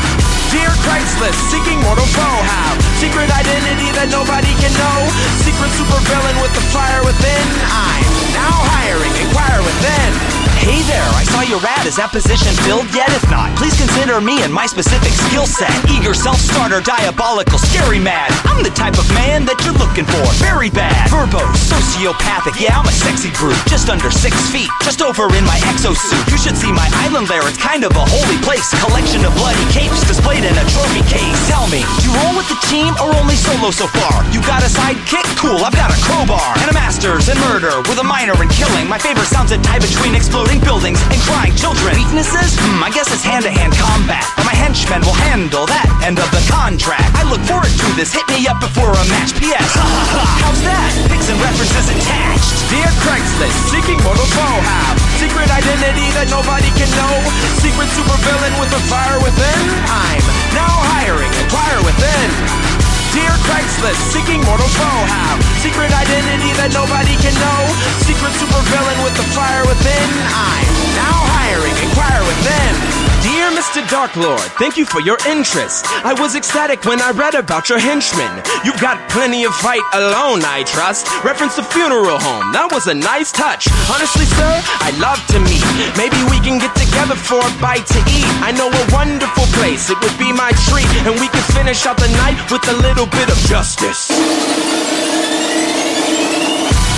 Craigslist, 0.91 1.39
seeking 1.55 1.79
mortal 1.87 2.05
foe 2.07 2.43
have 2.51 2.75
secret 2.99 3.31
identity 3.31 3.95
that 3.95 4.11
nobody 4.11 4.51
can 4.59 4.75
know. 4.75 5.07
Secret 5.39 5.71
supervillain 5.79 6.35
with 6.43 6.51
the 6.51 6.65
fire 6.75 6.99
within. 7.07 7.47
I'm 7.71 8.11
now 8.35 8.59
hiring, 8.75 9.15
inquire 9.23 9.63
within. 9.63 10.40
Hey 10.61 10.85
there, 10.85 11.09
I 11.17 11.25
saw 11.25 11.41
your 11.41 11.57
ad. 11.65 11.89
Is 11.89 11.97
that 11.97 12.13
position 12.13 12.53
filled 12.69 12.93
yet? 12.93 13.09
If 13.17 13.25
not, 13.33 13.49
please 13.57 13.73
consider 13.81 14.21
me 14.21 14.45
and 14.45 14.53
my 14.53 14.69
specific 14.69 15.09
skill 15.09 15.49
set. 15.49 15.73
Eager, 15.89 16.13
self-starter, 16.13 16.85
diabolical, 16.85 17.57
scary 17.57 17.97
mad. 17.97 18.29
I'm 18.45 18.61
the 18.61 18.69
type 18.69 19.01
of 19.01 19.09
man 19.17 19.49
that 19.49 19.57
you're 19.65 19.77
looking 19.81 20.05
for. 20.05 20.21
Very 20.37 20.69
bad. 20.69 21.09
Verbose, 21.09 21.57
sociopathic. 21.65 22.61
Yeah, 22.61 22.77
I'm 22.77 22.85
a 22.85 22.93
sexy 22.93 23.33
brute. 23.41 23.57
Just 23.73 23.89
under 23.89 24.13
six 24.13 24.37
feet. 24.53 24.69
Just 24.85 25.01
over 25.01 25.33
in 25.33 25.49
my 25.49 25.57
exosuit. 25.73 26.21
You 26.29 26.37
should 26.37 26.61
see 26.61 26.69
my 26.69 26.85
island 27.09 27.25
there. 27.33 27.41
It's 27.49 27.57
kind 27.57 27.81
of 27.89 27.97
a 27.97 28.05
holy 28.05 28.37
place. 28.45 28.69
Collection 28.85 29.25
of 29.25 29.33
bloody 29.41 29.65
capes 29.73 30.05
displayed 30.05 30.45
in 30.45 30.53
a 30.53 30.67
trophy 30.77 31.01
case. 31.09 31.41
Tell 31.49 31.73
me, 31.73 31.81
you 32.05 32.13
roll 32.21 32.37
with 32.37 32.53
the 32.53 32.61
team 32.69 32.93
or 33.01 33.09
only 33.17 33.35
solo 33.41 33.73
so 33.73 33.89
far? 33.97 34.29
You 34.29 34.45
got 34.45 34.61
a 34.61 34.69
sidekick? 34.69 35.25
Cool, 35.41 35.65
I've 35.65 35.73
got 35.73 35.89
a 35.89 35.97
crowbar. 36.05 36.53
And 36.61 36.69
a 36.69 36.77
master's 36.77 37.33
in 37.33 37.41
murder 37.49 37.81
with 37.89 37.97
a 37.97 38.05
minor 38.05 38.37
in 38.45 38.53
killing. 38.53 38.85
My 38.85 39.01
favorite 39.01 39.33
sounds 39.33 39.57
a 39.57 39.59
tie 39.65 39.81
between 39.81 40.13
exploding 40.13 40.50
buildings 40.59 40.99
and 41.15 41.21
crying 41.23 41.55
children. 41.55 41.95
Weaknesses? 41.95 42.59
Hmm, 42.59 42.83
I 42.83 42.91
guess 42.91 43.07
it's 43.15 43.23
hand 43.23 43.47
to 43.47 43.53
hand 43.55 43.71
combat. 43.79 44.27
But 44.35 44.51
my 44.51 44.57
henchmen 44.57 45.07
will 45.07 45.15
handle 45.31 45.71
that 45.71 45.87
end 46.03 46.19
of 46.19 46.27
the 46.35 46.43
contract. 46.51 47.07
I 47.15 47.23
look 47.31 47.39
forward 47.47 47.71
to 47.71 47.89
this. 47.95 48.11
Hit 48.11 48.27
me 48.27 48.43
up 48.51 48.59
before 48.59 48.91
a 48.91 49.05
match. 49.07 49.37
P.S. 49.39 49.63
How's 50.43 50.59
that? 50.67 50.91
Pics 51.07 51.31
and 51.31 51.39
references 51.39 51.87
attached. 51.95 52.51
Dear 52.67 52.91
Craigslist, 53.07 53.59
seeking 53.71 54.03
mortal 54.03 54.27
foe 54.35 54.59
have 54.67 54.99
secret 55.23 55.47
identity 55.53 56.11
that 56.19 56.27
nobody 56.33 56.73
can 56.75 56.91
know. 56.99 57.15
Secret 57.63 57.87
supervillain 57.95 58.55
with 58.59 58.73
a 58.75 58.83
fire 58.91 59.21
within. 59.23 59.61
I'm 59.87 60.25
now 60.57 60.75
hiring, 60.97 61.31
inquire 61.45 61.79
within. 61.87 62.70
Dear 63.11 63.35
Craigslist, 63.43 63.99
seeking 64.15 64.39
mortal 64.47 64.71
foe 64.79 65.03
have 65.11 65.43
secret 65.59 65.91
identity 65.91 66.55
that 66.55 66.71
nobody 66.71 67.19
can 67.19 67.35
know. 67.43 67.63
Secret 68.07 68.31
supervillain 68.39 69.03
with 69.03 69.19
the 69.19 69.27
fire 69.35 69.67
within. 69.67 70.09
I'm 70.31 70.71
now 70.95 71.19
hiring, 71.35 71.75
inquire 71.83 72.23
within. 72.23 73.20
Dear 73.31 73.55
Mr. 73.55 73.79
Dark 73.89 74.17
Lord, 74.17 74.43
thank 74.59 74.77
you 74.77 74.85
for 74.85 75.01
your 75.01 75.17
interest. 75.29 75.87
I 76.03 76.19
was 76.19 76.35
ecstatic 76.35 76.85
when 76.85 77.01
I 77.01 77.13
read 77.13 77.37
about 77.39 77.69
your 77.69 77.79
henchmen. 77.79 78.43
You've 78.65 78.83
got 78.83 78.99
plenty 79.09 79.45
of 79.45 79.55
fight 79.55 79.87
alone, 79.95 80.43
I 80.43 80.65
trust. 80.67 81.07
Reference 81.23 81.55
the 81.55 81.63
funeral 81.63 82.19
home, 82.19 82.51
that 82.51 82.75
was 82.75 82.91
a 82.91 82.95
nice 82.95 83.31
touch. 83.31 83.71
Honestly, 83.87 84.27
sir, 84.27 84.51
I'd 84.83 84.99
love 84.99 85.23
to 85.31 85.39
meet. 85.47 85.63
Maybe 85.95 86.19
we 86.27 86.43
can 86.43 86.59
get 86.59 86.75
together 86.75 87.15
for 87.15 87.39
a 87.39 87.53
bite 87.63 87.87
to 87.95 88.01
eat. 88.11 88.27
I 88.43 88.51
know 88.51 88.67
a 88.67 88.85
wonderful 88.91 89.47
place, 89.55 89.95
it 89.95 89.99
would 90.03 90.19
be 90.19 90.35
my 90.35 90.51
treat. 90.67 90.91
And 91.07 91.15
we 91.23 91.31
could 91.31 91.47
finish 91.55 91.87
out 91.87 92.03
the 92.03 92.11
night 92.27 92.43
with 92.51 92.67
a 92.67 92.77
little 92.83 93.07
bit 93.07 93.31
of 93.31 93.39
justice. 93.47 94.11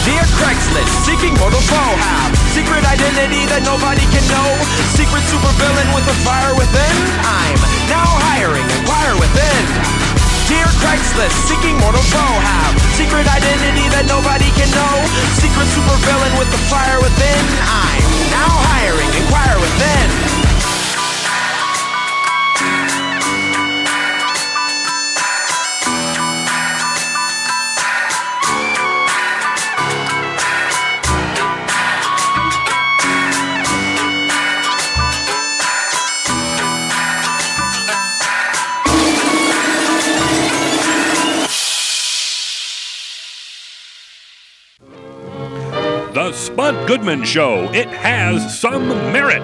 Dear 0.03 0.26
Craigslist, 0.34 1.07
seeking 1.07 1.30
mortal 1.38 1.62
foe 1.62 1.94
secret 2.50 2.82
identity 2.82 3.46
that 3.46 3.62
nobody 3.62 4.03
can 4.11 4.24
know. 4.26 4.48
Secret 4.98 5.22
supervillain 5.30 5.94
with 5.94 6.03
a 6.11 6.16
fire 6.26 6.59
within. 6.59 6.94
I'm 7.22 7.62
now 7.86 8.11
hiring, 8.26 8.66
inquire 8.82 9.14
within. 9.14 9.62
Dear 10.50 10.66
Craigslist, 10.82 11.38
seeking 11.46 11.78
mortal 11.78 12.03
foe 12.11 12.18
have 12.18 12.74
secret 12.98 13.30
identity 13.30 13.86
that 13.94 14.11
nobody 14.11 14.50
can 14.59 14.66
know. 14.74 14.94
Secret 15.38 15.70
supervillain 15.70 16.34
with 16.34 16.50
the 16.50 16.59
fire 16.66 16.98
within. 16.98 17.42
I'm 17.62 18.03
now 18.34 18.50
hiring, 18.74 19.11
inquire 19.14 19.55
within. 19.62 20.41
The 46.32 46.38
Spud 46.38 46.88
Goodman 46.88 47.24
Show. 47.24 47.70
It 47.74 47.88
has 47.88 48.58
some 48.58 48.88
merit. 49.12 49.42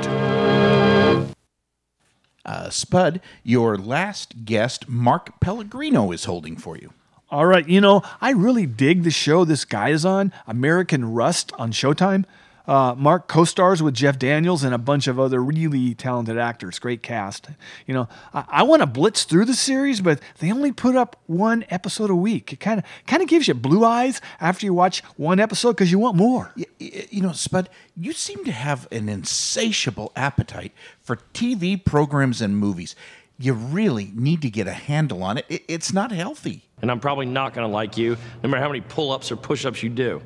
Uh, 2.46 2.70
Spud, 2.70 3.20
your 3.42 3.76
last 3.76 4.46
guest, 4.46 4.88
Mark 4.88 5.38
Pellegrino, 5.38 6.12
is 6.12 6.24
holding 6.24 6.56
for 6.56 6.78
you. 6.78 6.94
All 7.30 7.44
right, 7.44 7.68
you 7.68 7.82
know, 7.82 8.00
I 8.22 8.30
really 8.30 8.64
dig 8.64 9.02
the 9.02 9.10
show 9.10 9.44
this 9.44 9.66
guy 9.66 9.90
is 9.90 10.06
on, 10.06 10.32
American 10.46 11.12
Rust 11.12 11.52
on 11.58 11.72
Showtime. 11.72 12.24
Uh, 12.68 12.94
Mark 12.98 13.28
co-stars 13.28 13.82
with 13.82 13.94
Jeff 13.94 14.18
Daniels 14.18 14.62
and 14.62 14.74
a 14.74 14.78
bunch 14.78 15.06
of 15.06 15.18
other 15.18 15.42
really 15.42 15.94
talented 15.94 16.36
actors. 16.36 16.78
Great 16.78 17.02
cast. 17.02 17.48
You 17.86 17.94
know, 17.94 18.08
I, 18.34 18.44
I 18.48 18.62
want 18.64 18.82
to 18.82 18.86
blitz 18.86 19.24
through 19.24 19.46
the 19.46 19.54
series, 19.54 20.02
but 20.02 20.20
they 20.40 20.52
only 20.52 20.70
put 20.70 20.94
up 20.94 21.16
one 21.26 21.64
episode 21.70 22.10
a 22.10 22.14
week. 22.14 22.52
It 22.52 22.60
kind 22.60 22.78
of 22.78 22.84
kind 23.06 23.22
of 23.22 23.28
gives 23.30 23.48
you 23.48 23.54
blue 23.54 23.86
eyes 23.86 24.20
after 24.38 24.66
you 24.66 24.74
watch 24.74 25.02
one 25.16 25.40
episode 25.40 25.72
because 25.72 25.90
you 25.90 25.98
want 25.98 26.16
more. 26.16 26.52
Y- 26.58 26.64
y- 26.78 27.06
You 27.10 27.22
know, 27.22 27.32
Spud, 27.32 27.70
you 27.96 28.12
seem 28.12 28.44
to 28.44 28.52
have 28.52 28.86
an 28.92 29.08
insatiable 29.08 30.12
appetite 30.14 30.72
for 31.00 31.16
TV 31.32 31.82
programs 31.82 32.42
and 32.42 32.58
movies. 32.58 32.94
You 33.38 33.54
really 33.54 34.12
need 34.14 34.42
to 34.42 34.50
get 34.50 34.66
a 34.66 34.72
handle 34.72 35.22
on 35.22 35.38
it. 35.38 35.46
It- 35.48 35.64
It's 35.68 35.92
not 35.94 36.12
healthy. 36.12 36.64
And 36.82 36.90
I'm 36.90 37.00
probably 37.00 37.24
not 37.26 37.54
going 37.54 37.66
to 37.66 37.72
like 37.72 37.96
you, 37.96 38.18
no 38.42 38.50
matter 38.50 38.62
how 38.62 38.68
many 38.68 38.82
pull 38.82 39.10
ups 39.10 39.32
or 39.32 39.36
push 39.36 39.64
ups 39.64 39.82
you 39.82 39.88
do. 39.88 40.20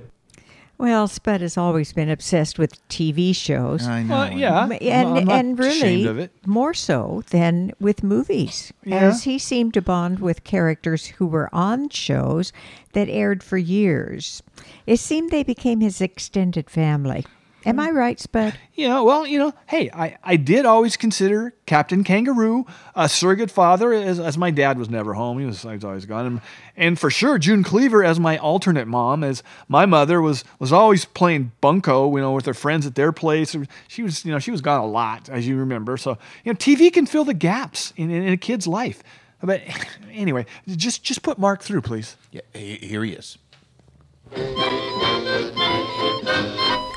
Well, 0.78 1.06
Spud 1.06 1.42
has 1.42 1.56
always 1.56 1.92
been 1.92 2.10
obsessed 2.10 2.58
with 2.58 2.86
TV 2.88 3.32
shows. 3.34 3.86
I 3.86 4.02
know. 4.02 4.14
Well, 4.16 4.32
yeah. 4.32 4.68
And 4.80 5.10
not- 5.10 5.18
I'm 5.18 5.24
not 5.26 5.34
and 5.38 5.58
really 5.58 6.06
of 6.06 6.18
it. 6.18 6.32
more 6.44 6.74
so 6.74 7.22
than 7.30 7.72
with 7.78 8.02
movies, 8.02 8.72
Yeah. 8.84 8.96
as 8.96 9.22
he 9.24 9.38
seemed 9.38 9.74
to 9.74 9.82
bond 9.82 10.18
with 10.18 10.42
characters 10.44 11.06
who 11.06 11.26
were 11.26 11.48
on 11.54 11.88
shows 11.90 12.52
that 12.94 13.08
aired 13.08 13.44
for 13.44 13.58
years. 13.58 14.42
It 14.86 14.98
seemed 14.98 15.30
they 15.30 15.44
became 15.44 15.80
his 15.80 16.00
extended 16.00 16.68
family. 16.68 17.24
Am 17.64 17.78
I 17.78 17.90
right, 17.90 18.18
Spud? 18.18 18.54
Yeah, 18.74 19.00
well, 19.00 19.26
you 19.26 19.38
know, 19.38 19.52
hey, 19.66 19.90
I, 19.92 20.16
I 20.24 20.36
did 20.36 20.66
always 20.66 20.96
consider 20.96 21.54
Captain 21.66 22.02
Kangaroo 22.02 22.66
a 22.94 23.08
surrogate 23.08 23.50
father, 23.50 23.92
as, 23.92 24.18
as 24.18 24.36
my 24.36 24.50
dad 24.50 24.78
was 24.78 24.90
never 24.90 25.14
home. 25.14 25.38
He 25.38 25.46
was, 25.46 25.64
I 25.64 25.74
was 25.74 25.84
always 25.84 26.06
gone. 26.06 26.26
And, 26.26 26.40
and 26.76 26.98
for 26.98 27.10
sure, 27.10 27.38
June 27.38 27.62
Cleaver 27.62 28.02
as 28.02 28.18
my 28.18 28.36
alternate 28.38 28.86
mom, 28.86 29.22
as 29.22 29.42
my 29.68 29.86
mother 29.86 30.20
was 30.20 30.44
was 30.58 30.72
always 30.72 31.04
playing 31.04 31.52
bunco, 31.60 32.14
you 32.14 32.22
know, 32.22 32.32
with 32.32 32.46
her 32.46 32.54
friends 32.54 32.86
at 32.86 32.94
their 32.94 33.12
place. 33.12 33.54
She 33.88 34.02
was, 34.02 34.24
you 34.24 34.32
know, 34.32 34.38
she 34.38 34.50
was 34.50 34.60
gone 34.60 34.80
a 34.80 34.86
lot, 34.86 35.28
as 35.28 35.46
you 35.46 35.56
remember. 35.56 35.96
So, 35.96 36.18
you 36.44 36.52
know, 36.52 36.56
TV 36.56 36.92
can 36.92 37.06
fill 37.06 37.24
the 37.24 37.34
gaps 37.34 37.92
in, 37.96 38.10
in, 38.10 38.22
in 38.22 38.32
a 38.32 38.36
kid's 38.38 38.66
life. 38.66 39.02
But 39.42 39.62
anyway, 40.10 40.46
just 40.66 41.02
just 41.02 41.22
put 41.22 41.38
Mark 41.38 41.62
through, 41.62 41.82
please. 41.82 42.16
Yeah, 42.30 42.42
here 42.54 43.04
he 43.04 43.12
is. 43.12 43.38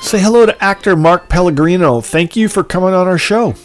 Say 0.06 0.20
hello 0.20 0.46
to 0.46 0.62
actor 0.62 0.94
Mark 0.94 1.28
Pellegrino. 1.28 2.00
Thank 2.00 2.36
you 2.36 2.48
for 2.48 2.62
coming 2.62 2.94
on 2.94 3.08
our 3.08 3.18
show. 3.18 3.56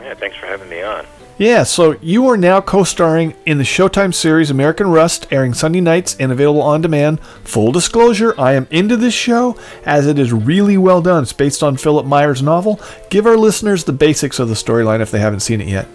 Yeah, 0.00 0.14
thanks 0.14 0.34
for 0.38 0.46
having 0.46 0.70
me 0.70 0.80
on. 0.80 1.04
Yeah, 1.36 1.64
so 1.64 1.98
you 2.00 2.26
are 2.28 2.38
now 2.38 2.62
co 2.62 2.82
starring 2.82 3.34
in 3.44 3.58
the 3.58 3.64
Showtime 3.64 4.14
series 4.14 4.48
American 4.48 4.86
Rust, 4.86 5.26
airing 5.30 5.52
Sunday 5.52 5.82
nights 5.82 6.16
and 6.18 6.32
available 6.32 6.62
on 6.62 6.80
demand. 6.80 7.20
Full 7.44 7.72
disclosure, 7.72 8.34
I 8.40 8.54
am 8.54 8.66
into 8.70 8.96
this 8.96 9.12
show 9.12 9.58
as 9.84 10.06
it 10.06 10.18
is 10.18 10.32
really 10.32 10.78
well 10.78 11.02
done. 11.02 11.24
It's 11.24 11.34
based 11.34 11.62
on 11.62 11.76
Philipp 11.76 12.06
Meyer's 12.06 12.40
novel. 12.40 12.80
Give 13.10 13.26
our 13.26 13.36
listeners 13.36 13.84
the 13.84 13.92
basics 13.92 14.38
of 14.38 14.48
the 14.48 14.54
storyline 14.54 15.00
if 15.00 15.10
they 15.10 15.20
haven't 15.20 15.40
seen 15.40 15.60
it 15.60 15.68
yet. 15.68 15.86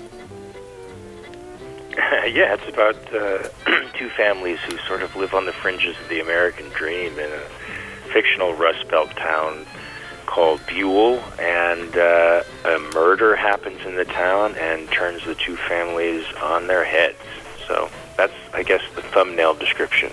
yeah, 1.97 2.53
it's 2.53 2.67
about 2.67 2.97
uh, 3.11 3.49
two 3.97 4.09
families 4.11 4.59
who 4.59 4.77
sort 4.87 5.01
of 5.01 5.15
live 5.15 5.33
on 5.33 5.47
the 5.47 5.53
fringes 5.53 5.99
of 5.99 6.07
the 6.07 6.19
American 6.19 6.69
dream 6.69 7.17
in 7.17 7.31
a 7.31 7.41
fictional 8.13 8.53
Rust 8.53 8.87
Belt 8.89 9.09
town 9.11 9.65
called 10.25 10.61
Buell, 10.67 11.19
and 11.39 11.95
uh, 11.97 12.43
a 12.65 12.79
murder 12.93 13.35
happens 13.35 13.81
in 13.85 13.95
the 13.95 14.05
town 14.05 14.55
and 14.55 14.89
turns 14.89 15.25
the 15.25 15.35
two 15.35 15.57
families 15.57 16.25
on 16.41 16.67
their 16.67 16.85
heads. 16.85 17.17
So 17.67 17.89
that's, 18.17 18.33
I 18.53 18.63
guess, 18.63 18.81
the 18.95 19.01
thumbnail 19.01 19.55
description. 19.55 20.11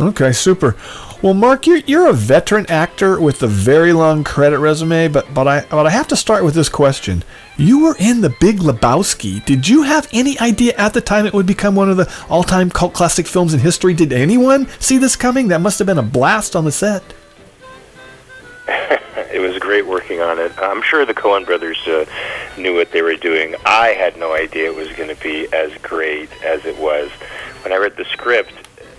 Okay, 0.00 0.32
super. 0.32 0.76
Well, 1.22 1.34
Mark, 1.34 1.66
you're, 1.66 1.78
you're 1.78 2.08
a 2.08 2.14
veteran 2.14 2.64
actor 2.70 3.20
with 3.20 3.42
a 3.42 3.46
very 3.46 3.92
long 3.92 4.24
credit 4.24 4.58
resume, 4.58 5.08
but 5.08 5.26
but 5.34 5.46
I 5.46 5.66
but 5.68 5.86
I 5.86 5.90
have 5.90 6.08
to 6.08 6.16
start 6.16 6.44
with 6.44 6.54
this 6.54 6.70
question. 6.70 7.22
You 7.58 7.82
were 7.84 7.96
in 7.98 8.22
The 8.22 8.34
Big 8.40 8.60
Lebowski. 8.60 9.44
Did 9.44 9.68
you 9.68 9.82
have 9.82 10.08
any 10.14 10.38
idea 10.38 10.72
at 10.78 10.94
the 10.94 11.02
time 11.02 11.26
it 11.26 11.34
would 11.34 11.44
become 11.44 11.74
one 11.74 11.90
of 11.90 11.98
the 11.98 12.10
all-time 12.30 12.70
cult 12.70 12.94
classic 12.94 13.26
films 13.26 13.52
in 13.52 13.60
history? 13.60 13.92
Did 13.92 14.14
anyone 14.14 14.66
see 14.78 14.96
this 14.96 15.14
coming? 15.14 15.48
That 15.48 15.60
must 15.60 15.78
have 15.78 15.86
been 15.86 15.98
a 15.98 16.02
blast 16.02 16.56
on 16.56 16.64
the 16.64 16.72
set. 16.72 17.02
it 19.32 19.40
was 19.40 19.58
great 19.58 19.86
working 19.86 20.20
on 20.20 20.38
it. 20.38 20.52
I'm 20.58 20.82
sure 20.82 21.04
the 21.04 21.14
Coen 21.14 21.44
brothers 21.44 21.78
uh, 21.86 22.04
knew 22.56 22.74
what 22.74 22.92
they 22.92 23.02
were 23.02 23.16
doing. 23.16 23.56
I 23.66 23.88
had 23.88 24.16
no 24.16 24.34
idea 24.34 24.70
it 24.70 24.76
was 24.76 24.92
going 24.92 25.14
to 25.14 25.20
be 25.22 25.52
as 25.52 25.72
great 25.82 26.30
as 26.44 26.64
it 26.64 26.78
was. 26.78 27.10
When 27.62 27.72
I 27.72 27.76
read 27.76 27.96
the 27.96 28.04
script, 28.06 28.52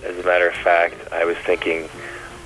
as 0.03 0.17
a 0.17 0.23
matter 0.23 0.47
of 0.47 0.55
fact, 0.55 0.95
I 1.11 1.25
was 1.25 1.37
thinking, 1.37 1.89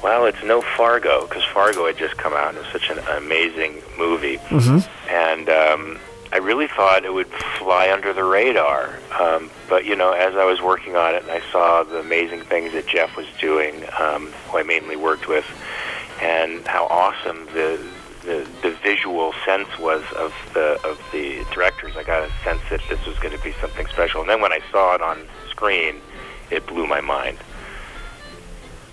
well, 0.03 0.25
it's 0.25 0.43
no 0.43 0.61
Fargo, 0.61 1.25
because 1.27 1.43
Fargo 1.45 1.87
had 1.87 1.97
just 1.97 2.17
come 2.17 2.33
out. 2.33 2.49
and 2.49 2.57
It 2.57 2.61
was 2.61 2.71
such 2.71 2.89
an 2.89 2.99
amazing 3.17 3.81
movie. 3.97 4.37
Mm-hmm. 4.37 5.09
And 5.09 5.49
um, 5.49 5.99
I 6.31 6.37
really 6.37 6.67
thought 6.67 7.05
it 7.05 7.13
would 7.13 7.31
fly 7.57 7.91
under 7.91 8.13
the 8.13 8.23
radar. 8.23 8.99
Um, 9.19 9.49
but, 9.67 9.85
you 9.85 9.95
know, 9.95 10.11
as 10.11 10.35
I 10.35 10.45
was 10.45 10.61
working 10.61 10.95
on 10.95 11.15
it 11.15 11.23
and 11.23 11.31
I 11.31 11.41
saw 11.51 11.83
the 11.83 11.99
amazing 11.99 12.41
things 12.41 12.73
that 12.73 12.87
Jeff 12.87 13.17
was 13.17 13.25
doing, 13.39 13.83
um, 13.99 14.27
who 14.49 14.59
I 14.59 14.63
mainly 14.63 14.95
worked 14.95 15.27
with, 15.27 15.45
and 16.21 16.65
how 16.67 16.85
awesome 16.85 17.45
the, 17.47 17.79
the 18.23 18.47
the 18.61 18.71
visual 18.83 19.33
sense 19.45 19.67
was 19.79 20.03
of 20.13 20.33
the 20.53 20.79
of 20.83 20.99
the 21.11 21.45
directors. 21.53 21.95
I 21.95 22.03
got 22.03 22.23
a 22.23 22.31
sense 22.43 22.61
that 22.69 22.81
this 22.89 23.05
was 23.05 23.17
going 23.19 23.37
to 23.37 23.43
be 23.43 23.53
something 23.61 23.87
special. 23.87 24.21
And 24.21 24.29
then 24.29 24.41
when 24.41 24.51
I 24.51 24.59
saw 24.71 24.95
it 24.95 25.01
on 25.01 25.19
screen, 25.49 26.01
it 26.49 26.65
blew 26.67 26.87
my 26.87 27.01
mind. 27.01 27.37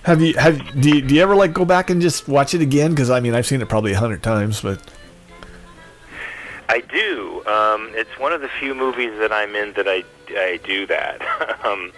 Have 0.05 0.21
you 0.21 0.35
have 0.35 0.59
do 0.81 0.97
you, 0.97 1.03
do 1.03 1.15
you 1.15 1.23
ever 1.23 1.37
like 1.37 1.53
go 1.53 1.65
back 1.65 1.89
and 1.89 2.03
just 2.03 2.29
watch 2.29 2.55
it 2.55 2.61
again? 2.61 2.91
Because 2.91 3.11
I 3.11 3.21
mean, 3.21 3.35
I've 3.35 3.47
seen 3.47 3.63
it 3.63 3.69
probably 3.69 3.93
a 3.93 3.99
hundred 3.99 4.23
times, 4.23 4.61
but 4.61 4.83
I 6.69 6.81
do. 6.81 7.45
Um, 7.47 7.91
it's 7.95 8.19
one 8.19 8.33
of 8.33 8.41
the 8.41 8.49
few 8.49 8.75
movies 8.75 9.19
that 9.19 9.31
I'm 9.31 9.55
in 9.55 9.75
that 9.75 9.87
I, 9.87 10.05
I 10.31 10.59
do 10.65 10.87
that. 10.87 11.21
um, 11.65 11.93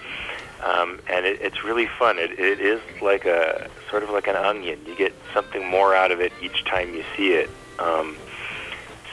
um, 0.65 0.99
and 1.09 1.25
it, 1.25 1.41
it's 1.41 1.63
really 1.63 1.87
fun. 1.87 2.19
It, 2.19 2.33
it 2.39 2.61
is 2.61 2.81
like 3.01 3.25
a 3.25 3.71
sort 3.95 4.03
of 4.03 4.11
like 4.11 4.27
an 4.27 4.35
onion. 4.35 4.81
You 4.89 4.97
get 4.97 5.15
something 5.33 5.65
more 5.65 5.95
out 5.95 6.11
of 6.11 6.21
it 6.21 6.33
each 6.43 6.65
time 6.65 6.93
you 6.95 7.05
see 7.17 7.29
it. 7.35 7.49
Um, 7.79 8.17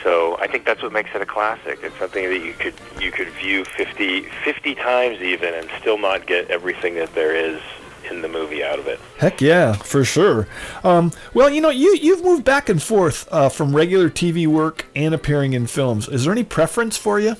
so 0.01 0.39
I 0.39 0.47
think 0.47 0.65
that's 0.65 0.81
what 0.81 0.91
makes 0.91 1.11
it 1.13 1.21
a 1.21 1.25
classic. 1.27 1.81
It's 1.83 1.95
something 1.99 2.27
that 2.27 2.39
you 2.43 2.53
could 2.53 2.73
you 2.99 3.11
could 3.11 3.29
view 3.29 3.63
50, 3.63 4.21
50 4.43 4.73
times 4.73 5.21
even 5.21 5.53
and 5.53 5.69
still 5.79 5.99
not 5.99 6.25
get 6.25 6.49
everything 6.49 6.95
that 6.95 7.13
there 7.13 7.35
is 7.35 7.61
in 8.09 8.23
the 8.23 8.27
movie 8.27 8.63
out 8.63 8.79
of 8.79 8.87
it. 8.87 8.99
heck 9.19 9.39
yeah, 9.39 9.73
for 9.73 10.03
sure. 10.03 10.47
Um, 10.83 11.11
well, 11.35 11.51
you 11.51 11.61
know, 11.61 11.69
you 11.69 11.95
you've 12.01 12.23
moved 12.23 12.43
back 12.43 12.67
and 12.67 12.81
forth 12.81 13.27
uh, 13.31 13.49
from 13.49 13.75
regular 13.75 14.09
TV 14.09 14.47
work 14.47 14.87
and 14.95 15.13
appearing 15.13 15.53
in 15.53 15.67
films. 15.67 16.09
Is 16.09 16.23
there 16.23 16.33
any 16.33 16.43
preference 16.43 16.97
for 16.97 17.19
you? 17.19 17.35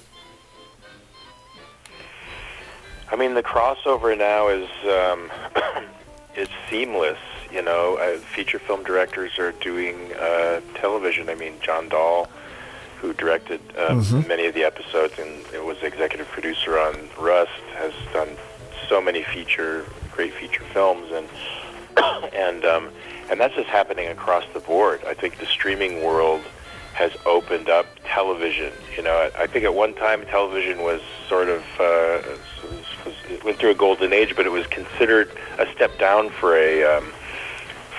I 3.11 3.15
mean, 3.15 3.33
the 3.33 3.41
crossover 3.41 4.15
now 4.15 4.47
is 4.49 4.69
um, 4.85 5.31
is 6.35 6.47
seamless. 6.69 7.17
You 7.53 7.61
know, 7.61 7.97
uh, 7.97 8.17
feature 8.19 8.59
film 8.59 8.83
directors 8.83 9.37
are 9.37 9.51
doing 9.53 10.13
uh, 10.13 10.61
television. 10.75 11.29
I 11.29 11.35
mean, 11.35 11.53
John 11.61 11.89
Dahl, 11.89 12.29
who 13.01 13.13
directed 13.13 13.59
um, 13.77 14.01
Mhm. 14.01 14.27
many 14.27 14.45
of 14.45 14.53
the 14.53 14.63
episodes 14.63 15.17
and 15.19 15.43
it 15.53 15.63
was 15.63 15.77
executive 15.83 16.27
producer 16.29 16.79
on 16.79 17.09
Rust, 17.19 17.51
has 17.75 17.93
done 18.13 18.29
so 18.87 19.01
many 19.01 19.23
feature, 19.23 19.85
great 20.15 20.33
feature 20.33 20.63
films, 20.73 21.11
and 21.11 21.27
and 22.33 22.63
um, 22.65 22.89
and 23.29 23.39
that's 23.39 23.55
just 23.55 23.67
happening 23.69 24.07
across 24.07 24.45
the 24.53 24.59
board. 24.61 25.01
I 25.05 25.13
think 25.13 25.39
the 25.39 25.45
streaming 25.45 26.03
world 26.03 26.41
has 26.93 27.11
opened 27.25 27.69
up 27.69 27.85
television. 28.05 28.71
You 28.95 29.03
know, 29.03 29.15
I, 29.15 29.43
I 29.43 29.47
think 29.47 29.65
at 29.65 29.73
one 29.73 29.93
time 29.93 30.25
television 30.27 30.83
was 30.83 31.01
sort 31.27 31.49
of 31.49 31.63
uh, 31.79 32.21
was, 33.05 33.43
went 33.43 33.57
through 33.59 33.71
a 33.71 33.75
golden 33.75 34.13
age, 34.13 34.35
but 34.37 34.45
it 34.45 34.51
was 34.51 34.67
considered 34.67 35.29
a 35.57 35.65
step 35.73 35.97
down 35.99 36.29
for 36.29 36.55
a 36.55 36.83
um, 36.83 37.11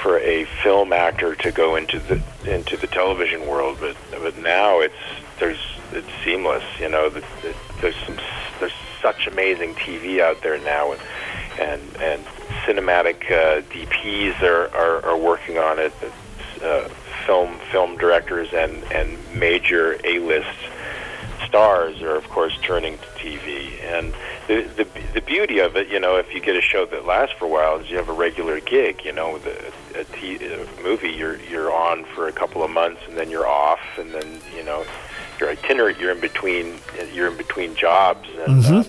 for 0.03 0.19
a 0.19 0.45
film 0.63 0.93
actor 0.93 1.35
to 1.37 1.53
go 1.53 1.77
into 1.77 1.99
the 2.01 2.21
into 2.45 2.77
the 2.77 2.87
television 2.87 3.47
world. 3.47 3.79
But 3.81 3.97
but 4.11 4.37
now 4.39 4.81
it's 4.81 4.95
there's 5.39 5.61
it's 5.93 6.09
seamless. 6.25 6.65
You 6.81 6.89
know, 6.89 7.09
the, 7.09 7.21
the, 7.21 7.55
there's 7.81 7.97
some 8.07 8.17
there's 8.59 8.73
such 9.01 9.27
amazing 9.27 9.75
TV 9.75 10.21
out 10.21 10.43
there 10.43 10.59
now, 10.59 10.93
and 10.93 11.01
and, 11.61 11.97
and 12.01 12.25
cinematic 12.65 13.31
uh, 13.31 13.61
DPs 13.63 14.41
are, 14.43 14.75
are, 14.75 15.05
are 15.05 15.17
working 15.17 15.59
on 15.59 15.79
it. 15.79 15.93
Uh, 16.63 16.89
film 17.27 17.59
film 17.71 17.97
directors 17.97 18.53
and 18.53 18.83
and 18.93 19.17
major 19.35 19.99
A-list 20.05 20.49
stars 21.47 22.01
are 22.03 22.17
of 22.17 22.29
course 22.29 22.57
turning 22.63 22.99
to 22.99 23.05
TV. 23.19 23.81
And 23.83 24.13
the, 24.53 24.85
the 24.85 24.89
the 25.15 25.21
beauty 25.21 25.59
of 25.61 25.77
it, 25.77 25.89
you 25.89 26.01
know, 26.01 26.17
if 26.17 26.33
you 26.35 26.41
get 26.41 26.57
a 26.57 26.61
show 26.61 26.85
that 26.87 27.07
lasts 27.07 27.35
for 27.39 27.47
a 27.47 27.49
while, 27.49 27.79
is 27.79 27.91
you 27.91 27.97
have 27.97 28.09
a 28.09 28.13
regular 28.13 28.61
gig. 28.61 29.05
You 29.05 29.13
know, 29.13 29.33
with 29.33 29.47
a, 29.47 30.05
t- 30.17 30.45
a 30.45 30.67
movie, 30.83 31.11
you're 31.11 31.41
you're 31.43 31.73
on 31.73 32.05
for 32.05 32.29
a 32.29 32.33
couple 32.33 32.63
of 32.63 32.71
months, 32.71 33.01
and 33.09 33.17
then 33.17 33.31
you're 33.31 33.47
off, 33.47 33.81
and 33.99 34.13
then 34.13 34.41
you 34.55 34.65
know, 34.65 34.85
you're 35.41 35.51
itinerant. 35.51 35.99
You're 35.99 36.13
in 36.13 36.21
between. 36.21 36.79
You're 37.13 37.29
in 37.29 37.37
between 37.37 37.75
jobs, 37.75 38.29
and 38.47 38.65
uh, 38.65 38.85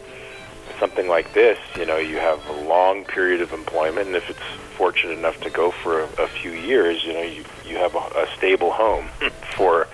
something 0.79 1.07
like 1.07 1.33
this, 1.33 1.57
you 1.77 1.85
know, 1.85 1.97
you 1.97 2.17
have 2.17 2.45
a 2.47 2.67
long 2.67 3.05
period 3.05 3.41
of 3.41 3.53
employment, 3.53 4.07
and 4.07 4.15
if 4.15 4.29
it's 4.29 4.39
fortunate 4.75 5.17
enough 5.17 5.39
to 5.39 5.49
go 5.49 5.71
for 5.71 6.01
a, 6.01 6.23
a 6.23 6.27
few 6.27 6.51
years, 6.51 7.05
you 7.05 7.13
know, 7.13 7.21
you 7.21 7.45
you 7.65 7.77
have 7.77 7.95
a, 7.95 7.99
a 7.99 8.27
stable 8.35 8.71
home 8.71 9.07
for 9.55 9.87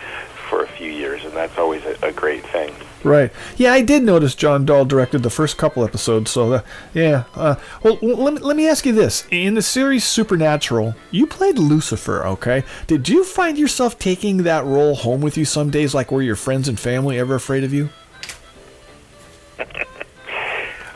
for 0.50 0.64
a 0.64 0.68
few 0.68 0.92
years, 0.92 1.24
and 1.26 1.34
that's 1.34 1.58
always 1.58 1.84
a, 1.86 1.96
a 2.02 2.12
great 2.12 2.46
thing. 2.48 2.74
Right. 3.04 3.32
Yeah, 3.56 3.72
I 3.72 3.82
did 3.82 4.04
notice 4.04 4.36
John 4.36 4.66
Dahl 4.66 4.84
directed 4.84 5.24
the 5.24 5.30
first 5.30 5.58
couple 5.58 5.86
episodes. 5.86 6.32
So, 6.32 6.54
uh, 6.54 6.62
yeah. 6.94 7.24
Uh, 7.34 7.56
well, 7.82 7.98
let 8.02 8.34
me, 8.34 8.40
let 8.42 8.58
me 8.58 8.68
ask 8.68 8.86
you 8.86 8.92
this: 8.92 9.26
in 9.32 9.54
the 9.54 9.62
series 9.62 10.04
Supernatural, 10.04 10.96
you 11.12 11.26
played 11.26 11.58
Lucifer. 11.58 12.26
Okay. 12.26 12.64
Did 12.88 13.08
you 13.08 13.24
find 13.24 13.58
yourself 13.58 13.98
taking 14.00 14.44
that 14.44 14.66
role 14.66 14.96
home 14.96 15.22
with 15.22 15.38
you 15.38 15.46
some 15.46 15.70
days? 15.70 15.94
Like, 15.94 16.12
were 16.12 16.22
your 16.22 16.36
friends 16.36 16.68
and 16.68 16.80
family 16.80 17.18
ever 17.18 17.36
afraid 17.36 17.64
of 17.64 17.74
you? 17.74 17.90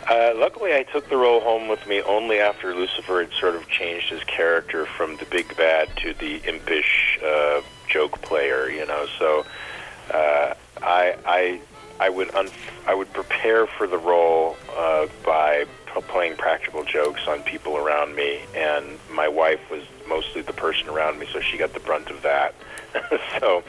Uh, 0.06 0.34
luckily, 0.36 0.76
I 0.76 0.84
took 0.84 1.10
the 1.10 1.16
role 1.18 1.40
home 1.40 1.68
with 1.70 1.88
me 1.88 2.02
only 2.02 2.38
after 2.38 2.76
Lucifer 2.76 3.22
had 3.22 3.32
sort 3.34 3.56
of 3.56 3.68
changed 3.70 4.10
his 4.10 4.24
character 4.26 4.86
from 4.86 5.16
the 5.16 5.26
big 5.26 5.56
bad 5.56 5.90
to 5.98 6.14
the 6.14 6.42
impish 6.48 7.18
uh, 7.26 7.62
joke 7.88 8.22
player. 8.22 8.70
You 8.70 8.86
know, 8.86 9.08
so 9.18 9.46
uh, 10.14 10.54
I 10.84 11.16
I 11.26 11.62
I 12.00 12.10
would 12.10 12.34
un- 12.36 12.50
I 12.88 12.94
would 12.94 13.12
prepare 13.14 13.66
for 13.68 13.88
the 13.88 13.98
role 13.98 14.58
uh, 14.76 15.08
by 15.26 15.66
p- 15.94 16.02
playing 16.02 16.36
practical 16.38 16.84
jokes 16.84 17.22
on 17.28 17.44
people 17.44 17.78
around 17.78 18.16
me, 18.16 18.42
and 18.56 18.86
my 19.12 19.28
wife 19.28 19.60
was 19.72 19.84
mostly 20.08 20.42
the 20.42 20.54
person 20.54 20.90
around 20.90 21.20
me, 21.20 21.28
so 21.32 21.40
she 21.40 21.58
got 21.58 21.74
the 21.74 21.80
brunt 21.80 22.10
of 22.10 22.22
that. 22.24 22.54
so 23.40 23.64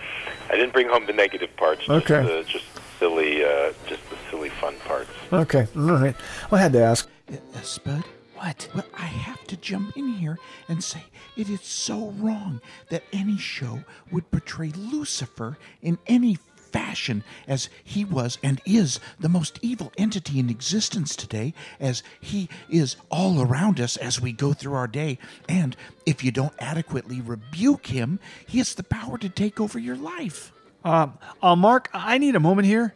I 0.50 0.56
didn't 0.56 0.72
bring 0.72 0.88
home 0.88 1.06
the 1.06 1.12
negative 1.12 1.54
parts. 1.56 1.86
Just 1.86 2.10
Okay. 2.10 2.22
the, 2.26 2.44
just 2.44 2.64
silly, 2.98 3.44
uh, 3.44 3.72
just 3.86 4.02
the 4.10 4.16
silly 4.30 4.48
fun 4.50 4.74
parts. 4.86 5.10
Okay. 5.32 5.66
All 5.76 5.82
right. 5.82 6.16
Well, 6.50 6.58
I 6.60 6.62
had 6.62 6.72
to 6.72 6.82
ask. 6.82 7.08
Uh, 7.30 7.60
Spud? 7.62 8.04
What? 8.36 8.68
Well, 8.74 8.84
I 8.94 9.06
have 9.06 9.44
to 9.46 9.56
jump 9.56 9.96
in 9.96 10.08
here 10.08 10.38
and 10.68 10.82
say 10.82 11.04
it 11.36 11.48
is 11.48 11.62
so 11.62 12.10
wrong 12.18 12.60
that 12.90 13.02
any 13.12 13.38
show 13.38 13.84
would 14.10 14.30
portray 14.30 14.70
Lucifer 14.76 15.56
in 15.82 15.98
any 16.06 16.38
fashion 16.74 17.22
as 17.46 17.68
he 17.84 18.04
was 18.04 18.36
and 18.42 18.60
is 18.66 18.98
the 19.20 19.28
most 19.28 19.60
evil 19.62 19.92
entity 19.96 20.40
in 20.40 20.50
existence 20.50 21.14
today, 21.14 21.54
as 21.78 22.02
he 22.20 22.48
is 22.68 22.96
all 23.10 23.40
around 23.40 23.78
us 23.78 23.96
as 23.96 24.20
we 24.20 24.32
go 24.32 24.52
through 24.52 24.74
our 24.74 24.88
day. 24.88 25.16
And 25.48 25.76
if 26.04 26.24
you 26.24 26.32
don't 26.32 26.52
adequately 26.58 27.20
rebuke 27.20 27.86
him, 27.86 28.18
he 28.44 28.58
has 28.58 28.74
the 28.74 28.82
power 28.82 29.18
to 29.18 29.28
take 29.28 29.60
over 29.60 29.78
your 29.78 29.96
life. 29.96 30.52
Um, 30.82 31.16
uh, 31.40 31.54
Mark, 31.54 31.90
I 31.94 32.18
need 32.18 32.34
a 32.34 32.40
moment 32.40 32.66
here. 32.66 32.92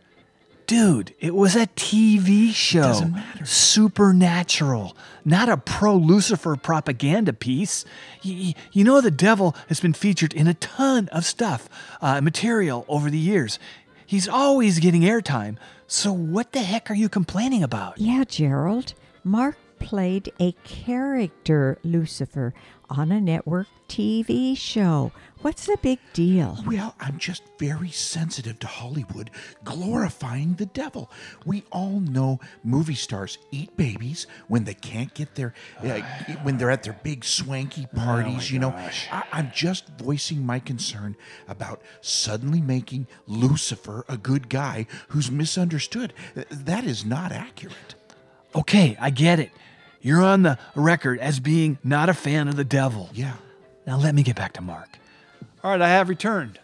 Dude, 0.68 1.14
it 1.18 1.34
was 1.34 1.56
a 1.56 1.66
TV 1.66 2.52
show. 2.52 2.82
doesn't 2.82 3.12
matter. 3.12 3.44
Supernatural, 3.46 4.94
not 5.24 5.48
a 5.48 5.56
pro 5.56 5.96
Lucifer 5.96 6.54
propaganda 6.56 7.32
piece. 7.32 7.84
Y- 8.24 8.30
y- 8.48 8.54
you 8.72 8.84
know, 8.84 9.00
the 9.00 9.10
devil 9.10 9.56
has 9.68 9.80
been 9.80 9.94
featured 9.94 10.32
in 10.34 10.46
a 10.46 10.54
ton 10.54 11.08
of 11.08 11.24
stuff, 11.24 11.68
uh, 12.02 12.20
material 12.20 12.84
over 12.86 13.08
the 13.10 13.18
years. 13.18 13.58
He's 14.06 14.28
always 14.28 14.78
getting 14.78 15.02
airtime. 15.02 15.56
So, 15.86 16.12
what 16.12 16.52
the 16.52 16.60
heck 16.62 16.90
are 16.90 16.94
you 16.94 17.08
complaining 17.08 17.62
about? 17.62 17.98
Yeah, 17.98 18.24
Gerald. 18.28 18.92
Mark 19.24 19.56
played 19.78 20.30
a 20.38 20.52
character, 20.64 21.78
Lucifer, 21.82 22.52
on 22.90 23.10
a 23.10 23.20
network 23.20 23.66
TV 23.88 24.54
show. 24.56 25.12
What's 25.42 25.66
the 25.66 25.76
big 25.80 26.00
deal? 26.14 26.58
Well, 26.66 26.96
I'm 26.98 27.16
just 27.18 27.44
very 27.60 27.90
sensitive 27.90 28.58
to 28.58 28.66
Hollywood 28.66 29.30
glorifying 29.62 30.54
the 30.54 30.66
devil. 30.66 31.10
We 31.46 31.62
all 31.70 32.00
know 32.00 32.40
movie 32.64 32.96
stars 32.96 33.38
eat 33.52 33.76
babies 33.76 34.26
when 34.48 34.64
they 34.64 34.74
can't 34.74 35.14
get 35.14 35.36
their, 35.36 35.54
uh, 35.80 36.00
when 36.42 36.58
they're 36.58 36.72
at 36.72 36.82
their 36.82 36.98
big 37.04 37.24
swanky 37.24 37.86
parties. 37.94 38.50
you 38.50 38.58
know, 38.58 38.70
I, 39.12 39.24
I'm 39.32 39.52
just 39.54 39.86
voicing 39.98 40.44
my 40.44 40.58
concern 40.58 41.16
about 41.46 41.82
suddenly 42.00 42.60
making 42.60 43.06
Lucifer 43.28 44.04
a 44.08 44.16
good 44.16 44.48
guy 44.48 44.86
who's 45.08 45.30
misunderstood. 45.30 46.14
That 46.50 46.84
is 46.84 47.04
not 47.04 47.30
accurate. 47.30 47.94
Okay, 48.56 48.96
I 49.00 49.10
get 49.10 49.38
it. 49.38 49.52
You're 50.00 50.22
on 50.22 50.42
the 50.42 50.58
record 50.74 51.20
as 51.20 51.38
being 51.38 51.78
not 51.84 52.08
a 52.08 52.14
fan 52.14 52.48
of 52.48 52.56
the 52.56 52.64
devil. 52.64 53.08
Yeah. 53.12 53.34
Now, 53.86 53.98
let 53.98 54.14
me 54.14 54.22
get 54.22 54.36
back 54.36 54.52
to 54.54 54.60
Mark. 54.60 54.98
All 55.68 55.72
right, 55.72 55.82
I 55.82 55.88
have 55.90 56.08
returned. 56.08 56.58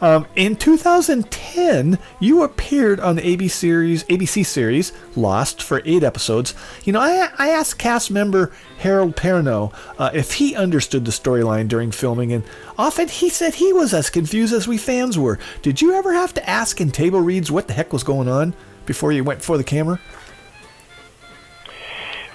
Um, 0.00 0.26
in 0.34 0.56
2010, 0.56 1.98
you 2.20 2.42
appeared 2.42 3.00
on 3.00 3.16
the 3.16 3.22
ABC 3.22 3.50
series, 3.50 4.04
ABC 4.04 4.46
series 4.46 4.94
Lost 5.14 5.62
for 5.62 5.82
eight 5.84 6.02
episodes. 6.02 6.54
You 6.84 6.94
know, 6.94 7.00
I, 7.00 7.28
I 7.36 7.50
asked 7.50 7.78
cast 7.78 8.10
member 8.10 8.50
Harold 8.78 9.14
Perrineau 9.14 9.74
uh, 9.98 10.08
if 10.14 10.32
he 10.32 10.56
understood 10.56 11.04
the 11.04 11.10
storyline 11.10 11.68
during 11.68 11.90
filming, 11.90 12.32
and 12.32 12.44
often 12.78 13.08
he 13.08 13.28
said 13.28 13.56
he 13.56 13.74
was 13.74 13.92
as 13.92 14.08
confused 14.08 14.54
as 14.54 14.66
we 14.66 14.78
fans 14.78 15.18
were. 15.18 15.38
Did 15.60 15.82
you 15.82 15.92
ever 15.92 16.14
have 16.14 16.32
to 16.32 16.48
ask 16.48 16.80
in 16.80 16.90
table 16.90 17.20
reads 17.20 17.50
what 17.50 17.66
the 17.66 17.74
heck 17.74 17.92
was 17.92 18.04
going 18.04 18.28
on 18.28 18.54
before 18.86 19.12
you 19.12 19.22
went 19.22 19.42
for 19.42 19.58
the 19.58 19.64
camera? 19.64 20.00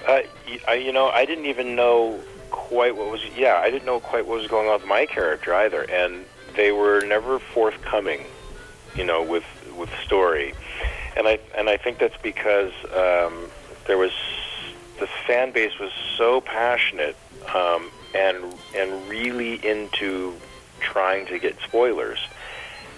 Uh, 0.07 0.21
you 0.73 0.91
know, 0.91 1.09
I 1.09 1.25
didn't 1.25 1.47
even 1.47 1.75
know 1.75 2.19
quite 2.53 2.95
what 2.95 3.11
was. 3.11 3.21
Yeah, 3.35 3.59
I 3.61 3.69
didn't 3.69 3.85
know 3.85 3.99
quite 3.99 4.25
what 4.25 4.39
was 4.39 4.47
going 4.47 4.69
on 4.69 4.79
with 4.79 4.87
my 4.87 5.05
character 5.05 5.53
either, 5.53 5.81
and 5.89 6.25
they 6.55 6.71
were 6.71 7.01
never 7.01 7.39
forthcoming. 7.39 8.21
You 8.95 9.03
know, 9.03 9.23
with 9.23 9.43
with 9.75 9.89
story, 10.05 10.53
and 11.17 11.27
I 11.27 11.39
and 11.57 11.67
I 11.67 11.77
think 11.77 11.97
that's 11.97 12.21
because 12.21 12.71
um, 12.95 13.49
there 13.87 13.97
was 13.97 14.11
the 14.99 15.07
fan 15.27 15.51
base 15.51 15.77
was 15.79 15.91
so 16.15 16.41
passionate 16.41 17.15
um, 17.53 17.89
and 18.13 18.37
and 18.75 19.09
really 19.09 19.55
into 19.65 20.35
trying 20.79 21.25
to 21.25 21.39
get 21.39 21.59
spoilers. 21.61 22.19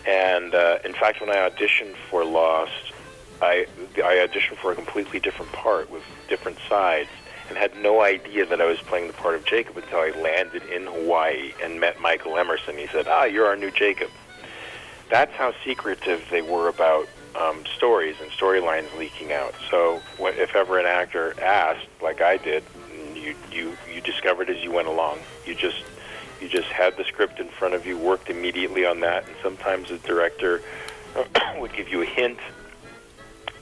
And 0.05 0.53
uh, 0.53 0.79
in 0.83 0.93
fact, 0.93 1.21
when 1.21 1.29
I 1.29 1.49
auditioned 1.49 1.95
for 2.09 2.25
Lost, 2.25 2.91
I 3.41 3.67
I 3.97 4.27
auditioned 4.27 4.57
for 4.57 4.73
a 4.73 4.75
completely 4.75 5.19
different 5.19 5.51
part 5.53 5.89
with 5.89 6.03
different 6.27 6.57
sides, 6.67 7.09
and 7.49 7.57
had 7.57 7.75
no 7.77 8.01
idea 8.01 8.45
that 8.45 8.59
I 8.61 8.65
was 8.65 8.79
playing 8.79 9.07
the 9.07 9.13
part 9.13 9.35
of 9.35 9.45
Jacob 9.45 9.77
until 9.77 9.99
I 9.99 10.11
landed 10.11 10.63
in 10.63 10.85
Hawaii 10.85 11.53
and 11.63 11.79
met 11.79 11.99
Michael 11.99 12.37
Emerson. 12.37 12.77
He 12.77 12.87
said, 12.87 13.07
"Ah, 13.07 13.25
you're 13.25 13.45
our 13.45 13.55
new 13.55 13.71
Jacob." 13.71 14.09
That's 15.09 15.33
how 15.33 15.53
secretive 15.63 16.23
they 16.31 16.41
were 16.41 16.67
about 16.67 17.07
um, 17.35 17.63
stories 17.75 18.15
and 18.21 18.31
storylines 18.31 18.95
leaking 18.97 19.31
out. 19.31 19.53
So, 19.69 20.01
if 20.19 20.55
ever 20.55 20.79
an 20.79 20.85
actor 20.85 21.35
asked, 21.41 21.87
like 22.01 22.21
I 22.21 22.37
did, 22.37 22.63
you 23.13 23.35
you 23.51 23.77
you 23.93 24.01
discovered 24.01 24.49
as 24.49 24.63
you 24.63 24.71
went 24.71 24.87
along. 24.87 25.19
You 25.45 25.55
just 25.55 25.83
you 26.41 26.49
just 26.49 26.67
had 26.67 26.97
the 26.97 27.03
script 27.05 27.39
in 27.39 27.47
front 27.47 27.73
of 27.73 27.85
you, 27.85 27.97
worked 27.97 28.29
immediately 28.29 28.85
on 28.85 28.99
that, 29.01 29.27
and 29.27 29.35
sometimes 29.41 29.89
the 29.89 29.97
director 29.99 30.61
would 31.59 31.73
give 31.73 31.89
you 31.89 32.01
a 32.01 32.05
hint, 32.05 32.39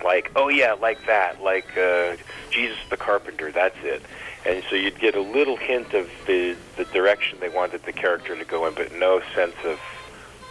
like, 0.03 0.31
"Oh 0.35 0.49
yeah, 0.49 0.73
like 0.73 1.05
that, 1.05 1.41
like 1.41 1.77
uh, 1.77 2.15
Jesus 2.49 2.77
the 2.89 2.97
Carpenter, 2.97 3.51
that's 3.51 3.77
it." 3.83 4.01
And 4.45 4.63
so 4.69 4.75
you'd 4.75 4.99
get 4.99 5.15
a 5.15 5.21
little 5.21 5.57
hint 5.57 5.93
of 5.93 6.09
the 6.27 6.55
the 6.77 6.85
direction 6.85 7.39
they 7.39 7.49
wanted 7.49 7.83
the 7.83 7.93
character 7.93 8.35
to 8.35 8.45
go 8.45 8.67
in, 8.67 8.73
but 8.73 8.93
no 8.93 9.21
sense 9.33 9.55
of 9.63 9.79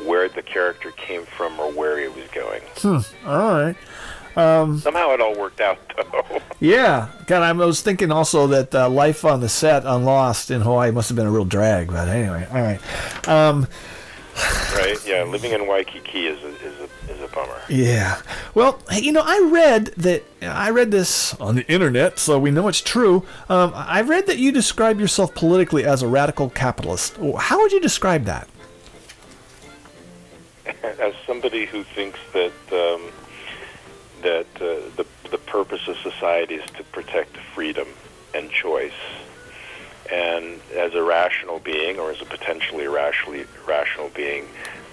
where 0.07 0.29
the 0.29 0.43
character 0.43 0.91
came 0.93 1.25
from 1.25 1.59
or 1.61 1.71
where 1.73 1.99
he 1.99 2.09
was 2.09 2.29
going. 2.31 2.63
Hmm. 2.77 3.29
All 3.29 3.53
right. 3.53 3.77
Um, 4.35 4.79
Somehow 4.79 5.11
it 5.11 5.21
all 5.21 5.37
worked 5.37 5.61
out, 5.61 5.79
though. 5.97 6.41
yeah. 6.61 7.09
God, 7.27 7.43
I 7.43 7.53
was 7.53 7.83
thinking 7.83 8.11
also 8.11 8.47
that 8.49 8.75
uh, 8.75 8.89
life 8.89 9.25
on 9.25 9.41
the 9.41 9.49
set 9.49 9.85
on 9.85 10.05
Lost 10.05 10.51
in 10.51 10.63
Hawaii 10.63 10.91
must 10.91 11.09
have 11.11 11.17
been 11.17 11.27
a 11.27 11.31
real 11.31 11.45
drag. 11.45 11.89
But 11.89 12.09
anyway, 12.09 12.47
all 12.51 12.63
right. 12.63 13.29
Um, 13.29 13.69
right? 14.75 14.99
Yeah, 15.07 15.25
living 15.25 15.53
in 15.53 15.67
Waikiki 15.67 16.27
is 16.27 16.43
a, 16.43 16.62
Yeah. 17.69 18.21
Well, 18.55 18.81
you 18.93 19.13
know, 19.13 19.23
I 19.25 19.49
read 19.51 19.87
that 19.99 20.25
I 20.43 20.71
read 20.71 20.91
this 20.91 21.35
on 21.35 21.55
the 21.55 21.67
internet, 21.71 22.19
so 22.19 22.39
we 22.39 22.51
know 22.51 22.69
it's 22.69 22.81
true. 22.81 23.25
Um, 23.49 23.73
I 23.75 24.03
read 24.03 24.27
that 24.27 24.39
you 24.39 24.53
describe 24.53 25.01
yourself 25.01 25.35
politically 25.35 25.85
as 25.85 26.03
a 26.03 26.09
radical 26.09 26.51
capitalist. 26.51 27.17
How 27.39 27.61
would 27.61 27.73
you 27.73 27.81
describe 27.81 28.25
that? 28.25 28.49
As 30.83 31.15
somebody 31.27 31.67
who 31.67 31.83
thinks 31.83 32.19
that 32.33 32.53
um, 32.73 33.11
that 34.23 34.47
uh, 34.57 34.91
the 34.97 35.07
the 35.31 35.39
purpose 35.39 35.87
of 35.89 35.97
society 35.99 36.57
is 36.57 36.71
to 36.73 36.85
protect 36.85 37.37
freedom 37.55 37.89
and 38.35 38.51
choice, 38.51 38.93
and 40.11 40.61
as 40.77 40.95
a 40.95 41.03
rational 41.03 41.59
being 41.59 41.99
or 41.99 42.11
as 42.11 42.21
a 42.21 42.25
potentially 42.25 42.87
rationally 42.87 43.45
rational 43.67 44.11
being, 44.11 44.47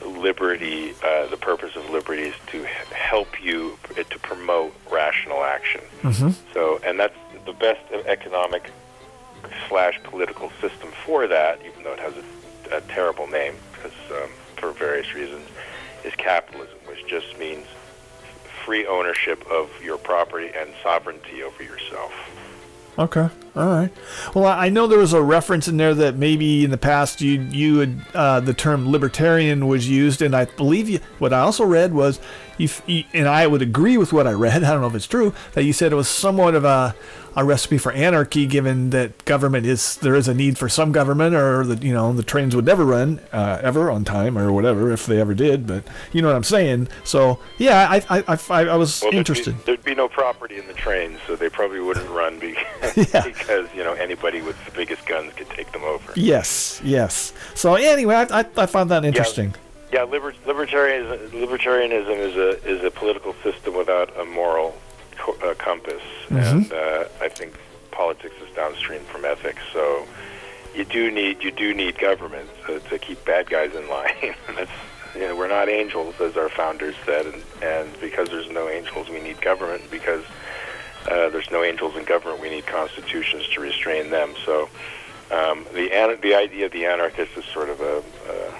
liberty, 0.05 0.93
uh, 1.03 1.27
the 1.27 1.37
purpose 1.37 1.75
of 1.75 1.89
liberty 1.89 2.23
is 2.23 2.35
to 2.47 2.63
help 2.63 3.41
you 3.41 3.77
uh, 3.91 4.03
to 4.03 4.19
promote 4.19 4.73
rational 4.91 5.43
action. 5.43 5.81
Mm-hmm. 6.01 6.29
So, 6.53 6.79
and 6.83 6.99
that's 6.99 7.17
the 7.45 7.53
best 7.53 7.81
economic 8.05 8.71
slash 9.67 10.01
political 10.03 10.51
system 10.61 10.89
for 11.05 11.27
that, 11.27 11.59
even 11.65 11.83
though 11.83 11.93
it 11.93 11.99
has 11.99 12.13
a, 12.15 12.77
a 12.77 12.81
terrible 12.81 13.27
name 13.27 13.55
because 13.73 13.97
um, 14.11 14.29
for 14.57 14.71
various 14.71 15.13
reasons, 15.13 15.47
is 16.03 16.13
capitalism, 16.15 16.77
which 16.85 17.05
just 17.07 17.37
means 17.39 17.65
free 18.65 18.85
ownership 18.85 19.45
of 19.49 19.69
your 19.83 19.97
property 19.97 20.51
and 20.55 20.69
sovereignty 20.83 21.43
over 21.43 21.63
yourself. 21.63 22.13
Okay. 22.99 23.29
All 23.55 23.65
right. 23.65 23.91
Well, 24.35 24.45
I 24.45 24.67
know 24.67 24.85
there 24.85 24.99
was 24.99 25.13
a 25.13 25.21
reference 25.21 25.69
in 25.69 25.77
there 25.77 25.93
that 25.93 26.17
maybe 26.17 26.65
in 26.65 26.69
the 26.69 26.77
past 26.77 27.21
you 27.21 27.39
you 27.39 27.79
had 27.79 28.05
uh, 28.13 28.39
the 28.41 28.53
term 28.53 28.91
libertarian 28.91 29.67
was 29.67 29.89
used, 29.89 30.21
and 30.21 30.35
I 30.35 30.45
believe 30.45 30.89
you. 30.89 30.99
What 31.17 31.31
I 31.31 31.39
also 31.39 31.63
read 31.63 31.93
was, 31.93 32.19
you 32.57 32.69
and 33.13 33.27
I 33.27 33.47
would 33.47 33.61
agree 33.61 33.97
with 33.97 34.11
what 34.11 34.27
I 34.27 34.33
read. 34.33 34.63
I 34.65 34.71
don't 34.71 34.81
know 34.81 34.87
if 34.87 34.95
it's 34.95 35.07
true 35.07 35.33
that 35.53 35.63
you 35.63 35.71
said 35.71 35.93
it 35.93 35.95
was 35.95 36.09
somewhat 36.09 36.55
of 36.55 36.65
a 36.65 36.93
a 37.39 37.43
recipe 37.43 37.77
for 37.77 37.91
anarchy, 37.93 38.45
given 38.45 38.89
that 38.89 39.23
government 39.25 39.65
is 39.65 39.95
there 39.97 40.15
is 40.15 40.27
a 40.27 40.33
need 40.33 40.57
for 40.57 40.67
some 40.67 40.91
government, 40.91 41.33
or 41.33 41.65
that 41.65 41.81
you 41.81 41.93
know 41.93 42.11
the 42.11 42.23
trains 42.23 42.55
would 42.55 42.65
never 42.65 42.85
run 42.85 43.19
uh, 43.31 43.59
ever 43.61 43.89
on 43.89 44.03
time 44.03 44.37
or 44.37 44.51
whatever 44.51 44.91
if 44.91 45.05
they 45.05 45.19
ever 45.19 45.33
did. 45.33 45.65
But 45.65 45.85
you 46.11 46.21
know 46.21 46.27
what 46.27 46.35
I'm 46.35 46.43
saying. 46.43 46.89
So 47.03 47.39
yeah, 47.57 47.87
I 47.89 48.03
I 48.09 48.23
I, 48.27 48.65
I, 48.65 48.75
was 48.75 49.01
Well, 49.01 49.11
there'd 49.11 49.11
be- 49.11 49.17
interested. 49.17 49.65
There'd 49.65 49.83
be, 49.83 49.95
no 49.95 50.07
property 50.07 50.57
in 50.57 50.67
the 50.67 50.73
trains, 50.73 51.19
so 51.27 51.35
they 51.35 51.49
probably 51.49 51.81
wouldn't 51.81 52.09
run 52.09 52.39
because, 52.39 52.95
because 53.23 53.67
you 53.73 53.83
know 53.83 53.93
anybody 53.93 54.41
with 54.41 54.55
the 54.65 54.71
biggest 54.71 55.05
guns 55.05 55.33
could 55.33 55.49
take 55.49 55.71
them 55.71 55.83
over. 55.83 56.13
Yes, 56.15 56.81
yes. 56.83 57.33
So 57.55 57.75
anyway, 57.75 58.15
I, 58.15 58.41
I, 58.41 58.45
I 58.57 58.65
found 58.65 58.91
that 58.91 59.05
interesting. 59.05 59.55
Yeah, 59.91 60.03
liber- 60.03 60.33
libertarianism, 60.45 61.29
libertarianism 61.31 62.17
is 62.17 62.35
a 62.35 62.67
is 62.67 62.83
a 62.83 62.91
political 62.91 63.33
system 63.43 63.75
without 63.75 64.17
a 64.19 64.25
moral 64.25 64.75
co- 65.37 65.49
uh, 65.49 65.53
compass, 65.55 66.01
Mhm. 66.29 66.37
and 66.53 66.73
uh, 66.73 67.05
I 67.21 67.29
think 67.29 67.53
politics 67.91 68.35
is 68.47 68.55
downstream 68.55 69.01
from 69.05 69.25
ethics. 69.25 69.61
So 69.73 70.05
you 70.75 70.85
do 70.85 71.11
need 71.11 71.43
you 71.43 71.51
do 71.51 71.73
need 71.73 71.97
government 71.97 72.49
to, 72.67 72.79
to 72.79 72.99
keep 72.99 73.23
bad 73.25 73.49
guys 73.49 73.73
in 73.75 73.87
line. 73.89 74.35
That's 74.55 74.71
you 75.15 75.21
know 75.21 75.35
we're 75.35 75.47
not 75.47 75.69
angels, 75.69 76.15
as 76.21 76.37
our 76.37 76.49
founders 76.49 76.95
said, 77.05 77.25
and 77.25 77.43
and 77.61 77.99
because 77.99 78.29
there's 78.29 78.49
no 78.49 78.69
angels, 78.69 79.09
we 79.09 79.19
need 79.21 79.41
government. 79.41 79.89
Because 79.91 80.23
uh, 81.09 81.29
there's 81.29 81.49
no 81.51 81.63
angels 81.63 81.95
in 81.95 82.03
government, 82.05 82.41
we 82.41 82.49
need 82.49 82.65
constitutions 82.67 83.47
to 83.53 83.61
restrain 83.61 84.09
them. 84.11 84.33
So 84.45 84.69
um, 85.31 85.65
the 85.73 85.91
an- 85.93 86.19
the 86.21 86.35
idea 86.35 86.65
of 86.67 86.71
the 86.71 86.85
anarchist 86.85 87.31
is 87.37 87.45
sort 87.45 87.69
of 87.69 87.81
a 87.81 87.97
uh, 87.97 88.53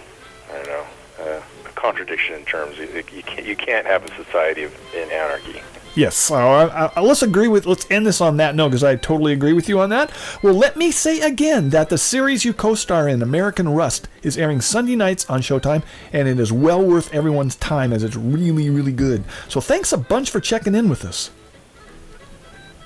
I 0.51 0.53
don't 0.57 0.67
know 0.67 0.86
uh, 1.20 1.41
a 1.65 1.70
contradiction 1.76 2.36
in 2.36 2.45
terms. 2.45 2.78
You, 2.78 3.03
you 3.13 3.24
can't 3.24 3.45
you 3.45 3.55
can't 3.55 3.86
have 3.86 4.03
a 4.03 4.15
society 4.24 4.63
of, 4.63 4.74
in 4.95 5.09
anarchy. 5.11 5.61
Yes. 5.95 6.15
So 6.15 6.35
I, 6.35 6.65
I, 6.65 6.91
uh, 6.95 7.01
let's 7.01 7.23
agree 7.23 7.47
with. 7.47 7.65
Let's 7.65 7.89
end 7.89 8.05
this 8.05 8.21
on 8.21 8.37
that 8.37 8.55
note 8.55 8.69
because 8.69 8.83
I 8.83 8.95
totally 8.95 9.33
agree 9.33 9.53
with 9.53 9.67
you 9.67 9.79
on 9.79 9.89
that. 9.89 10.11
Well, 10.41 10.53
let 10.53 10.77
me 10.77 10.91
say 10.91 11.21
again 11.21 11.71
that 11.71 11.89
the 11.89 11.97
series 11.97 12.45
you 12.45 12.53
co-star 12.53 13.07
in, 13.09 13.21
American 13.21 13.67
Rust, 13.69 14.07
is 14.23 14.37
airing 14.37 14.61
Sunday 14.61 14.95
nights 14.95 15.29
on 15.29 15.41
Showtime, 15.41 15.83
and 16.13 16.27
it 16.27 16.39
is 16.39 16.51
well 16.51 16.81
worth 16.81 17.13
everyone's 17.13 17.55
time 17.55 17.91
as 17.91 18.03
it's 18.03 18.15
really, 18.15 18.69
really 18.69 18.91
good. 18.91 19.23
So 19.47 19.59
thanks 19.59 19.91
a 19.91 19.97
bunch 19.97 20.29
for 20.29 20.39
checking 20.39 20.75
in 20.75 20.89
with 20.89 21.03
us, 21.05 21.31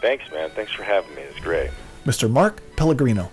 Thanks, 0.01 0.29
man. 0.33 0.49
Thanks 0.49 0.73
for 0.73 0.83
having 0.83 1.15
me. 1.15 1.21
It's 1.21 1.39
great. 1.39 1.71
Mr. 2.05 2.29
Mark 2.29 2.61
Pellegrino. 2.75 3.31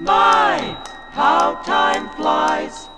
My, 0.00 0.76
how 1.10 1.54
time 1.64 2.08
flies. 2.10 2.88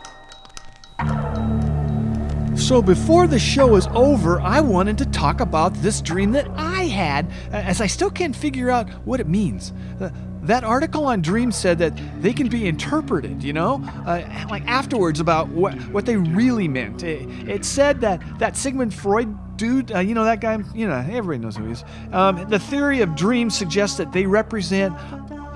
So 2.61 2.83
before 2.83 3.27
the 3.27 3.39
show 3.39 3.77
is 3.77 3.87
over, 3.95 4.39
I 4.41 4.61
wanted 4.61 4.99
to 4.99 5.07
talk 5.07 5.41
about 5.41 5.73
this 5.75 6.03
dream 6.03 6.33
that 6.33 6.47
I 6.57 6.85
had, 6.85 7.31
as 7.53 7.81
I 7.81 7.87
still 7.87 8.11
can't 8.11 8.37
figure 8.37 8.71
out 8.71 8.89
what 9.07 9.19
it 9.19 9.27
means. 9.27 9.73
Uh, 9.99 10.11
that 10.43 10.63
article 10.63 11.07
on 11.07 11.23
dreams 11.23 11.57
said 11.57 11.79
that 11.79 11.99
they 12.21 12.35
can 12.35 12.49
be 12.49 12.67
interpreted, 12.69 13.43
you 13.43 13.55
know, 13.55 13.83
uh, 14.07 14.23
like 14.51 14.67
afterwards 14.67 15.21
about 15.21 15.49
what 15.49 15.75
what 15.93 16.07
they 16.07 16.17
really 16.17 16.69
meant. 16.69 17.03
It, 17.03 17.29
it 17.49 17.65
said 17.65 18.01
that 18.03 18.23
that 18.39 18.57
Sigmund 18.57 18.95
Freud 18.95 19.57
dude, 19.57 19.93
uh, 19.93 19.99
you 19.99 20.15
know 20.15 20.25
that 20.25 20.41
guy, 20.41 20.59
you 20.75 20.89
know 20.89 20.97
everybody 20.97 21.39
knows 21.39 21.57
who 21.57 21.67
he 21.67 21.73
is. 21.73 21.85
Um, 22.13 22.49
the 22.49 22.59
theory 22.59 23.01
of 23.01 23.15
dreams 23.15 23.57
suggests 23.57 23.97
that 23.99 24.13
they 24.13 24.27
represent. 24.27 24.95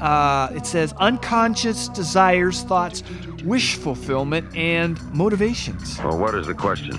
Uh, 0.04 0.50
it 0.54 0.66
says 0.66 0.92
unconscious 0.98 1.88
desires, 1.88 2.60
thoughts, 2.62 3.02
wish 3.42 3.76
fulfillment, 3.76 4.54
and 4.54 5.00
motivations. 5.14 5.98
Well, 5.98 6.18
what 6.18 6.34
is 6.34 6.46
the 6.46 6.52
question? 6.54 6.94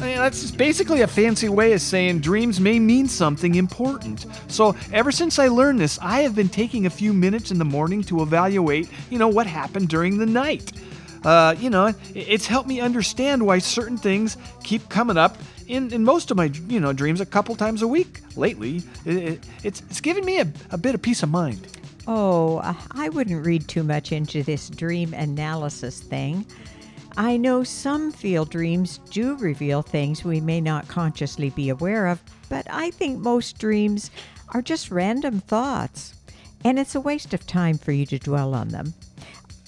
I 0.00 0.04
mean, 0.06 0.16
that's 0.16 0.50
basically 0.50 1.02
a 1.02 1.06
fancy 1.06 1.50
way 1.50 1.74
of 1.74 1.80
saying 1.82 2.20
dreams 2.20 2.58
may 2.58 2.78
mean 2.78 3.06
something 3.06 3.54
important. 3.54 4.24
So, 4.48 4.74
ever 4.92 5.12
since 5.12 5.38
I 5.38 5.48
learned 5.48 5.78
this, 5.78 5.98
I 6.00 6.20
have 6.22 6.34
been 6.34 6.48
taking 6.48 6.86
a 6.86 6.90
few 6.90 7.12
minutes 7.12 7.50
in 7.50 7.58
the 7.58 7.64
morning 7.66 8.02
to 8.04 8.22
evaluate, 8.22 8.88
you 9.10 9.18
know, 9.18 9.28
what 9.28 9.46
happened 9.46 9.88
during 9.90 10.16
the 10.16 10.26
night. 10.26 10.72
Uh, 11.22 11.54
you 11.58 11.68
know, 11.68 11.92
it's 12.14 12.46
helped 12.46 12.68
me 12.68 12.80
understand 12.80 13.44
why 13.44 13.58
certain 13.58 13.98
things 13.98 14.38
keep 14.64 14.88
coming 14.88 15.16
up 15.18 15.36
in, 15.68 15.92
in 15.92 16.02
most 16.04 16.30
of 16.30 16.36
my, 16.38 16.44
you 16.68 16.80
know, 16.80 16.92
dreams 16.94 17.20
a 17.20 17.26
couple 17.26 17.54
times 17.56 17.82
a 17.82 17.88
week 17.88 18.20
lately. 18.36 18.82
It, 19.04 19.16
it- 19.16 19.44
it's, 19.64 19.82
it's 19.90 20.00
given 20.00 20.24
me 20.24 20.40
a, 20.40 20.46
a 20.70 20.78
bit 20.78 20.94
of 20.94 21.02
peace 21.02 21.22
of 21.22 21.30
mind. 21.30 21.66
Oh, 22.06 22.58
uh, 22.58 22.74
I 22.92 23.08
wouldn't 23.08 23.44
read 23.44 23.66
too 23.66 23.82
much 23.82 24.12
into 24.12 24.42
this 24.42 24.70
dream 24.70 25.12
analysis 25.14 26.00
thing. 26.00 26.46
I 27.16 27.36
know 27.36 27.64
some 27.64 28.12
field 28.12 28.50
dreams 28.50 28.98
do 29.10 29.36
reveal 29.36 29.82
things 29.82 30.22
we 30.22 30.40
may 30.40 30.60
not 30.60 30.86
consciously 30.86 31.50
be 31.50 31.70
aware 31.70 32.06
of, 32.06 32.22
but 32.48 32.66
I 32.70 32.90
think 32.90 33.18
most 33.18 33.58
dreams 33.58 34.10
are 34.50 34.62
just 34.62 34.90
random 34.90 35.40
thoughts, 35.40 36.14
and 36.64 36.78
it's 36.78 36.94
a 36.94 37.00
waste 37.00 37.32
of 37.34 37.46
time 37.46 37.78
for 37.78 37.92
you 37.92 38.06
to 38.06 38.18
dwell 38.18 38.54
on 38.54 38.68
them. 38.68 38.94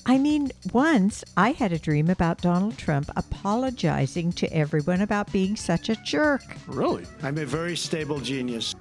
I 0.05 0.17
mean, 0.17 0.51
once 0.73 1.25
I 1.37 1.53
had 1.53 1.73
a 1.73 1.79
dream 1.79 2.09
about 2.09 2.41
Donald 2.41 2.79
Trump 2.79 3.11
apologizing 3.17 4.33
to 4.33 4.53
everyone 4.53 5.01
about 5.01 5.31
being 5.33 5.57
such 5.57 5.89
a 5.89 5.97
jerk. 5.97 6.43
Really? 6.67 7.05
I'm 7.23 7.37
a 7.37 7.45
very 7.45 7.77
stable 7.77 8.21
genius. 8.21 8.75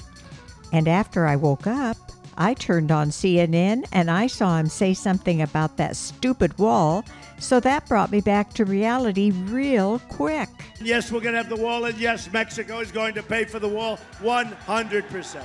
And 0.71 0.87
after 0.87 1.25
I 1.25 1.35
woke 1.35 1.67
up, 1.67 1.97
I 2.37 2.53
turned 2.53 2.91
on 2.91 3.09
CNN 3.09 3.87
and 3.91 4.11
I 4.11 4.27
saw 4.27 4.57
him 4.57 4.67
say 4.67 4.93
something 4.93 5.41
about 5.41 5.77
that 5.77 5.95
stupid 5.95 6.57
wall, 6.59 7.03
so 7.39 7.59
that 7.59 7.87
brought 7.87 8.11
me 8.11 8.21
back 8.21 8.53
to 8.53 8.65
reality 8.65 9.31
real 9.31 9.99
quick. 10.09 10.49
Yes, 10.79 11.11
we're 11.11 11.21
going 11.21 11.33
to 11.33 11.41
have 11.41 11.49
the 11.49 11.61
wall, 11.61 11.85
and 11.85 11.97
yes, 11.97 12.31
Mexico 12.31 12.79
is 12.79 12.91
going 12.91 13.15
to 13.15 13.23
pay 13.23 13.45
for 13.45 13.59
the 13.59 13.67
wall 13.67 13.99
100%. 14.21 15.43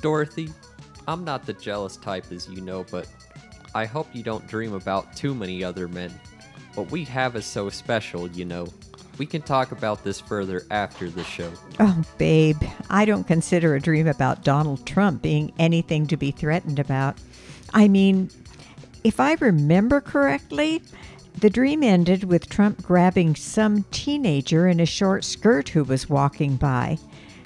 Dorothy, 0.00 0.50
I'm 1.08 1.24
not 1.24 1.46
the 1.46 1.52
jealous 1.52 1.96
type 1.96 2.30
as 2.30 2.48
you 2.48 2.60
know, 2.60 2.84
but 2.90 3.08
I 3.74 3.84
hope 3.84 4.06
you 4.12 4.22
don't 4.22 4.46
dream 4.46 4.74
about 4.74 5.16
too 5.16 5.34
many 5.34 5.64
other 5.64 5.88
men. 5.88 6.12
What 6.74 6.90
we 6.90 7.04
have 7.04 7.34
is 7.34 7.44
so 7.44 7.68
special, 7.70 8.28
you 8.28 8.44
know. 8.44 8.68
We 9.18 9.26
can 9.26 9.42
talk 9.42 9.72
about 9.72 10.02
this 10.02 10.20
further 10.20 10.62
after 10.70 11.08
the 11.08 11.24
show. 11.24 11.52
Oh, 11.78 12.02
babe, 12.18 12.62
I 12.90 13.04
don't 13.04 13.26
consider 13.26 13.74
a 13.74 13.80
dream 13.80 14.06
about 14.06 14.44
Donald 14.44 14.84
Trump 14.86 15.22
being 15.22 15.52
anything 15.58 16.06
to 16.08 16.16
be 16.16 16.30
threatened 16.30 16.78
about. 16.78 17.16
I 17.72 17.88
mean, 17.88 18.30
if 19.04 19.20
I 19.20 19.34
remember 19.34 20.00
correctly, 20.00 20.82
the 21.40 21.50
dream 21.50 21.82
ended 21.82 22.24
with 22.24 22.48
Trump 22.48 22.82
grabbing 22.82 23.36
some 23.36 23.84
teenager 23.90 24.66
in 24.68 24.80
a 24.80 24.86
short 24.86 25.24
skirt 25.24 25.68
who 25.68 25.84
was 25.84 26.08
walking 26.08 26.56
by. 26.56 26.98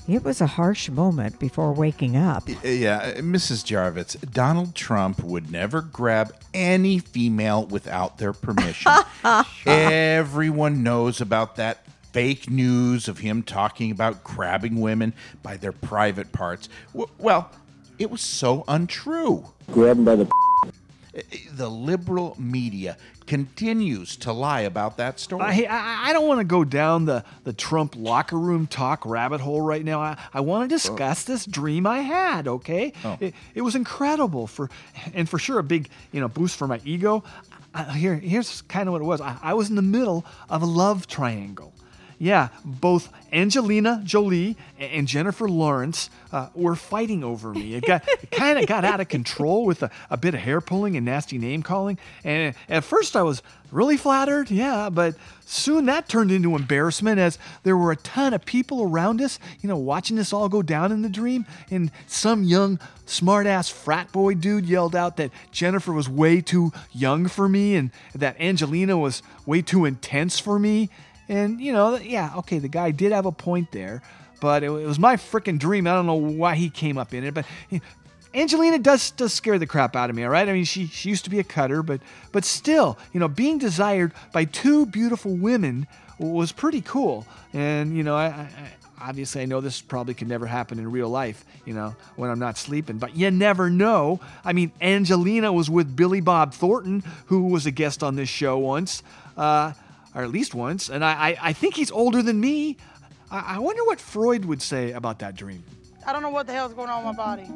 It 0.09 0.25
was 0.25 0.41
a 0.41 0.47
harsh 0.47 0.89
moment 0.89 1.39
before 1.39 1.75
waking 1.75 2.17
up. 2.17 2.49
Uh, 2.49 2.69
yeah, 2.69 2.97
uh, 2.97 3.21
Mrs. 3.21 3.63
Jarvis, 3.63 4.15
Donald 4.15 4.75
Trump 4.75 5.23
would 5.23 5.53
never 5.53 5.83
grab 5.83 6.35
any 6.55 6.99
female 6.99 7.67
without 7.67 8.17
their 8.17 8.33
permission. 8.33 8.91
Everyone 9.67 10.83
knows 10.83 11.21
about 11.21 11.57
that 11.57 11.85
fake 12.11 12.49
news 12.49 13.07
of 13.07 13.19
him 13.19 13.43
talking 13.43 13.91
about 13.91 14.25
grabbing 14.25 14.81
women 14.81 15.13
by 15.43 15.59
their 15.59 15.73
private 15.73 16.33
parts. 16.33 16.71
W- 16.95 17.11
well, 17.19 17.51
it 17.99 18.11
was 18.11 18.23
so 18.23 18.65
untrue. 18.67 19.45
Grab 19.71 19.99
him 19.99 20.05
by 20.07 20.17
the. 20.17 20.27
The 21.53 21.69
liberal 21.69 22.37
media 22.39 22.97
continues 23.27 24.17
to 24.17 24.33
lie 24.33 24.63
about 24.63 24.97
that 24.97 25.21
story. 25.21 25.43
I, 25.43 25.67
I, 25.69 26.11
I 26.11 26.13
don't 26.13 26.27
want 26.27 26.41
to 26.41 26.45
go 26.45 26.65
down 26.65 27.05
the, 27.05 27.25
the 27.45 27.53
Trump 27.53 27.95
locker 27.97 28.39
room 28.39 28.67
talk 28.67 29.05
rabbit 29.05 29.41
hole 29.41 29.61
right 29.61 29.85
now. 29.85 30.01
I, 30.01 30.17
I 30.33 30.41
want 30.41 30.69
to 30.69 30.75
oh. 30.75 30.77
discuss 30.77 31.25
this 31.25 31.45
dream 31.45 31.87
I 31.87 32.01
had, 32.01 32.49
okay? 32.49 32.93
Oh. 33.05 33.19
It, 33.21 33.35
it 33.55 33.63
was 33.63 33.75
incredible 33.75 34.47
for, 34.47 34.71
and 35.15 35.29
for 35.29 35.39
sure 35.39 35.59
a 35.59 35.63
big 35.63 35.89
you 36.11 36.21
know 36.21 36.29
boost 36.29 36.57
for 36.57 36.67
my 36.67 36.81
ego. 36.85 37.23
I, 37.75 37.85
here, 37.93 38.15
here's 38.15 38.63
kind 38.63 38.89
of 38.89 38.93
what 38.93 39.03
it 39.03 39.05
was. 39.05 39.21
I, 39.21 39.37
I 39.43 39.55
was 39.55 39.69
in 39.69 39.77
the 39.77 39.83
middle 39.83 40.25
of 40.49 40.63
a 40.63 40.67
love 40.67 41.07
triangle. 41.07 41.75
Yeah, 42.19 42.49
both 42.65 43.13
Angelina 43.33 44.01
Jolie 44.05 44.57
and 44.79 45.07
Jennifer 45.07 45.49
Lawrence 45.49 46.11
uh, 46.33 46.49
were 46.53 46.75
fighting 46.75 47.23
over 47.23 47.55
me. 47.55 47.75
It 47.75 47.85
got 47.85 48.07
kind 48.33 48.59
of 48.59 48.67
got 48.67 48.85
out 48.85 49.01
of 49.01 49.09
control 49.09 49.65
with 49.65 49.85
a, 49.85 49.91
a 50.11 50.17
bit 50.17 50.35
of 50.35 50.41
hair 50.41 50.61
pulling 50.61 50.97
and 50.97 51.07
nasty 51.07 51.39
name 51.39 51.63
calling. 51.63 51.97
And 52.25 52.55
at 52.69 52.83
first 52.83 53.15
I 53.15 53.23
was 53.23 53.43
really 53.71 53.97
flattered, 53.97 54.51
yeah, 54.51 54.89
but 54.91 55.15
soon 55.45 55.87
that 55.87 56.09
turned 56.09 56.33
into 56.33 56.57
embarrassment 56.57 57.21
as 57.21 57.39
there 57.63 57.77
were 57.77 57.93
a 57.93 57.97
ton 57.97 58.35
of 58.35 58.45
people 58.45 58.83
around 58.83 59.21
us, 59.21 59.39
you 59.61 59.69
know, 59.69 59.77
watching 59.77 60.17
this 60.17 60.33
all 60.33 60.49
go 60.49 60.63
down 60.63 60.91
in 60.91 61.03
the 61.03 61.09
dream. 61.09 61.47
And 61.71 61.91
some 62.07 62.43
young 62.43 62.81
smart-ass 63.07 63.69
frat 63.69 64.11
boy 64.11 64.35
dude 64.35 64.67
yelled 64.67 64.97
out 64.97 65.17
that 65.19 65.31
Jennifer 65.53 65.93
was 65.93 66.09
way 66.09 66.41
too 66.41 66.73
young 66.93 67.29
for 67.29 67.49
me 67.49 67.77
and 67.77 67.91
that 68.15 68.41
Angelina 68.41 68.99
was 68.99 69.23
way 69.47 69.63
too 69.63 69.85
intense 69.85 70.39
for 70.39 70.59
me. 70.59 70.91
And, 71.29 71.61
you 71.61 71.73
know, 71.73 71.97
yeah, 71.97 72.33
okay, 72.39 72.59
the 72.59 72.69
guy 72.69 72.91
did 72.91 73.13
have 73.13 73.27
a 73.27 73.33
point 73.33 73.71
there, 73.73 74.03
but 74.41 74.63
it, 74.63 74.67
it 74.67 74.87
was 74.87 74.99
my 74.99 75.17
freaking 75.17 75.59
dream. 75.59 75.87
I 75.87 75.93
don't 75.93 76.07
know 76.07 76.15
why 76.15 76.55
he 76.55 76.71
came 76.71 76.97
up 76.97 77.13
in 77.13 77.25
it, 77.25 77.35
but 77.35 77.45
you 77.71 77.79
know, 77.79 77.85
Angelina 78.35 78.79
does 78.79 79.11
does 79.13 79.33
scare 79.33 79.59
the 79.59 79.67
crap 79.67 79.97
out 79.97 80.11
of 80.11 80.17
me, 80.17 80.23
all 80.23 80.31
right? 80.31 80.49
I 80.49 80.53
mean, 80.53 80.65
she 80.65 80.87
she 80.87 81.09
used 81.09 81.25
to 81.25 81.31
be 81.31 81.39
a 81.39 81.45
cutter, 81.45 81.83
but 81.83 82.01
but 82.31 82.45
still, 82.45 82.99
you 83.13 83.21
know, 83.21 83.29
being 83.29 83.59
desired 83.59 84.13
by 84.33 84.45
two 84.45 84.85
beautiful 84.87 85.35
women 85.35 85.87
was 86.19 86.53
pretty 86.53 86.83
cool. 86.83 87.27
And, 87.53 87.97
you 87.97 88.03
know, 88.03 88.17
I, 88.17 88.27
I 88.27 88.49
obviously 89.01 89.43
I 89.43 89.47
know 89.47 89.61
this 89.61 89.81
probably 89.81 90.15
could 90.15 90.29
never 90.29 90.47
happen 90.47 90.79
in 90.79 90.91
real 90.91 91.09
life, 91.09 91.45
you 91.65 91.73
know, 91.73 91.97
when 92.17 92.31
I'm 92.31 92.39
not 92.39 92.59
sleeping, 92.59 92.99
but 92.99 93.17
you 93.17 93.31
never 93.31 93.71
know. 93.71 94.21
I 94.45 94.53
mean, 94.53 94.73
Angelina 94.81 95.53
was 95.53 95.71
with 95.71 95.97
Billy 95.97 96.21
Bob 96.21 96.53
Thornton, 96.53 97.03
who 97.27 97.45
was 97.45 97.67
a 97.67 97.71
guest 97.71 98.03
on 98.03 98.17
this 98.17 98.29
show 98.29 98.59
once. 98.59 99.03
Uh, 99.37 99.73
or 100.15 100.23
at 100.23 100.31
least 100.31 100.55
once, 100.55 100.89
and 100.89 101.05
I, 101.05 101.13
I, 101.13 101.37
I 101.43 101.53
think 101.53 101.75
he's 101.75 101.91
older 101.91 102.23
than 102.23 102.41
me. 102.41 102.77
I, 103.31 103.57
I 103.57 103.59
wonder 103.59 103.85
what 103.85 104.01
Freud 104.01 104.45
would 104.45 104.63
say 104.63 104.93
about 104.93 105.19
that 105.21 105.35
dream. 105.37 105.63
I 106.07 106.13
don't 106.13 106.23
know 106.23 106.31
what 106.31 106.47
the 106.47 106.53
hell's 106.53 106.73
going 106.73 106.89
on 106.89 107.05
with 107.05 107.17
my 107.17 107.37
body. 107.37 107.51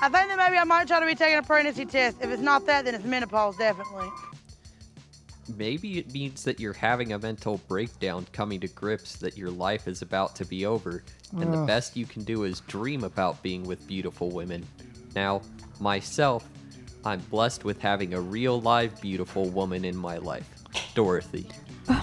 I 0.00 0.08
think 0.08 0.28
that 0.28 0.36
maybe 0.36 0.58
I 0.58 0.64
might 0.64 0.88
try 0.88 1.00
to 1.00 1.06
be 1.06 1.14
taking 1.14 1.38
a 1.38 1.42
pregnancy 1.42 1.84
test. 1.84 2.16
If 2.20 2.30
it's 2.30 2.42
not 2.42 2.66
that, 2.66 2.84
then 2.84 2.94
it's 2.94 3.04
menopause, 3.04 3.56
definitely. 3.56 4.08
Maybe 5.56 5.98
it 5.98 6.12
means 6.12 6.44
that 6.44 6.60
you're 6.60 6.72
having 6.72 7.12
a 7.12 7.18
mental 7.18 7.60
breakdown 7.68 8.26
coming 8.32 8.60
to 8.60 8.68
grips 8.68 9.16
that 9.16 9.36
your 9.36 9.50
life 9.50 9.88
is 9.88 10.02
about 10.02 10.36
to 10.36 10.44
be 10.44 10.66
over, 10.66 11.02
and 11.38 11.52
the 11.52 11.64
best 11.64 11.96
you 11.96 12.06
can 12.06 12.24
do 12.24 12.44
is 12.44 12.60
dream 12.60 13.04
about 13.04 13.42
being 13.42 13.64
with 13.64 13.86
beautiful 13.86 14.30
women. 14.30 14.66
Now, 15.14 15.42
myself, 15.80 16.48
I'm 17.04 17.20
blessed 17.30 17.64
with 17.64 17.80
having 17.80 18.14
a 18.14 18.20
real 18.20 18.60
live 18.60 19.00
beautiful 19.00 19.48
woman 19.50 19.84
in 19.84 19.96
my 19.96 20.18
life, 20.18 20.48
Dorothy. 20.94 21.46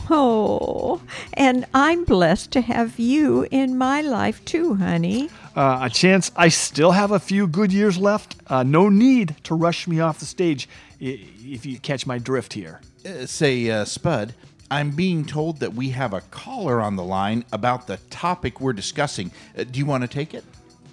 Oh, 0.10 1.02
and 1.34 1.66
I'm 1.74 2.04
blessed 2.04 2.52
to 2.52 2.62
have 2.62 3.00
you 3.00 3.48
in 3.50 3.78
my 3.78 4.02
life 4.02 4.44
too, 4.46 4.76
honey. 4.76 5.30
Uh, 5.56 5.80
a 5.84 5.90
chance 5.90 6.32
I 6.36 6.50
still 6.50 6.92
have 6.92 7.12
a 7.12 7.20
few 7.20 7.48
good 7.48 7.72
years 7.72 7.98
left. 7.98 8.36
Uh, 8.48 8.64
no 8.64 8.90
need 8.90 9.36
to 9.44 9.56
rush 9.56 9.88
me 9.88 10.00
off 10.00 10.20
the 10.20 10.26
stage 10.26 10.68
if 11.00 11.66
you 11.66 11.80
catch 11.80 12.06
my 12.06 12.18
drift 12.18 12.54
here. 12.54 12.82
Uh, 13.06 13.26
say, 13.26 13.70
uh, 13.70 13.86
Spud, 13.86 14.34
I'm 14.72 14.92
being 14.92 15.26
told 15.26 15.60
that 15.60 15.74
we 15.74 15.90
have 15.90 16.14
a 16.14 16.22
caller 16.22 16.82
on 16.82 16.96
the 16.96 17.04
line 17.04 17.46
about 17.52 17.88
the 17.88 17.98
topic 18.10 18.60
we're 18.62 18.74
discussing. 18.74 19.32
Uh, 19.58 19.64
do 19.64 19.80
you 19.80 19.86
want 19.86 20.04
to 20.04 20.08
take 20.08 20.34
it? 20.34 20.44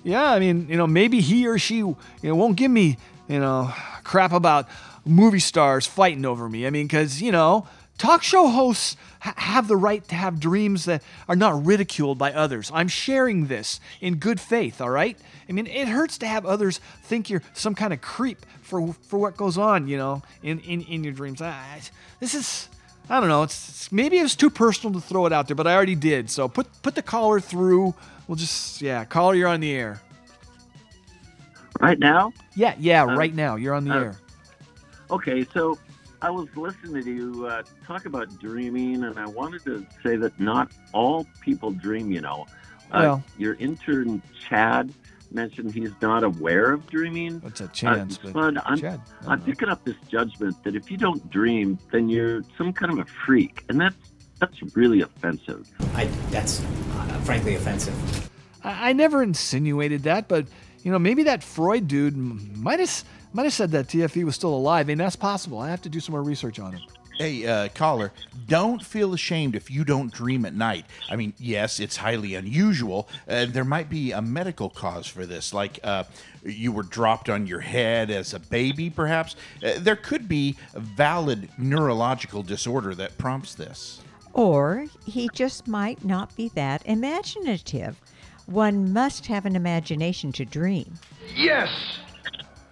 Yeah, 0.04 0.30
I 0.30 0.38
mean, 0.38 0.68
you 0.68 0.76
know, 0.76 0.86
maybe 0.86 1.20
he 1.20 1.46
or 1.46 1.58
she 1.58 1.78
you 1.78 1.96
know, 2.22 2.36
won't 2.36 2.56
give 2.56 2.70
me, 2.70 2.96
you 3.28 3.40
know, 3.40 3.72
crap 4.04 4.32
about 4.32 4.68
movie 5.06 5.38
stars 5.40 5.86
fighting 5.86 6.24
over 6.24 6.48
me. 6.48 6.66
I 6.66 6.70
mean, 6.70 6.86
because, 6.86 7.22
you 7.22 7.32
know, 7.32 7.66
talk 7.98 8.22
show 8.22 8.48
hosts 8.48 8.96
ha- 9.20 9.34
have 9.36 9.68
the 9.68 9.76
right 9.76 10.06
to 10.08 10.14
have 10.14 10.38
dreams 10.40 10.84
that 10.84 11.02
are 11.28 11.36
not 11.36 11.64
ridiculed 11.64 12.18
by 12.18 12.32
others. 12.32 12.70
I'm 12.74 12.88
sharing 12.88 13.46
this 13.46 13.80
in 14.00 14.16
good 14.16 14.40
faith, 14.40 14.80
all 14.80 14.90
right? 14.90 15.16
I 15.48 15.52
mean, 15.52 15.66
it 15.66 15.88
hurts 15.88 16.18
to 16.18 16.26
have 16.26 16.44
others 16.44 16.80
think 17.02 17.30
you're 17.30 17.42
some 17.54 17.74
kind 17.74 17.92
of 17.92 18.00
creep 18.00 18.44
for 18.62 18.92
for 19.08 19.18
what 19.18 19.36
goes 19.36 19.56
on, 19.56 19.86
you 19.86 19.96
know, 19.96 20.22
in, 20.42 20.58
in, 20.60 20.82
in 20.82 21.04
your 21.04 21.12
dreams. 21.12 21.40
I, 21.40 21.48
I- 21.50 21.80
this 22.20 22.34
is. 22.34 22.68
I 23.08 23.20
don't 23.20 23.28
know. 23.28 23.44
It's, 23.44 23.68
it's 23.68 23.92
maybe 23.92 24.18
it 24.18 24.24
was 24.24 24.34
too 24.34 24.50
personal 24.50 24.92
to 25.00 25.06
throw 25.06 25.26
it 25.26 25.32
out 25.32 25.46
there, 25.46 25.54
but 25.54 25.68
I 25.68 25.76
already 25.76 25.94
did. 25.94 26.28
So 26.28 26.48
put 26.48 26.66
put 26.82 26.96
the 26.96 27.02
caller 27.02 27.38
through. 27.38 27.94
We'll 28.26 28.34
just 28.34 28.82
yeah, 28.82 29.04
caller, 29.04 29.36
you're 29.36 29.46
on 29.46 29.60
the 29.60 29.70
air. 29.72 30.02
Right 31.80 31.98
now? 32.00 32.32
Yeah, 32.56 32.74
yeah, 32.80 33.04
Uh, 33.04 33.14
right 33.16 33.32
now. 33.32 33.54
You're 33.54 33.74
on 33.74 33.84
the 33.84 33.94
uh, 33.94 34.00
air. 34.00 34.16
Okay, 35.10 35.46
so 35.54 35.78
I 36.22 36.30
was 36.30 36.48
listening 36.56 37.04
to 37.04 37.10
you 37.12 37.46
uh, 37.46 37.62
talk 37.86 38.06
about 38.06 38.38
dreaming, 38.38 39.04
and 39.04 39.18
I 39.18 39.26
wanted 39.26 39.64
to 39.64 39.86
say 40.02 40.16
that 40.16 40.38
not 40.40 40.72
all 40.92 41.26
people 41.40 41.70
dream, 41.70 42.10
you 42.10 42.20
know. 42.20 42.46
Uh, 42.90 42.98
Well- 43.00 43.24
your 43.38 43.54
intern, 43.54 44.22
Chad, 44.48 44.92
mentioned 45.32 45.74
he's 45.74 45.90
not 46.00 46.22
aware 46.22 46.72
of 46.72 46.86
dreaming. 46.86 47.40
What's 47.40 47.60
a 47.60 47.68
chance? 47.68 48.18
Uh, 48.24 48.30
but 48.32 48.66
I'm, 48.66 48.78
Chad, 48.78 49.00
I 49.26 49.32
I'm 49.32 49.40
picking 49.42 49.68
up 49.68 49.84
this 49.84 49.96
judgment 50.08 50.62
that 50.64 50.74
if 50.76 50.90
you 50.90 50.96
don't 50.96 51.28
dream, 51.30 51.78
then 51.92 52.08
you're 52.08 52.42
some 52.56 52.72
kind 52.72 52.92
of 52.92 52.98
a 53.00 53.04
freak, 53.26 53.64
and 53.68 53.80
that's 53.80 53.96
that's 54.38 54.76
really 54.76 55.00
offensive. 55.00 55.66
I, 55.94 56.04
that's 56.30 56.60
uh, 56.60 57.20
frankly 57.24 57.54
offensive. 57.54 58.28
I, 58.62 58.90
I 58.90 58.92
never 58.92 59.22
insinuated 59.22 60.02
that, 60.04 60.28
but 60.28 60.46
you 60.86 60.92
know, 60.92 61.00
maybe 61.00 61.24
that 61.24 61.42
Freud 61.42 61.88
dude 61.88 62.16
might 62.16 62.78
have 62.78 63.04
might 63.32 63.42
have 63.42 63.52
said 63.52 63.72
that 63.72 63.88
to 63.88 63.98
you 63.98 64.04
if 64.04 64.14
he 64.14 64.22
was 64.22 64.36
still 64.36 64.54
alive. 64.54 64.86
I 64.86 64.88
mean, 64.90 64.98
that's 64.98 65.16
possible. 65.16 65.58
I 65.58 65.68
have 65.68 65.82
to 65.82 65.88
do 65.88 65.98
some 65.98 66.12
more 66.12 66.22
research 66.22 66.60
on 66.60 66.74
him. 66.74 66.82
Hey, 67.18 67.44
uh, 67.44 67.68
caller, 67.74 68.12
don't 68.46 68.80
feel 68.80 69.12
ashamed 69.12 69.56
if 69.56 69.68
you 69.68 69.84
don't 69.84 70.12
dream 70.12 70.44
at 70.44 70.54
night. 70.54 70.84
I 71.10 71.16
mean, 71.16 71.32
yes, 71.38 71.80
it's 71.80 71.96
highly 71.96 72.36
unusual. 72.36 73.08
Uh, 73.28 73.46
there 73.46 73.64
might 73.64 73.90
be 73.90 74.12
a 74.12 74.22
medical 74.22 74.70
cause 74.70 75.08
for 75.08 75.26
this, 75.26 75.52
like 75.52 75.80
uh, 75.82 76.04
you 76.44 76.70
were 76.70 76.84
dropped 76.84 77.28
on 77.28 77.48
your 77.48 77.60
head 77.60 78.08
as 78.08 78.32
a 78.32 78.38
baby, 78.38 78.88
perhaps. 78.88 79.34
Uh, 79.64 79.72
there 79.78 79.96
could 79.96 80.28
be 80.28 80.56
a 80.72 80.78
valid 80.78 81.48
neurological 81.58 82.44
disorder 82.44 82.94
that 82.94 83.18
prompts 83.18 83.56
this. 83.56 84.02
Or 84.34 84.86
he 85.04 85.30
just 85.34 85.66
might 85.66 86.04
not 86.04 86.36
be 86.36 86.48
that 86.50 86.82
imaginative. 86.84 88.00
One 88.46 88.92
must 88.92 89.26
have 89.26 89.44
an 89.44 89.56
imagination 89.56 90.32
to 90.32 90.44
dream. 90.44 90.94
Yes! 91.34 91.70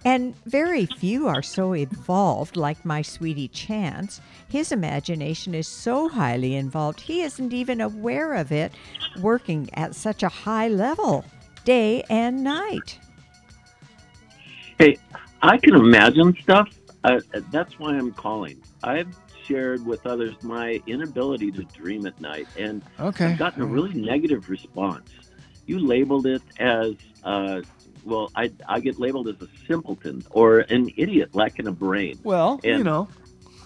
And 0.05 0.35
very 0.45 0.85
few 0.85 1.27
are 1.27 1.41
so 1.41 1.73
evolved 1.73 2.55
like 2.55 2.85
my 2.85 3.01
sweetie 3.01 3.47
Chance. 3.47 4.21
His 4.47 4.71
imagination 4.71 5.55
is 5.55 5.67
so 5.67 6.07
highly 6.07 6.55
involved, 6.55 7.01
he 7.01 7.21
isn't 7.21 7.51
even 7.53 7.81
aware 7.81 8.35
of 8.35 8.51
it, 8.51 8.71
working 9.19 9.69
at 9.73 9.95
such 9.95 10.21
a 10.21 10.29
high 10.29 10.67
level, 10.67 11.25
day 11.63 12.03
and 12.09 12.43
night. 12.43 12.99
Hey, 14.77 14.97
I 15.41 15.57
can 15.57 15.75
imagine 15.75 16.37
stuff. 16.41 16.69
Uh, 17.03 17.19
that's 17.51 17.79
why 17.79 17.95
I'm 17.95 18.11
calling. 18.11 18.61
I've 18.83 19.15
shared 19.43 19.85
with 19.85 20.05
others 20.05 20.35
my 20.43 20.81
inability 20.87 21.51
to 21.51 21.63
dream 21.63 22.05
at 22.05 22.19
night, 22.21 22.47
and 22.57 22.83
Okay. 22.99 23.25
I've 23.25 23.37
gotten 23.39 23.61
a 23.61 23.65
really 23.65 23.93
negative 23.93 24.49
response. 24.49 25.09
You 25.65 25.79
labeled 25.79 26.25
it 26.25 26.41
as, 26.59 26.95
uh, 27.23 27.61
well, 28.03 28.31
I, 28.35 28.51
I 28.67 28.79
get 28.79 28.99
labeled 28.99 29.27
as 29.27 29.41
a 29.41 29.47
simpleton 29.67 30.23
or 30.29 30.59
an 30.59 30.91
idiot 30.95 31.33
lacking 31.33 31.67
a 31.67 31.71
brain. 31.71 32.19
Well, 32.23 32.59
you 32.63 32.83
know. 32.83 33.07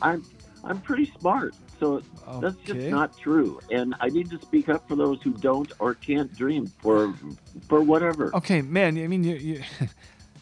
I'm 0.01 0.23
I'm 0.63 0.81
pretty 0.81 1.11
smart, 1.19 1.55
so 1.79 2.01
that's 2.41 2.57
just 2.63 2.89
not 2.89 3.17
true. 3.17 3.59
And 3.71 3.95
I 3.99 4.07
need 4.09 4.29
to 4.29 4.39
speak 4.39 4.69
up 4.69 4.87
for 4.87 4.95
those 4.95 5.21
who 5.21 5.31
don't 5.31 5.71
or 5.79 5.93
can't 5.93 6.33
dream 6.35 6.67
for 6.81 7.13
for 7.67 7.81
whatever. 7.81 8.35
Okay, 8.35 8.61
man. 8.61 8.97
I 8.97 9.07
mean, 9.07 9.23
you, 9.23 9.35
you, 9.35 9.61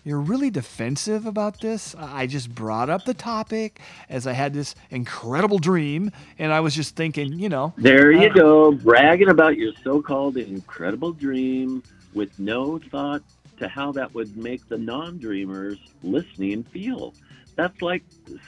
you're 0.08 0.22
really 0.22 0.50
defensive 0.50 1.26
about 1.26 1.60
this. 1.60 1.94
I 1.98 2.28
just 2.28 2.54
brought 2.56 2.90
up 2.90 3.04
the 3.06 3.14
topic 3.14 3.82
as 4.10 4.26
I 4.26 4.34
had 4.34 4.54
this 4.54 4.74
incredible 4.90 5.60
dream, 5.60 6.12
and 6.40 6.54
I 6.54 6.62
was 6.62 6.74
just 6.74 6.96
thinking, 6.96 7.38
you 7.40 7.50
know. 7.50 7.74
There 7.78 8.12
you 8.12 8.30
uh, 8.30 8.34
go, 8.34 8.72
bragging 8.72 9.30
about 9.30 9.58
your 9.58 9.74
so-called 9.84 10.38
incredible 10.38 11.12
dream 11.12 11.84
with 12.14 12.38
no 12.40 12.80
thought 12.80 13.22
to 13.58 13.68
how 13.68 13.92
that 13.94 14.14
would 14.14 14.38
make 14.38 14.68
the 14.70 14.78
non-dreamers 14.78 15.78
listening 16.04 16.64
feel. 16.64 17.14
That's 17.56 17.82
like 17.82 18.04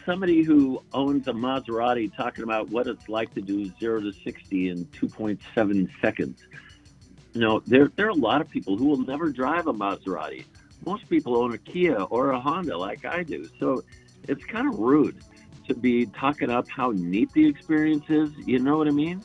somebody 0.05 0.43
who 0.43 0.81
owns 0.93 1.27
a 1.27 1.33
Maserati 1.33 2.15
talking 2.15 2.43
about 2.43 2.69
what 2.69 2.87
it's 2.87 3.09
like 3.09 3.33
to 3.33 3.41
do 3.41 3.71
0 3.79 4.01
to 4.01 4.13
60 4.13 4.69
in 4.69 4.85
2.7 4.85 5.89
seconds. 5.99 6.41
You 7.33 7.41
know, 7.41 7.59
there 7.65 7.91
there 7.95 8.05
are 8.05 8.11
a 8.11 8.13
lot 8.13 8.39
of 8.41 8.49
people 8.49 8.77
who 8.77 8.85
will 8.85 8.97
never 8.97 9.29
drive 9.31 9.67
a 9.67 9.73
Maserati. 9.73 10.45
Most 10.85 11.09
people 11.09 11.37
own 11.37 11.53
a 11.53 11.57
Kia 11.57 11.95
or 12.03 12.31
a 12.31 12.39
Honda 12.39 12.77
like 12.77 13.05
I 13.05 13.23
do. 13.23 13.49
So 13.59 13.83
it's 14.27 14.43
kind 14.45 14.67
of 14.67 14.79
rude 14.79 15.17
to 15.67 15.73
be 15.75 16.05
talking 16.07 16.49
up 16.49 16.67
how 16.69 16.91
neat 16.95 17.31
the 17.33 17.45
experience 17.47 18.05
is. 18.09 18.29
You 18.45 18.59
know 18.59 18.77
what 18.77 18.87
I 18.87 18.91
mean? 18.91 19.23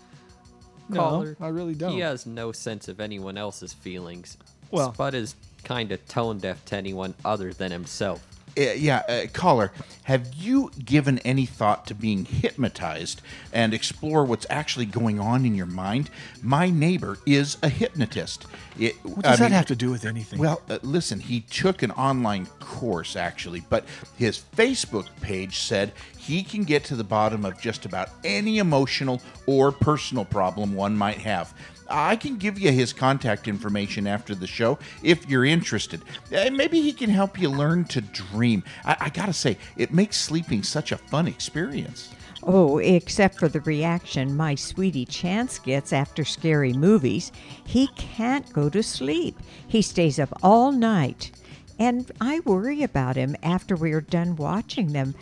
Caller, 0.92 1.36
I 1.40 1.48
really 1.48 1.74
don't. 1.74 1.92
He 1.92 2.00
has 2.00 2.26
no 2.26 2.52
sense 2.52 2.88
of 2.88 3.00
anyone 3.00 3.38
else's 3.38 3.72
feelings. 3.72 4.36
Well- 4.70 4.92
Spud 4.92 5.14
is 5.14 5.34
kind 5.64 5.92
of 5.92 6.06
tone 6.06 6.38
deaf 6.38 6.62
to 6.66 6.76
anyone 6.76 7.14
other 7.24 7.52
than 7.52 7.72
himself. 7.72 8.26
Uh, 8.56 8.72
yeah, 8.72 9.02
uh, 9.08 9.26
caller, 9.32 9.72
have 10.04 10.32
you 10.34 10.70
given 10.84 11.18
any 11.20 11.46
thought 11.46 11.86
to 11.86 11.94
being 11.94 12.24
hypnotized 12.24 13.20
and 13.52 13.74
explore 13.74 14.24
what's 14.24 14.46
actually 14.50 14.86
going 14.86 15.18
on 15.18 15.44
in 15.44 15.54
your 15.54 15.66
mind? 15.66 16.10
My 16.42 16.70
neighbor 16.70 17.18
is 17.26 17.56
a 17.62 17.68
hypnotist. 17.68 18.46
It, 18.78 18.94
What 19.02 19.24
does 19.24 19.38
that 19.38 19.50
have 19.52 19.66
to 19.66 19.76
do 19.76 19.90
with 19.90 20.04
anything? 20.04 20.38
Well, 20.38 20.62
uh, 20.68 20.78
listen, 20.82 21.20
he 21.20 21.40
took 21.40 21.82
an 21.82 21.90
online 21.92 22.46
course 22.60 23.16
actually, 23.16 23.62
but 23.70 23.84
his 24.16 24.42
Facebook 24.56 25.08
page 25.20 25.58
said 25.58 25.92
he 26.18 26.42
can 26.42 26.64
get 26.64 26.84
to 26.84 26.96
the 26.96 27.04
bottom 27.04 27.44
of 27.44 27.60
just 27.60 27.84
about 27.84 28.10
any 28.24 28.58
emotional 28.58 29.20
or 29.46 29.72
personal 29.72 30.24
problem 30.24 30.74
one 30.74 30.96
might 30.96 31.18
have. 31.18 31.54
I 31.94 32.16
can 32.16 32.38
give 32.38 32.58
you 32.58 32.72
his 32.72 32.92
contact 32.92 33.46
information 33.46 34.08
after 34.08 34.34
the 34.34 34.48
show 34.48 34.80
if 35.04 35.28
you're 35.28 35.44
interested. 35.44 36.02
Uh, 36.34 36.50
maybe 36.50 36.80
he 36.80 36.92
can 36.92 37.08
help 37.08 37.38
you 37.38 37.48
learn 37.48 37.84
to 37.84 38.00
dream. 38.00 38.64
I, 38.84 38.96
I 39.02 39.08
gotta 39.10 39.32
say, 39.32 39.58
it 39.76 39.94
makes 39.94 40.16
sleeping 40.16 40.64
such 40.64 40.90
a 40.90 40.98
fun 40.98 41.28
experience. 41.28 42.12
Oh, 42.42 42.78
except 42.78 43.38
for 43.38 43.48
the 43.48 43.60
reaction 43.60 44.36
my 44.36 44.56
sweetie 44.56 45.06
Chance 45.06 45.60
gets 45.60 45.92
after 45.92 46.24
scary 46.24 46.72
movies. 46.72 47.30
He 47.64 47.86
can't 47.96 48.52
go 48.52 48.68
to 48.70 48.82
sleep. 48.82 49.38
He 49.68 49.80
stays 49.80 50.18
up 50.18 50.36
all 50.42 50.72
night. 50.72 51.30
And 51.78 52.10
I 52.20 52.40
worry 52.40 52.82
about 52.82 53.14
him 53.14 53.36
after 53.44 53.76
we're 53.76 54.00
done 54.00 54.34
watching 54.34 54.92
them. 54.92 55.14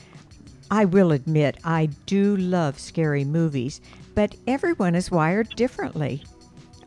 I 0.70 0.86
will 0.86 1.12
admit 1.12 1.58
I 1.64 1.90
do 2.06 2.34
love 2.38 2.78
scary 2.78 3.24
movies, 3.24 3.82
but 4.14 4.34
everyone 4.46 4.94
is 4.94 5.10
wired 5.10 5.50
differently. 5.50 6.24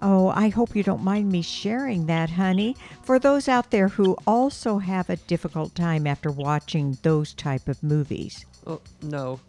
Oh, 0.07 0.27
I 0.35 0.49
hope 0.49 0.75
you 0.75 0.83
don't 0.83 1.03
mind 1.03 1.31
me 1.31 1.41
sharing 1.41 2.05
that, 2.05 2.29
honey, 2.29 2.77
for 3.01 3.17
those 3.17 3.47
out 3.47 3.71
there 3.71 3.87
who 3.87 4.15
also 4.27 4.77
have 4.77 5.09
a 5.09 5.15
difficult 5.15 5.73
time 5.73 6.05
after 6.05 6.29
watching 6.29 6.95
those 7.01 7.33
type 7.33 7.67
of 7.67 7.81
movies. 7.81 8.45
Oh, 8.67 8.81
no. 9.01 9.39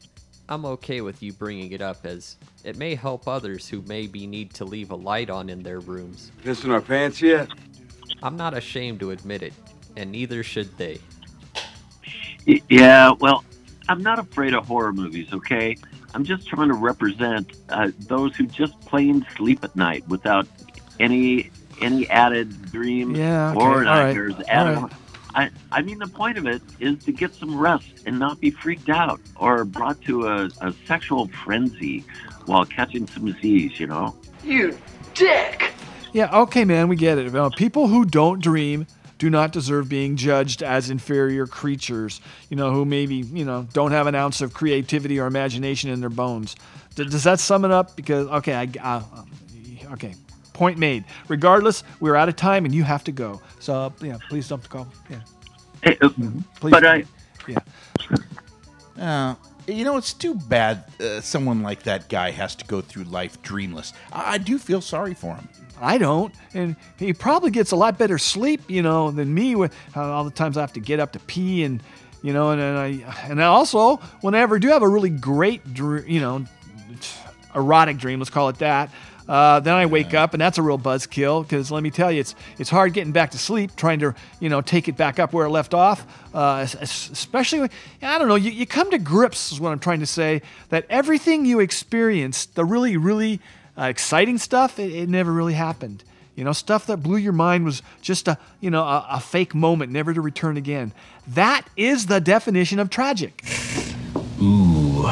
I'm 0.48 0.64
okay 0.64 1.02
with 1.02 1.22
you 1.22 1.34
bringing 1.34 1.72
it 1.72 1.82
up 1.82 2.06
as 2.06 2.36
it 2.64 2.78
may 2.78 2.94
help 2.94 3.28
others 3.28 3.68
who 3.68 3.82
maybe 3.82 4.26
need 4.26 4.54
to 4.54 4.64
leave 4.64 4.92
a 4.92 4.96
light 4.96 5.28
on 5.28 5.50
in 5.50 5.62
their 5.62 5.80
rooms. 5.80 6.32
Pissing 6.42 6.72
our 6.72 6.80
pants 6.80 7.20
yet? 7.20 7.48
I'm 8.22 8.38
not 8.38 8.56
ashamed 8.56 9.00
to 9.00 9.10
admit 9.10 9.42
it, 9.42 9.52
and 9.94 10.10
neither 10.10 10.42
should 10.42 10.74
they. 10.78 11.00
Yeah, 12.46 13.10
well, 13.20 13.44
I'm 13.90 14.02
not 14.02 14.18
afraid 14.18 14.54
of 14.54 14.66
horror 14.66 14.94
movies, 14.94 15.28
okay? 15.34 15.76
I'm 16.16 16.24
just 16.24 16.46
trying 16.48 16.68
to 16.68 16.74
represent 16.74 17.52
uh, 17.68 17.90
those 17.98 18.34
who 18.36 18.46
just 18.46 18.80
plain 18.80 19.26
sleep 19.36 19.62
at 19.62 19.76
night 19.76 20.08
without 20.08 20.48
any 20.98 21.50
any 21.82 22.08
added 22.08 22.72
dreams 22.72 23.18
Yeah, 23.18 23.50
okay, 23.50 23.60
or 23.60 23.68
all 23.68 23.80
right, 23.80 23.84
nightmares 23.84 24.34
added 24.48 24.78
all 24.78 24.84
on. 24.84 24.94
I, 25.34 25.50
I 25.70 25.82
mean, 25.82 25.98
the 25.98 26.06
point 26.06 26.38
of 26.38 26.46
it 26.46 26.62
is 26.80 27.04
to 27.04 27.12
get 27.12 27.34
some 27.34 27.58
rest 27.58 28.04
and 28.06 28.18
not 28.18 28.40
be 28.40 28.50
freaked 28.50 28.88
out 28.88 29.20
or 29.36 29.66
brought 29.66 30.00
to 30.04 30.26
a, 30.26 30.48
a 30.62 30.72
sexual 30.86 31.28
frenzy 31.28 32.02
while 32.46 32.64
catching 32.64 33.06
some 33.06 33.30
Z's, 33.42 33.78
you 33.78 33.86
know? 33.86 34.16
You 34.42 34.78
dick! 35.12 35.74
Yeah, 36.14 36.34
okay, 36.34 36.64
man, 36.64 36.88
we 36.88 36.96
get 36.96 37.18
it. 37.18 37.30
People 37.56 37.88
who 37.88 38.06
don't 38.06 38.40
dream 38.40 38.86
do 39.18 39.30
not 39.30 39.52
deserve 39.52 39.88
being 39.88 40.16
judged 40.16 40.62
as 40.62 40.90
inferior 40.90 41.46
creatures, 41.46 42.20
you 42.50 42.56
know, 42.56 42.70
who 42.72 42.84
maybe, 42.84 43.16
you 43.16 43.44
know, 43.44 43.66
don't 43.72 43.92
have 43.92 44.06
an 44.06 44.14
ounce 44.14 44.40
of 44.40 44.52
creativity 44.52 45.18
or 45.18 45.26
imagination 45.26 45.90
in 45.90 46.00
their 46.00 46.10
bones. 46.10 46.54
D- 46.94 47.04
does 47.04 47.24
that 47.24 47.40
sum 47.40 47.64
it 47.64 47.70
up? 47.70 47.96
Because, 47.96 48.26
okay, 48.28 48.54
I, 48.54 48.68
uh, 48.82 49.02
okay, 49.92 50.14
point 50.52 50.78
made. 50.78 51.04
Regardless, 51.28 51.82
we're 52.00 52.16
out 52.16 52.28
of 52.28 52.36
time 52.36 52.64
and 52.64 52.74
you 52.74 52.84
have 52.84 53.04
to 53.04 53.12
go. 53.12 53.40
So, 53.58 53.92
yeah, 54.02 54.18
please 54.28 54.48
dump 54.48 54.62
the 54.64 54.68
call. 54.68 54.88
Yeah. 55.10 55.20
Hey, 55.82 55.96
uh, 56.02 56.08
Please. 56.60 56.70
but 56.70 56.84
I, 56.86 57.04
Yeah. 57.46 57.58
Uh, 58.98 59.34
you 59.66 59.84
know, 59.84 59.96
it's 59.96 60.12
too 60.14 60.34
bad 60.34 60.84
uh, 61.00 61.20
someone 61.20 61.62
like 61.62 61.82
that 61.82 62.08
guy 62.08 62.30
has 62.30 62.54
to 62.56 62.64
go 62.64 62.80
through 62.80 63.04
life 63.04 63.40
dreamless. 63.42 63.92
I, 64.12 64.34
I 64.34 64.38
do 64.38 64.58
feel 64.58 64.80
sorry 64.80 65.14
for 65.14 65.34
him. 65.34 65.48
I 65.80 65.98
don't, 65.98 66.34
and 66.54 66.76
he 66.98 67.12
probably 67.12 67.50
gets 67.50 67.72
a 67.72 67.76
lot 67.76 67.98
better 67.98 68.18
sleep, 68.18 68.62
you 68.68 68.82
know, 68.82 69.10
than 69.10 69.32
me. 69.32 69.54
With 69.54 69.74
uh, 69.94 70.02
all 70.02 70.24
the 70.24 70.30
times 70.30 70.56
I 70.56 70.60
have 70.62 70.72
to 70.74 70.80
get 70.80 71.00
up 71.00 71.12
to 71.12 71.18
pee, 71.20 71.64
and 71.64 71.82
you 72.22 72.32
know, 72.32 72.50
and, 72.50 72.60
and 72.60 72.78
I 72.78 73.16
and 73.28 73.40
also 73.40 73.96
whenever 74.20 74.56
I 74.56 74.58
do 74.58 74.68
have 74.68 74.82
a 74.82 74.88
really 74.88 75.10
great, 75.10 75.74
dr- 75.74 76.08
you 76.08 76.20
know, 76.20 76.44
erotic 77.54 77.98
dream, 77.98 78.18
let's 78.18 78.30
call 78.30 78.48
it 78.48 78.58
that. 78.58 78.90
Uh, 79.28 79.58
then 79.58 79.74
I 79.74 79.86
wake 79.86 80.14
up, 80.14 80.34
and 80.34 80.40
that's 80.40 80.56
a 80.56 80.62
real 80.62 80.78
buzzkill 80.78 81.42
because 81.42 81.72
let 81.72 81.82
me 81.82 81.90
tell 81.90 82.12
you, 82.12 82.20
it's 82.20 82.34
it's 82.58 82.70
hard 82.70 82.92
getting 82.92 83.12
back 83.12 83.32
to 83.32 83.38
sleep, 83.38 83.74
trying 83.74 83.98
to 83.98 84.14
you 84.38 84.48
know 84.48 84.60
take 84.60 84.88
it 84.88 84.96
back 84.96 85.18
up 85.18 85.32
where 85.32 85.46
it 85.46 85.50
left 85.50 85.74
off. 85.74 86.06
Uh, 86.32 86.58
es- 86.58 86.76
es- 86.76 87.10
especially, 87.10 87.60
when, 87.60 87.70
I 88.02 88.18
don't 88.18 88.28
know, 88.28 88.36
you, 88.36 88.52
you 88.52 88.66
come 88.66 88.90
to 88.92 88.98
grips 88.98 89.50
is 89.50 89.60
what 89.60 89.72
I'm 89.72 89.80
trying 89.80 90.00
to 90.00 90.06
say 90.06 90.42
that 90.68 90.86
everything 90.88 91.44
you 91.44 91.58
experienced, 91.58 92.54
the 92.54 92.64
really 92.64 92.96
really 92.96 93.40
uh, 93.78 93.84
exciting 93.84 94.38
stuff, 94.38 94.78
it, 94.78 94.92
it 94.92 95.08
never 95.08 95.32
really 95.32 95.54
happened. 95.54 96.02
You 96.34 96.44
know, 96.44 96.52
stuff 96.52 96.86
that 96.86 96.98
blew 96.98 97.16
your 97.16 97.32
mind 97.32 97.64
was 97.64 97.82
just 98.02 98.28
a 98.28 98.38
you 98.60 98.70
know 98.70 98.82
a, 98.82 99.06
a 99.12 99.20
fake 99.20 99.54
moment, 99.54 99.90
never 99.92 100.12
to 100.12 100.20
return 100.20 100.56
again. 100.56 100.92
That 101.26 101.66
is 101.76 102.06
the 102.06 102.20
definition 102.20 102.78
of 102.78 102.90
tragic. 102.90 103.42
Ooh, 104.40 105.04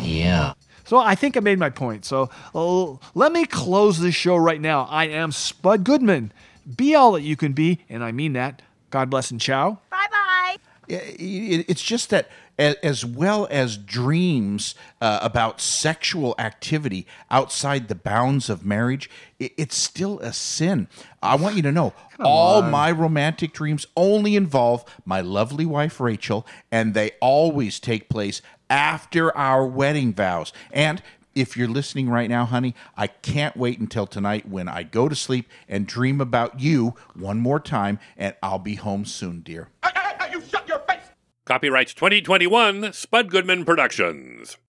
yeah. 0.00 0.54
So 0.84 0.98
I 0.98 1.14
think 1.14 1.36
I 1.36 1.40
made 1.40 1.58
my 1.58 1.70
point. 1.70 2.04
So 2.04 2.30
uh, 2.54 2.96
let 3.14 3.32
me 3.32 3.44
close 3.46 3.98
this 3.98 4.14
show 4.14 4.36
right 4.36 4.60
now. 4.60 4.84
I 4.90 5.06
am 5.06 5.32
Spud 5.32 5.84
Goodman. 5.84 6.32
Be 6.76 6.94
all 6.94 7.12
that 7.12 7.22
you 7.22 7.36
can 7.36 7.52
be, 7.52 7.80
and 7.88 8.02
I 8.04 8.12
mean 8.12 8.32
that. 8.34 8.62
God 8.90 9.08
bless 9.10 9.30
and 9.30 9.40
ciao. 9.40 9.78
Bye 9.90 10.06
bye. 10.10 10.56
It's 10.88 11.82
just 11.82 12.10
that, 12.10 12.28
a- 12.51 12.51
as 12.82 13.04
well 13.04 13.48
as 13.50 13.76
dreams 13.76 14.74
uh, 15.00 15.18
about 15.22 15.60
sexual 15.60 16.34
activity 16.38 17.06
outside 17.30 17.88
the 17.88 17.94
bounds 17.94 18.48
of 18.48 18.64
marriage, 18.64 19.10
it's 19.38 19.76
still 19.76 20.18
a 20.20 20.32
sin. 20.32 20.88
I 21.22 21.36
want 21.36 21.56
you 21.56 21.62
to 21.62 21.72
know 21.72 21.94
all 22.20 22.62
on. 22.62 22.70
my 22.70 22.90
romantic 22.90 23.52
dreams 23.52 23.86
only 23.96 24.36
involve 24.36 24.84
my 25.04 25.20
lovely 25.20 25.66
wife 25.66 26.00
Rachel, 26.00 26.46
and 26.70 26.94
they 26.94 27.12
always 27.20 27.80
take 27.80 28.08
place 28.08 28.42
after 28.70 29.36
our 29.36 29.66
wedding 29.66 30.14
vows. 30.14 30.52
And 30.72 31.02
if 31.34 31.56
you're 31.56 31.68
listening 31.68 32.08
right 32.08 32.28
now, 32.28 32.44
honey, 32.44 32.74
I 32.96 33.06
can't 33.06 33.56
wait 33.56 33.78
until 33.78 34.06
tonight 34.06 34.48
when 34.48 34.68
I 34.68 34.82
go 34.82 35.08
to 35.08 35.14
sleep 35.14 35.48
and 35.68 35.86
dream 35.86 36.20
about 36.20 36.60
you 36.60 36.94
one 37.14 37.38
more 37.38 37.60
time, 37.60 37.98
and 38.16 38.34
I'll 38.42 38.58
be 38.58 38.74
home 38.74 39.04
soon, 39.04 39.40
dear. 39.40 39.68
Copyrights 41.44 41.92
2021 41.94 42.92
Spud 42.92 43.28
Goodman 43.28 43.64
Productions. 43.64 44.56